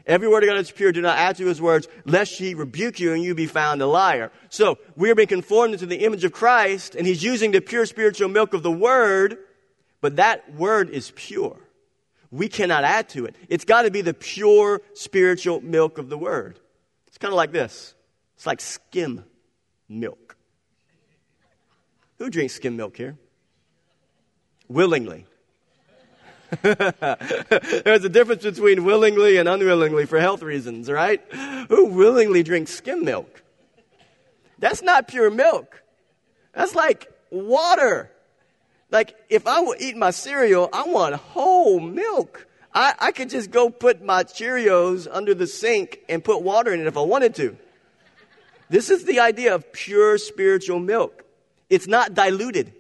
Every 0.07 0.29
word 0.29 0.43
of 0.43 0.49
God 0.49 0.59
is 0.59 0.71
pure. 0.71 0.93
Do 0.93 1.03
not 1.03 1.19
add 1.19 1.37
to 1.37 1.47
his 1.47 1.61
words, 1.61 1.87
lest 2.07 2.37
he 2.37 2.55
rebuke 2.55 2.99
you 2.99 3.13
and 3.13 3.23
you 3.23 3.35
be 3.35 3.47
found 3.47 3.83
a 3.83 3.87
liar. 3.87 4.33
So, 4.49 4.79
we 4.97 5.11
are 5.11 5.15
being 5.15 5.29
conformed 5.29 5.75
into 5.75 5.87
the 5.87 6.05
image 6.05 6.25
of 6.25 6.33
Christ, 6.33 6.97
and 6.97 7.07
he's 7.07 7.23
using 7.23 7.53
the 7.53 7.61
pure 7.61 7.87
spiritual 7.87 8.29
milk 8.29 8.53
of 8.53 8.65
the 8.65 8.73
word, 8.73 9.39
but 10.01 10.17
that 10.17 10.55
word 10.55 10.91
is 10.91 11.13
pure. 11.15 11.57
We 12.33 12.49
cannot 12.49 12.83
add 12.83 13.11
to 13.11 13.27
it. 13.27 13.37
It's 13.49 13.65
got 13.65 13.83
to 13.83 13.93
be 13.93 14.01
the 14.01 14.15
pure 14.15 14.83
spiritual 14.95 15.61
milk 15.61 15.99
of 15.99 16.09
the 16.09 16.19
word. 16.19 16.59
It's 17.07 17.19
kind 17.19 17.31
of 17.31 17.37
like 17.37 17.53
this 17.53 17.95
it's 18.43 18.47
like 18.49 18.61
skim 18.61 19.25
milk. 19.89 20.37
Who 22.19 22.29
drinks 22.29 22.55
skim 22.55 22.77
milk 22.77 22.97
here? 22.97 23.17
Willingly. 24.67 25.27
There's 26.61 28.05
a 28.05 28.09
difference 28.09 28.43
between 28.43 28.83
willingly 28.83 29.37
and 29.37 29.49
unwillingly 29.49 30.07
for 30.07 30.19
health 30.19 30.43
reasons, 30.43 30.91
right? 30.91 31.23
Who 31.69 31.91
willingly 31.91 32.43
drinks 32.43 32.73
skim 32.73 33.05
milk? 33.05 33.45
That's 34.59 34.83
not 34.83 35.07
pure 35.07 35.31
milk. 35.31 35.81
That's 36.53 36.75
like 36.75 37.13
water. 37.31 38.11
Like, 38.91 39.15
if 39.31 39.47
I 39.47 39.61
would 39.61 39.81
eat 39.81 39.97
my 39.97 40.11
cereal, 40.11 40.69
I 40.73 40.83
want 40.89 41.15
whole 41.15 41.79
milk. 41.79 42.49
I, 42.75 42.95
I 42.99 43.13
could 43.13 43.31
just 43.31 43.53
go 43.53 43.71
put 43.71 44.03
my 44.03 44.25
Cheerios 44.25 45.07
under 45.09 45.33
the 45.33 45.47
sink 45.47 46.01
and 46.09 46.25
put 46.25 46.43
water 46.43 46.73
in 46.73 46.81
it 46.81 46.89
if 46.89 46.97
I 46.97 47.03
wanted 47.03 47.37
to. 47.37 47.57
This 48.73 48.89
is 48.89 49.05
the 49.05 49.21
idea 49.21 49.55
of 49.55 49.71
pure 49.71 50.17
spiritual 50.17 50.81
milk. 50.81 51.27
It's 51.69 51.87
not 51.87 52.15
diluted. 52.15 52.73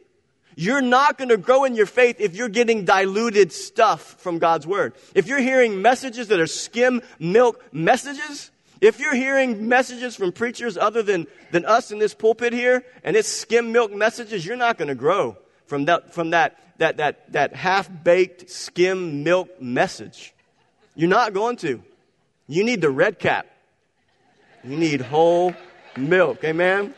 You're 0.57 0.80
not 0.80 1.18
going 1.18 1.28
to 1.28 1.36
grow 1.36 1.64
in 1.64 1.74
your 1.74 1.84
faith 1.84 2.16
if 2.18 2.34
you're 2.34 2.49
getting 2.49 2.86
diluted 2.86 3.53
stuff 3.53 4.18
from 4.18 4.38
God's 4.38 4.66
Word. 4.66 4.95
If 5.14 5.26
you're 5.26 5.38
hearing 5.38 5.82
messages 5.82 6.28
that 6.28 6.40
are 6.40 6.47
skim 6.47 7.03
milk 7.18 7.62
messages, 7.74 8.51
if 8.80 9.01
you're 9.01 9.14
hearing 9.14 9.68
messages 9.68 10.16
from 10.16 10.32
preachers 10.32 10.78
other 10.78 11.03
than, 11.03 11.26
than 11.51 11.66
us 11.66 11.93
in 11.93 11.99
this 11.99 12.14
pulpit 12.14 12.55
here, 12.55 12.86
and 13.05 13.14
it's 13.14 13.28
skim 13.28 13.70
milk 13.70 13.93
messages, 13.93 14.47
you're 14.47 14.57
not 14.57 14.78
going 14.78 14.88
to 14.88 14.95
grow 14.95 15.36
from 15.66 15.84
that, 15.84 16.14
from 16.14 16.30
that, 16.30 16.59
that, 16.78 16.97
that, 16.97 17.30
that 17.34 17.55
half 17.55 17.90
baked 18.03 18.49
skim 18.49 19.24
milk 19.24 19.61
message. 19.61 20.32
You're 20.95 21.11
not 21.11 21.34
going 21.34 21.57
to. 21.57 21.82
You 22.47 22.64
need 22.64 22.80
the 22.80 22.90
red 22.90 23.18
cap. 23.18 23.47
You 24.64 24.78
need 24.78 25.03
whole 25.03 25.55
milk. 25.97 26.45
Amen? 26.45 26.95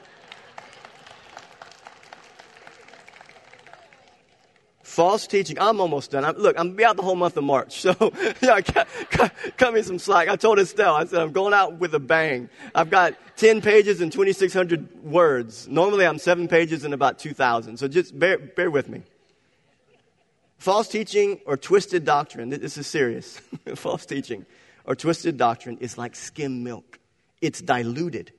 False 4.95 5.26
teaching. 5.26 5.59
I'm 5.59 5.80
almost 5.80 6.12
done. 6.12 6.24
I'm, 6.24 6.36
look, 6.36 6.57
I'm 6.57 6.68
gonna 6.68 6.76
be 6.76 6.84
out 6.84 6.97
the 6.97 7.03
whole 7.03 7.16
month 7.16 7.36
of 7.36 7.42
March, 7.42 7.80
so 7.80 7.97
yeah, 8.40 8.61
cut, 8.61 8.86
cut, 9.11 9.32
cut, 9.57 9.74
me 9.74 9.82
some 9.82 9.99
slack. 9.99 10.28
I 10.28 10.36
told 10.36 10.61
Estelle, 10.61 10.95
I 10.95 11.05
said 11.05 11.20
I'm 11.20 11.32
going 11.32 11.53
out 11.53 11.80
with 11.80 11.95
a 11.97 11.99
bang. 11.99 12.49
I've 12.76 12.90
got 12.90 13.14
10 13.36 13.61
pages 13.61 14.01
and 14.01 14.12
2,600 14.12 15.03
words. 15.03 15.66
Normally, 15.66 16.07
I'm 16.07 16.18
seven 16.18 16.47
pages 16.47 16.84
and 16.84 16.95
about 16.95 17.18
2,000. 17.18 17.76
So 17.76 17.88
just 17.88 18.16
bear, 18.16 18.38
bear 18.38 18.70
with 18.70 18.88
me. 18.88 19.03
False 20.59 20.86
teaching 20.86 21.40
or 21.45 21.57
twisted 21.57 22.05
doctrine. 22.05 22.51
This 22.51 22.78
is 22.78 22.86
serious. 22.86 23.40
False 23.74 24.07
teaching 24.07 24.47
or 24.84 24.95
twisted 24.95 25.36
doctrine 25.36 25.78
is 25.78 25.99
like 25.99 26.14
skim 26.14 26.62
milk. 26.62 27.01
It's 27.40 27.61
diluted. 27.61 28.32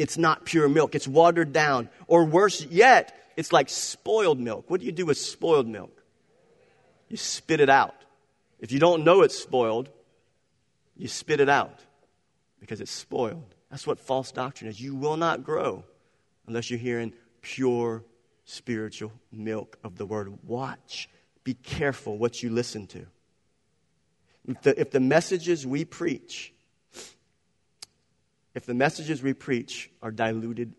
It's 0.00 0.16
not 0.16 0.46
pure 0.46 0.68
milk. 0.68 0.94
It's 0.94 1.06
watered 1.06 1.52
down. 1.52 1.90
Or 2.06 2.24
worse 2.24 2.64
yet, 2.64 3.32
it's 3.36 3.52
like 3.52 3.68
spoiled 3.68 4.40
milk. 4.40 4.70
What 4.70 4.80
do 4.80 4.86
you 4.86 4.92
do 4.92 5.04
with 5.06 5.18
spoiled 5.18 5.68
milk? 5.68 6.02
You 7.08 7.16
spit 7.16 7.60
it 7.60 7.68
out. 7.68 7.94
If 8.60 8.72
you 8.72 8.78
don't 8.78 9.04
know 9.04 9.20
it's 9.22 9.38
spoiled, 9.38 9.90
you 10.96 11.06
spit 11.06 11.40
it 11.40 11.48
out 11.48 11.80
because 12.60 12.80
it's 12.80 12.90
spoiled. 12.90 13.54
That's 13.70 13.86
what 13.86 14.00
false 14.00 14.32
doctrine 14.32 14.70
is. 14.70 14.80
You 14.80 14.94
will 14.94 15.16
not 15.16 15.44
grow 15.44 15.84
unless 16.46 16.70
you're 16.70 16.78
hearing 16.78 17.12
pure 17.42 18.02
spiritual 18.44 19.12
milk 19.30 19.78
of 19.84 19.96
the 19.96 20.06
word. 20.06 20.32
Watch. 20.46 21.08
Be 21.44 21.54
careful 21.54 22.16
what 22.16 22.42
you 22.42 22.50
listen 22.50 22.86
to. 22.88 23.06
If 24.48 24.62
the, 24.62 24.80
if 24.80 24.90
the 24.90 25.00
messages 25.00 25.66
we 25.66 25.84
preach, 25.84 26.52
if 28.54 28.66
the 28.66 28.74
messages 28.74 29.22
we 29.22 29.32
preach 29.32 29.90
are 30.02 30.10
diluted 30.10 30.74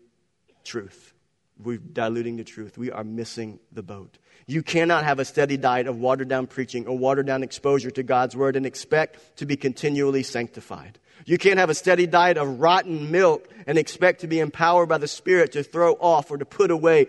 truth, 0.64 1.14
we're 1.58 1.78
diluting 1.78 2.36
the 2.36 2.44
truth. 2.44 2.76
We 2.76 2.90
are 2.90 3.04
missing 3.04 3.60
the 3.70 3.82
boat. 3.82 4.18
You 4.46 4.62
cannot 4.62 5.04
have 5.04 5.18
a 5.18 5.24
steady 5.24 5.56
diet 5.56 5.86
of 5.86 5.98
watered 5.98 6.28
down 6.28 6.46
preaching 6.46 6.86
or 6.86 6.98
watered 6.98 7.26
down 7.26 7.42
exposure 7.42 7.90
to 7.92 8.02
God's 8.02 8.36
word 8.36 8.56
and 8.56 8.66
expect 8.66 9.36
to 9.36 9.46
be 9.46 9.56
continually 9.56 10.22
sanctified. 10.22 10.98
You 11.24 11.38
can't 11.38 11.58
have 11.58 11.70
a 11.70 11.74
steady 11.74 12.06
diet 12.06 12.36
of 12.36 12.60
rotten 12.60 13.10
milk 13.10 13.48
and 13.66 13.78
expect 13.78 14.22
to 14.22 14.26
be 14.26 14.40
empowered 14.40 14.88
by 14.88 14.98
the 14.98 15.08
Spirit 15.08 15.52
to 15.52 15.62
throw 15.62 15.92
off 15.94 16.30
or 16.30 16.38
to 16.38 16.44
put 16.44 16.70
away 16.70 17.06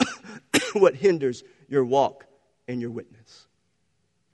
what 0.72 0.96
hinders 0.96 1.44
your 1.68 1.84
walk 1.84 2.26
and 2.66 2.80
your 2.80 2.90
witness. 2.90 3.46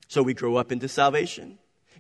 So 0.09 0.23
we 0.23 0.33
grow 0.33 0.57
up 0.57 0.73
into 0.73 0.89
salvation. 0.89 1.59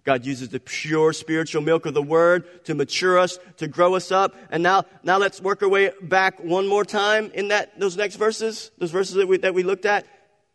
God 0.09 0.24
uses 0.24 0.48
the 0.48 0.59
pure 0.59 1.12
spiritual 1.12 1.61
milk 1.61 1.84
of 1.84 1.92
the 1.92 2.02
word 2.02 2.64
to 2.64 2.74
mature 2.74 3.18
us, 3.18 3.38
to 3.59 3.68
grow 3.68 3.94
us 3.94 4.11
up. 4.11 4.34
And 4.50 4.62
now, 4.62 4.86
now 5.02 5.18
let's 5.18 5.38
work 5.38 5.62
our 5.62 5.68
way 5.68 5.92
back 6.00 6.42
one 6.42 6.66
more 6.66 6.86
time 6.86 7.30
in 7.34 7.48
that, 7.48 7.78
those 7.78 7.94
next 7.94 8.16
verses, 8.16 8.70
those 8.78 8.90
verses 8.90 9.16
that 9.16 9.28
we, 9.28 9.36
that 9.36 9.52
we 9.52 9.62
looked 9.62 9.84
at. 9.84 10.06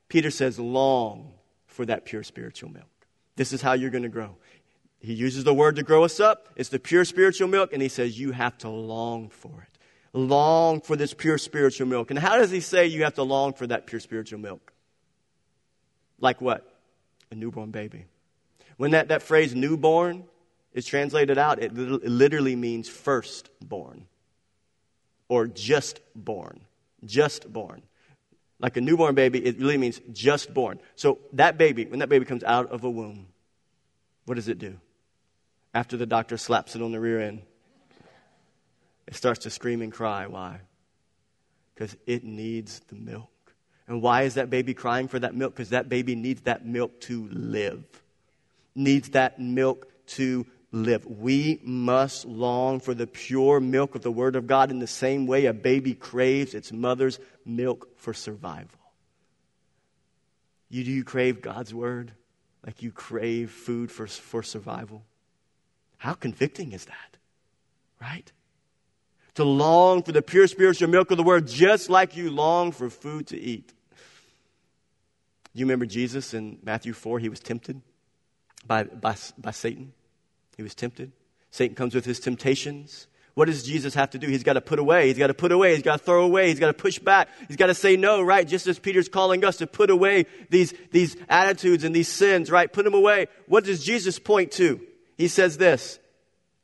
Peter 0.10 0.32
says, 0.32 0.58
long 0.58 1.34
for 1.68 1.86
that 1.86 2.04
pure 2.04 2.24
spiritual 2.24 2.72
milk. 2.72 2.88
This 3.36 3.54
is 3.54 3.62
how 3.62 3.74
you're 3.74 3.92
going 3.92 4.02
to 4.02 4.10
grow. 4.10 4.38
He 5.00 5.14
uses 5.14 5.44
the 5.44 5.54
word 5.54 5.76
to 5.76 5.84
grow 5.84 6.04
us 6.04 6.20
up. 6.20 6.50
It's 6.56 6.70
the 6.70 6.80
pure 6.80 7.06
spiritual 7.06 7.48
milk. 7.48 7.74
And 7.74 7.82
he 7.84 7.90
says, 7.90 8.20
you 8.20 8.32
have 8.32 8.58
to 8.60 8.70
long 8.70 9.30
for 9.30 9.62
it. 9.62 9.78
Long 10.14 10.82
for 10.82 10.96
this 10.96 11.14
pure 11.14 11.38
spiritual 11.38 11.86
milk. 11.86 12.10
And 12.10 12.18
how 12.18 12.40
does 12.40 12.50
he 12.50 12.60
say 12.60 12.88
you 12.88 13.04
have 13.04 13.14
to 13.14 13.24
long 13.24 13.54
for 13.54 13.68
that 13.68 13.86
pure 13.86 14.00
spiritual 14.00 14.40
milk? 14.40 14.74
Like 16.20 16.42
what? 16.42 16.68
A 17.30 17.36
newborn 17.36 17.70
baby. 17.70 18.06
When 18.78 18.92
that, 18.92 19.10
that 19.10 19.22
phrase 19.22 19.56
newborn 19.56 20.26
is 20.74 20.86
translated 20.86 21.38
out, 21.38 21.62
it 21.62 21.74
literally 21.74 22.56
means 22.56 22.90
firstborn 22.90 24.08
or 25.28 25.48
just 25.48 26.00
born. 26.16 26.62
Just 27.06 27.52
born. 27.52 27.84
Like 28.60 28.78
a 28.78 28.82
newborn 28.82 29.16
baby, 29.16 29.46
it 29.46 29.60
really 29.60 29.78
means 29.78 30.00
just 30.12 30.54
born. 30.54 30.80
So 30.96 31.20
that 31.34 31.58
baby, 31.58 31.86
when 31.86 32.00
that 32.00 32.10
baby 32.10 32.26
comes 32.26 32.44
out 32.44 32.72
of 32.72 32.84
a 32.84 32.90
womb, 32.90 33.28
what 34.26 34.36
does 34.36 34.48
it 34.48 34.58
do? 34.58 34.78
After 35.74 35.98
the 35.98 36.06
doctor 36.06 36.38
slaps 36.38 36.76
it 36.76 36.82
on 36.82 36.92
the 36.92 37.00
rear 37.00 37.20
end, 37.20 37.42
it 39.06 39.16
starts 39.16 39.40
to 39.40 39.50
scream 39.50 39.82
and 39.82 39.92
cry. 39.92 40.28
Why? 40.28 40.62
Because 41.74 41.98
it 42.06 42.24
needs 42.24 42.80
the 42.88 42.96
milk. 42.96 43.30
And 43.88 44.02
why 44.02 44.22
is 44.22 44.36
that 44.36 44.50
baby 44.50 44.74
crying 44.74 45.08
for 45.08 45.20
that 45.20 45.36
milk? 45.36 45.54
Because 45.54 45.72
that 45.72 45.90
baby 45.90 46.16
needs 46.16 46.42
that 46.44 46.66
milk 46.66 47.02
to 47.02 47.28
live 47.32 47.84
needs 48.76 49.10
that 49.10 49.40
milk 49.40 49.88
to 50.06 50.46
live. 50.74 51.06
We 51.06 51.60
must 51.64 52.26
long 52.26 52.80
for 52.80 52.94
the 52.94 53.08
pure 53.08 53.60
milk 53.60 53.96
of 53.96 54.02
the 54.02 54.12
Word 54.12 54.36
of 54.36 54.48
God 54.48 54.72
in 54.72 54.80
the 54.80 54.88
same 54.88 55.28
way 55.28 55.46
a 55.46 55.54
baby 55.54 55.94
craves 55.94 56.54
its 56.54 56.72
mother's 56.72 57.20
milk 57.46 57.88
for 57.98 58.14
survival. 58.14 58.80
You, 60.70 60.84
do 60.84 60.92
you 60.92 61.04
crave 61.04 61.42
God's 61.42 61.74
Word 61.74 62.12
like 62.66 62.82
you 62.82 62.92
crave 62.92 63.52
food 63.52 63.92
for, 63.92 64.08
for 64.08 64.42
survival? 64.42 65.04
How 65.98 66.14
convicting 66.14 66.72
is 66.72 66.86
that? 66.86 67.18
Right? 68.02 68.30
To 69.36 69.44
long 69.44 70.02
for 70.04 70.12
the 70.12 70.22
pure 70.22 70.48
spiritual 70.48 70.90
milk 70.90 71.12
of 71.12 71.18
the 71.18 71.24
Word 71.24 71.48
just 71.48 71.90
like 71.90 72.18
you 72.18 72.32
long 72.32 72.72
for 72.72 72.90
food 72.90 73.28
to 73.28 73.40
eat. 73.40 73.68
Do 73.68 75.60
you 75.60 75.66
remember 75.66 75.86
Jesus 75.86 76.34
in 76.34 76.58
Matthew 76.64 76.94
4? 76.94 77.20
He 77.20 77.30
was 77.30 77.40
tempted 77.40 77.80
by, 78.66 78.84
by, 78.84 79.16
by 79.38 79.52
Satan. 79.52 79.94
He 80.58 80.64
was 80.64 80.76
tempted. 80.76 81.12
Satan 81.52 81.76
comes 81.76 81.96
with 81.96 82.06
his 82.06 82.20
temptations. 82.20 83.08
What 83.36 83.46
does 83.46 83.64
Jesus 83.64 83.96
have 83.96 84.12
to 84.12 84.20
do? 84.20 84.28
He's 84.28 84.44
got 84.44 84.54
to 84.54 84.62
put 84.62 84.80
away. 84.80 85.08
He's 85.08 85.18
got 85.18 85.28
to 85.28 85.34
put 85.34 85.52
away. 85.52 85.74
He's 85.74 85.84
got 85.84 86.00
to 86.00 86.04
throw 86.04 86.24
away. 86.24 86.50
He's 86.50 86.60
got 86.60 86.68
to 86.68 86.74
push 86.74 87.00
back. 87.00 87.30
He's 87.48 87.58
got 87.58 87.68
to 87.68 87.74
say 87.74 87.98
no, 87.98 88.22
right? 88.22 88.48
Just 88.48 88.68
as 88.68 88.78
Peter's 88.78 89.10
calling 89.10 89.44
us 89.44 89.58
to 89.58 89.68
put 89.68 89.90
away 89.90 90.28
these, 90.50 90.74
these 90.92 91.18
attitudes 91.30 91.84
and 91.84 91.96
these 91.96 92.08
sins, 92.08 92.52
right? 92.52 92.72
Put 92.72 92.86
them 92.86 92.94
away. 92.94 93.28
What 93.48 93.64
does 93.64 93.84
Jesus 93.84 94.20
point 94.20 94.52
to? 94.54 94.80
He 95.18 95.28
says 95.28 95.58
this 95.58 96.00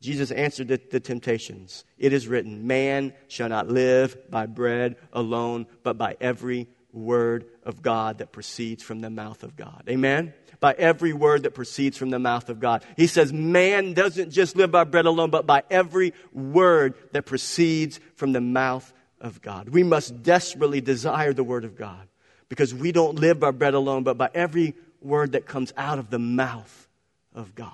Jesus 0.01 0.31
answered 0.31 0.69
the, 0.69 0.79
the, 0.91 0.99
temptations. 0.99 1.83
It 1.97 2.13
is 2.13 2.27
written, 2.27 2.67
Man 2.67 3.13
shall 3.27 3.49
not 3.49 3.67
live 3.67 4.29
by 4.29 4.45
bread 4.45 4.95
alone, 5.11 5.67
but 5.83 5.97
by 5.97 6.15
every 6.21 6.67
word 6.99 7.45
of 7.63 7.81
God 7.81 8.19
that 8.19 8.31
proceeds 8.31 8.83
from 8.83 9.01
the 9.01 9.09
mouth 9.09 9.43
of 9.43 9.55
God. 9.55 9.83
Amen? 9.89 10.33
By 10.59 10.73
every 10.73 11.13
word 11.13 11.43
that 11.43 11.51
proceeds 11.51 11.97
from 11.97 12.09
the 12.09 12.19
mouth 12.19 12.49
of 12.49 12.59
God. 12.59 12.83
He 12.97 13.07
says, 13.07 13.31
Man 13.31 13.93
doesn't 13.93 14.31
just 14.31 14.55
live 14.55 14.71
by 14.71 14.83
bread 14.83 15.05
alone, 15.05 15.29
but 15.29 15.47
by 15.47 15.63
every 15.69 16.13
word 16.33 16.95
that 17.13 17.25
proceeds 17.25 17.99
from 18.15 18.33
the 18.33 18.41
mouth 18.41 18.91
of 19.21 19.41
God. 19.41 19.69
We 19.69 19.83
must 19.83 20.21
desperately 20.23 20.81
desire 20.81 21.33
the 21.33 21.43
word 21.43 21.65
of 21.65 21.75
God 21.75 22.07
because 22.49 22.73
we 22.73 22.91
don't 22.91 23.19
live 23.19 23.39
by 23.39 23.51
bread 23.51 23.73
alone, 23.73 24.03
but 24.03 24.17
by 24.17 24.29
every 24.33 24.75
word 25.01 25.33
that 25.33 25.45
comes 25.45 25.71
out 25.77 25.99
of 25.99 26.09
the 26.09 26.19
mouth 26.19 26.87
of 27.33 27.55
God. 27.55 27.71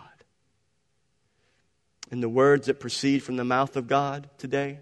And 2.12 2.22
the 2.22 2.30
words 2.30 2.68
that 2.68 2.80
proceed 2.80 3.24
from 3.24 3.36
the 3.36 3.44
mouth 3.44 3.76
of 3.76 3.88
God 3.88 4.30
today 4.38 4.80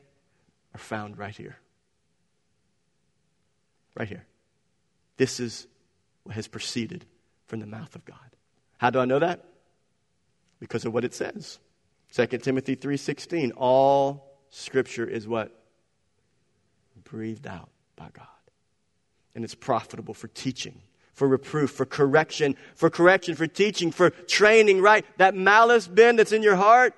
are 0.74 0.80
found 0.80 1.18
right 1.18 1.36
here. 1.36 1.58
Right 3.96 4.08
here. 4.08 4.26
This 5.18 5.40
is 5.40 5.68
what 6.24 6.36
has 6.36 6.48
proceeded 6.48 7.06
from 7.48 7.60
the 7.60 7.68
mouth 7.68 7.96
of 7.96 8.06
God. 8.06 8.18
How 8.78 8.90
do 8.90 9.00
I 9.00 9.06
know 9.06 9.20
that? 9.20 9.46
Because 10.60 10.86
of 10.86 10.94
what 10.94 11.04
it 11.04 11.14
says. 11.14 11.60
2 12.12 12.26
Timothy 12.42 12.76
3:16 12.76 13.52
all 13.56 14.40
scripture 14.50 15.06
is 15.06 15.28
what 15.28 15.52
breathed 17.04 17.48
out 17.48 17.70
by 17.96 18.10
God. 18.14 18.28
And 19.36 19.44
it's 19.44 19.56
profitable 19.56 20.14
for 20.14 20.28
teaching, 20.30 20.82
for 21.14 21.28
reproof, 21.28 21.72
for 21.72 21.86
correction, 21.86 22.56
for 22.76 22.90
correction, 22.90 23.36
for 23.36 23.48
teaching, 23.48 23.92
for 23.92 24.10
training, 24.10 24.82
right? 24.82 25.06
That 25.18 25.36
malice 25.36 25.88
bin 25.88 26.16
that's 26.16 26.32
in 26.32 26.44
your 26.44 26.56
heart, 26.56 26.94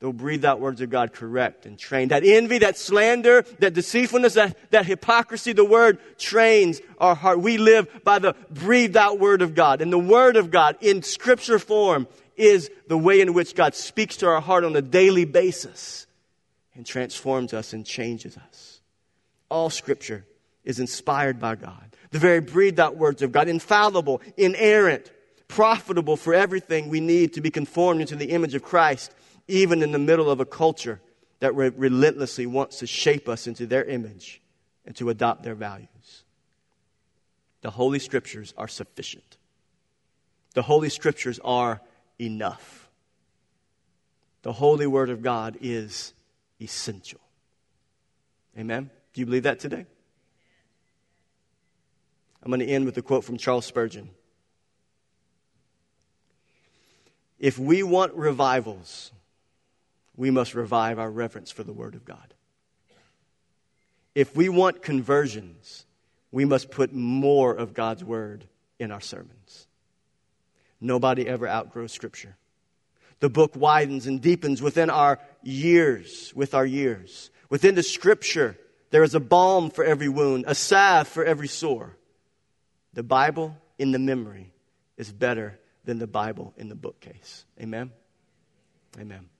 They'll 0.00 0.14
breathe 0.14 0.46
out 0.46 0.60
words 0.60 0.80
of 0.80 0.88
God, 0.88 1.12
correct 1.12 1.66
and 1.66 1.78
train. 1.78 2.08
That 2.08 2.24
envy, 2.24 2.58
that 2.58 2.78
slander, 2.78 3.42
that 3.58 3.74
deceitfulness, 3.74 4.32
that, 4.34 4.56
that 4.70 4.86
hypocrisy, 4.86 5.52
the 5.52 5.64
word 5.64 5.98
trains 6.18 6.80
our 6.98 7.14
heart. 7.14 7.40
We 7.40 7.58
live 7.58 8.02
by 8.02 8.18
the 8.18 8.34
breathed 8.50 8.96
out 8.96 9.18
word 9.18 9.42
of 9.42 9.54
God. 9.54 9.82
And 9.82 9.92
the 9.92 9.98
word 9.98 10.36
of 10.36 10.50
God 10.50 10.78
in 10.80 11.02
scripture 11.02 11.58
form 11.58 12.08
is 12.34 12.70
the 12.88 12.96
way 12.96 13.20
in 13.20 13.34
which 13.34 13.54
God 13.54 13.74
speaks 13.74 14.16
to 14.18 14.26
our 14.26 14.40
heart 14.40 14.64
on 14.64 14.74
a 14.74 14.80
daily 14.80 15.26
basis 15.26 16.06
and 16.74 16.86
transforms 16.86 17.52
us 17.52 17.74
and 17.74 17.84
changes 17.84 18.38
us. 18.38 18.80
All 19.50 19.68
scripture 19.68 20.24
is 20.64 20.80
inspired 20.80 21.38
by 21.38 21.56
God. 21.56 21.94
The 22.10 22.18
very 22.18 22.40
breathed 22.40 22.80
out 22.80 22.96
words 22.96 23.20
of 23.20 23.32
God, 23.32 23.48
infallible, 23.48 24.22
inerrant, 24.38 25.12
profitable 25.46 26.16
for 26.16 26.32
everything 26.32 26.88
we 26.88 27.00
need 27.00 27.34
to 27.34 27.42
be 27.42 27.50
conformed 27.50 28.00
into 28.00 28.16
the 28.16 28.30
image 28.30 28.54
of 28.54 28.62
Christ 28.62 29.12
even 29.50 29.82
in 29.82 29.92
the 29.92 29.98
middle 29.98 30.30
of 30.30 30.40
a 30.40 30.46
culture 30.46 31.00
that 31.40 31.54
re- 31.54 31.70
relentlessly 31.70 32.46
wants 32.46 32.78
to 32.78 32.86
shape 32.86 33.28
us 33.28 33.46
into 33.46 33.66
their 33.66 33.84
image 33.84 34.40
and 34.86 34.94
to 34.96 35.10
adopt 35.10 35.42
their 35.42 35.54
values. 35.54 36.24
The 37.62 37.70
Holy 37.70 37.98
Scriptures 37.98 38.54
are 38.56 38.68
sufficient. 38.68 39.36
The 40.54 40.62
Holy 40.62 40.88
Scriptures 40.88 41.38
are 41.44 41.80
enough. 42.18 42.88
The 44.42 44.52
Holy 44.52 44.86
Word 44.86 45.10
of 45.10 45.22
God 45.22 45.58
is 45.60 46.14
essential. 46.60 47.20
Amen? 48.58 48.90
Do 49.12 49.20
you 49.20 49.26
believe 49.26 49.42
that 49.44 49.60
today? 49.60 49.86
I'm 52.42 52.50
going 52.50 52.60
to 52.60 52.66
end 52.66 52.86
with 52.86 52.96
a 52.96 53.02
quote 53.02 53.24
from 53.24 53.36
Charles 53.36 53.66
Spurgeon. 53.66 54.10
If 57.38 57.58
we 57.58 57.82
want 57.82 58.14
revivals, 58.14 59.12
we 60.20 60.30
must 60.30 60.54
revive 60.54 60.98
our 60.98 61.10
reverence 61.10 61.50
for 61.50 61.64
the 61.64 61.72
Word 61.72 61.94
of 61.94 62.04
God. 62.04 62.34
If 64.14 64.36
we 64.36 64.50
want 64.50 64.82
conversions, 64.82 65.86
we 66.30 66.44
must 66.44 66.70
put 66.70 66.92
more 66.92 67.54
of 67.54 67.72
God's 67.72 68.04
Word 68.04 68.44
in 68.78 68.92
our 68.92 69.00
sermons. 69.00 69.66
Nobody 70.78 71.26
ever 71.26 71.48
outgrows 71.48 71.92
Scripture. 71.92 72.36
The 73.20 73.30
book 73.30 73.56
widens 73.56 74.06
and 74.06 74.20
deepens 74.20 74.60
within 74.60 74.90
our 74.90 75.20
years, 75.42 76.34
with 76.36 76.52
our 76.52 76.66
years. 76.66 77.30
Within 77.48 77.74
the 77.74 77.82
Scripture, 77.82 78.58
there 78.90 79.02
is 79.02 79.14
a 79.14 79.20
balm 79.20 79.70
for 79.70 79.84
every 79.84 80.10
wound, 80.10 80.44
a 80.46 80.54
salve 80.54 81.08
for 81.08 81.24
every 81.24 81.48
sore. 81.48 81.96
The 82.92 83.02
Bible 83.02 83.56
in 83.78 83.92
the 83.92 83.98
memory 83.98 84.52
is 84.98 85.10
better 85.10 85.58
than 85.86 85.98
the 85.98 86.06
Bible 86.06 86.52
in 86.58 86.68
the 86.68 86.74
bookcase. 86.74 87.46
Amen? 87.58 87.90
Amen. 88.98 89.30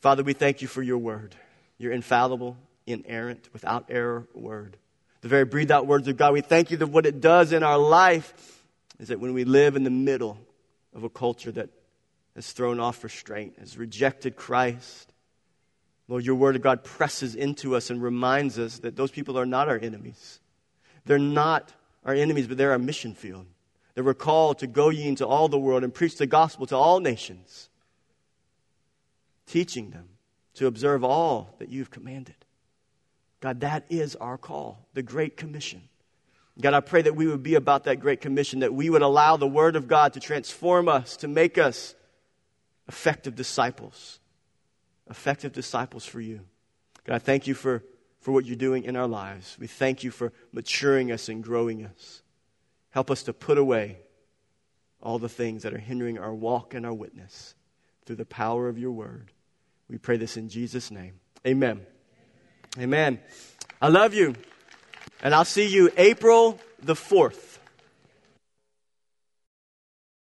Father, 0.00 0.22
we 0.22 0.32
thank 0.32 0.62
you 0.62 0.68
for 0.68 0.82
your 0.82 0.98
word, 0.98 1.36
your 1.76 1.92
infallible, 1.92 2.56
inerrant, 2.86 3.50
without 3.52 3.86
error 3.90 4.26
word. 4.34 4.78
The 5.20 5.28
very 5.28 5.44
breathed 5.44 5.70
out 5.70 5.86
words 5.86 6.08
of 6.08 6.16
God. 6.16 6.32
We 6.32 6.40
thank 6.40 6.70
you 6.70 6.78
that 6.78 6.86
what 6.86 7.04
it 7.04 7.20
does 7.20 7.52
in 7.52 7.62
our 7.62 7.76
life 7.76 8.64
is 8.98 9.08
that 9.08 9.20
when 9.20 9.34
we 9.34 9.44
live 9.44 9.76
in 9.76 9.84
the 9.84 9.90
middle 9.90 10.38
of 10.94 11.04
a 11.04 11.10
culture 11.10 11.52
that 11.52 11.68
has 12.34 12.50
thrown 12.52 12.80
off 12.80 13.04
restraint, 13.04 13.58
has 13.58 13.76
rejected 13.76 14.36
Christ, 14.36 15.12
Lord, 16.08 16.24
your 16.24 16.34
word 16.34 16.56
of 16.56 16.62
God 16.62 16.82
presses 16.82 17.34
into 17.34 17.76
us 17.76 17.90
and 17.90 18.02
reminds 18.02 18.58
us 18.58 18.78
that 18.78 18.96
those 18.96 19.10
people 19.10 19.38
are 19.38 19.46
not 19.46 19.68
our 19.68 19.78
enemies. 19.78 20.40
They're 21.04 21.18
not 21.18 21.72
our 22.04 22.14
enemies, 22.14 22.46
but 22.46 22.56
they're 22.56 22.72
our 22.72 22.78
mission 22.78 23.14
field. 23.14 23.46
That 23.94 24.04
we're 24.04 24.14
called 24.14 24.60
to 24.60 24.66
go 24.66 24.88
ye 24.88 25.06
into 25.06 25.26
all 25.26 25.48
the 25.48 25.58
world 25.58 25.84
and 25.84 25.92
preach 25.92 26.16
the 26.16 26.26
gospel 26.26 26.66
to 26.66 26.76
all 26.76 27.00
nations 27.00 27.69
teaching 29.50 29.90
them 29.90 30.08
to 30.54 30.66
observe 30.66 31.02
all 31.02 31.56
that 31.58 31.68
you've 31.68 31.90
commanded. 31.90 32.36
God, 33.40 33.60
that 33.60 33.84
is 33.88 34.14
our 34.16 34.38
call, 34.38 34.86
the 34.94 35.02
Great 35.02 35.36
Commission. 35.36 35.82
God, 36.60 36.74
I 36.74 36.80
pray 36.80 37.02
that 37.02 37.16
we 37.16 37.26
would 37.26 37.42
be 37.42 37.54
about 37.54 37.84
that 37.84 38.00
Great 38.00 38.20
Commission, 38.20 38.60
that 38.60 38.72
we 38.72 38.90
would 38.90 39.02
allow 39.02 39.36
the 39.36 39.48
Word 39.48 39.76
of 39.76 39.88
God 39.88 40.12
to 40.12 40.20
transform 40.20 40.88
us, 40.88 41.16
to 41.18 41.28
make 41.28 41.58
us 41.58 41.94
effective 42.86 43.34
disciples, 43.34 44.20
effective 45.08 45.52
disciples 45.52 46.04
for 46.04 46.20
you. 46.20 46.40
God, 47.04 47.14
I 47.14 47.18
thank 47.18 47.46
you 47.46 47.54
for, 47.54 47.82
for 48.20 48.30
what 48.30 48.44
you're 48.44 48.56
doing 48.56 48.84
in 48.84 48.94
our 48.94 49.08
lives. 49.08 49.56
We 49.58 49.66
thank 49.66 50.04
you 50.04 50.10
for 50.10 50.32
maturing 50.52 51.10
us 51.10 51.28
and 51.28 51.42
growing 51.42 51.84
us. 51.84 52.22
Help 52.90 53.10
us 53.10 53.24
to 53.24 53.32
put 53.32 53.58
away 53.58 53.98
all 55.02 55.18
the 55.18 55.28
things 55.28 55.62
that 55.62 55.72
are 55.72 55.78
hindering 55.78 56.18
our 56.18 56.34
walk 56.34 56.74
and 56.74 56.84
our 56.84 56.94
witness 56.94 57.54
through 58.04 58.16
the 58.16 58.26
power 58.26 58.68
of 58.68 58.78
your 58.78 58.92
Word. 58.92 59.32
We 59.90 59.98
pray 59.98 60.16
this 60.16 60.36
in 60.36 60.48
Jesus' 60.48 60.92
name. 60.92 61.14
Amen. 61.44 61.84
Amen. 62.78 63.18
I 63.82 63.88
love 63.88 64.14
you. 64.14 64.36
And 65.20 65.34
I'll 65.34 65.44
see 65.44 65.66
you 65.66 65.90
April 65.96 66.60
the 66.80 66.94
4th. 66.94 67.49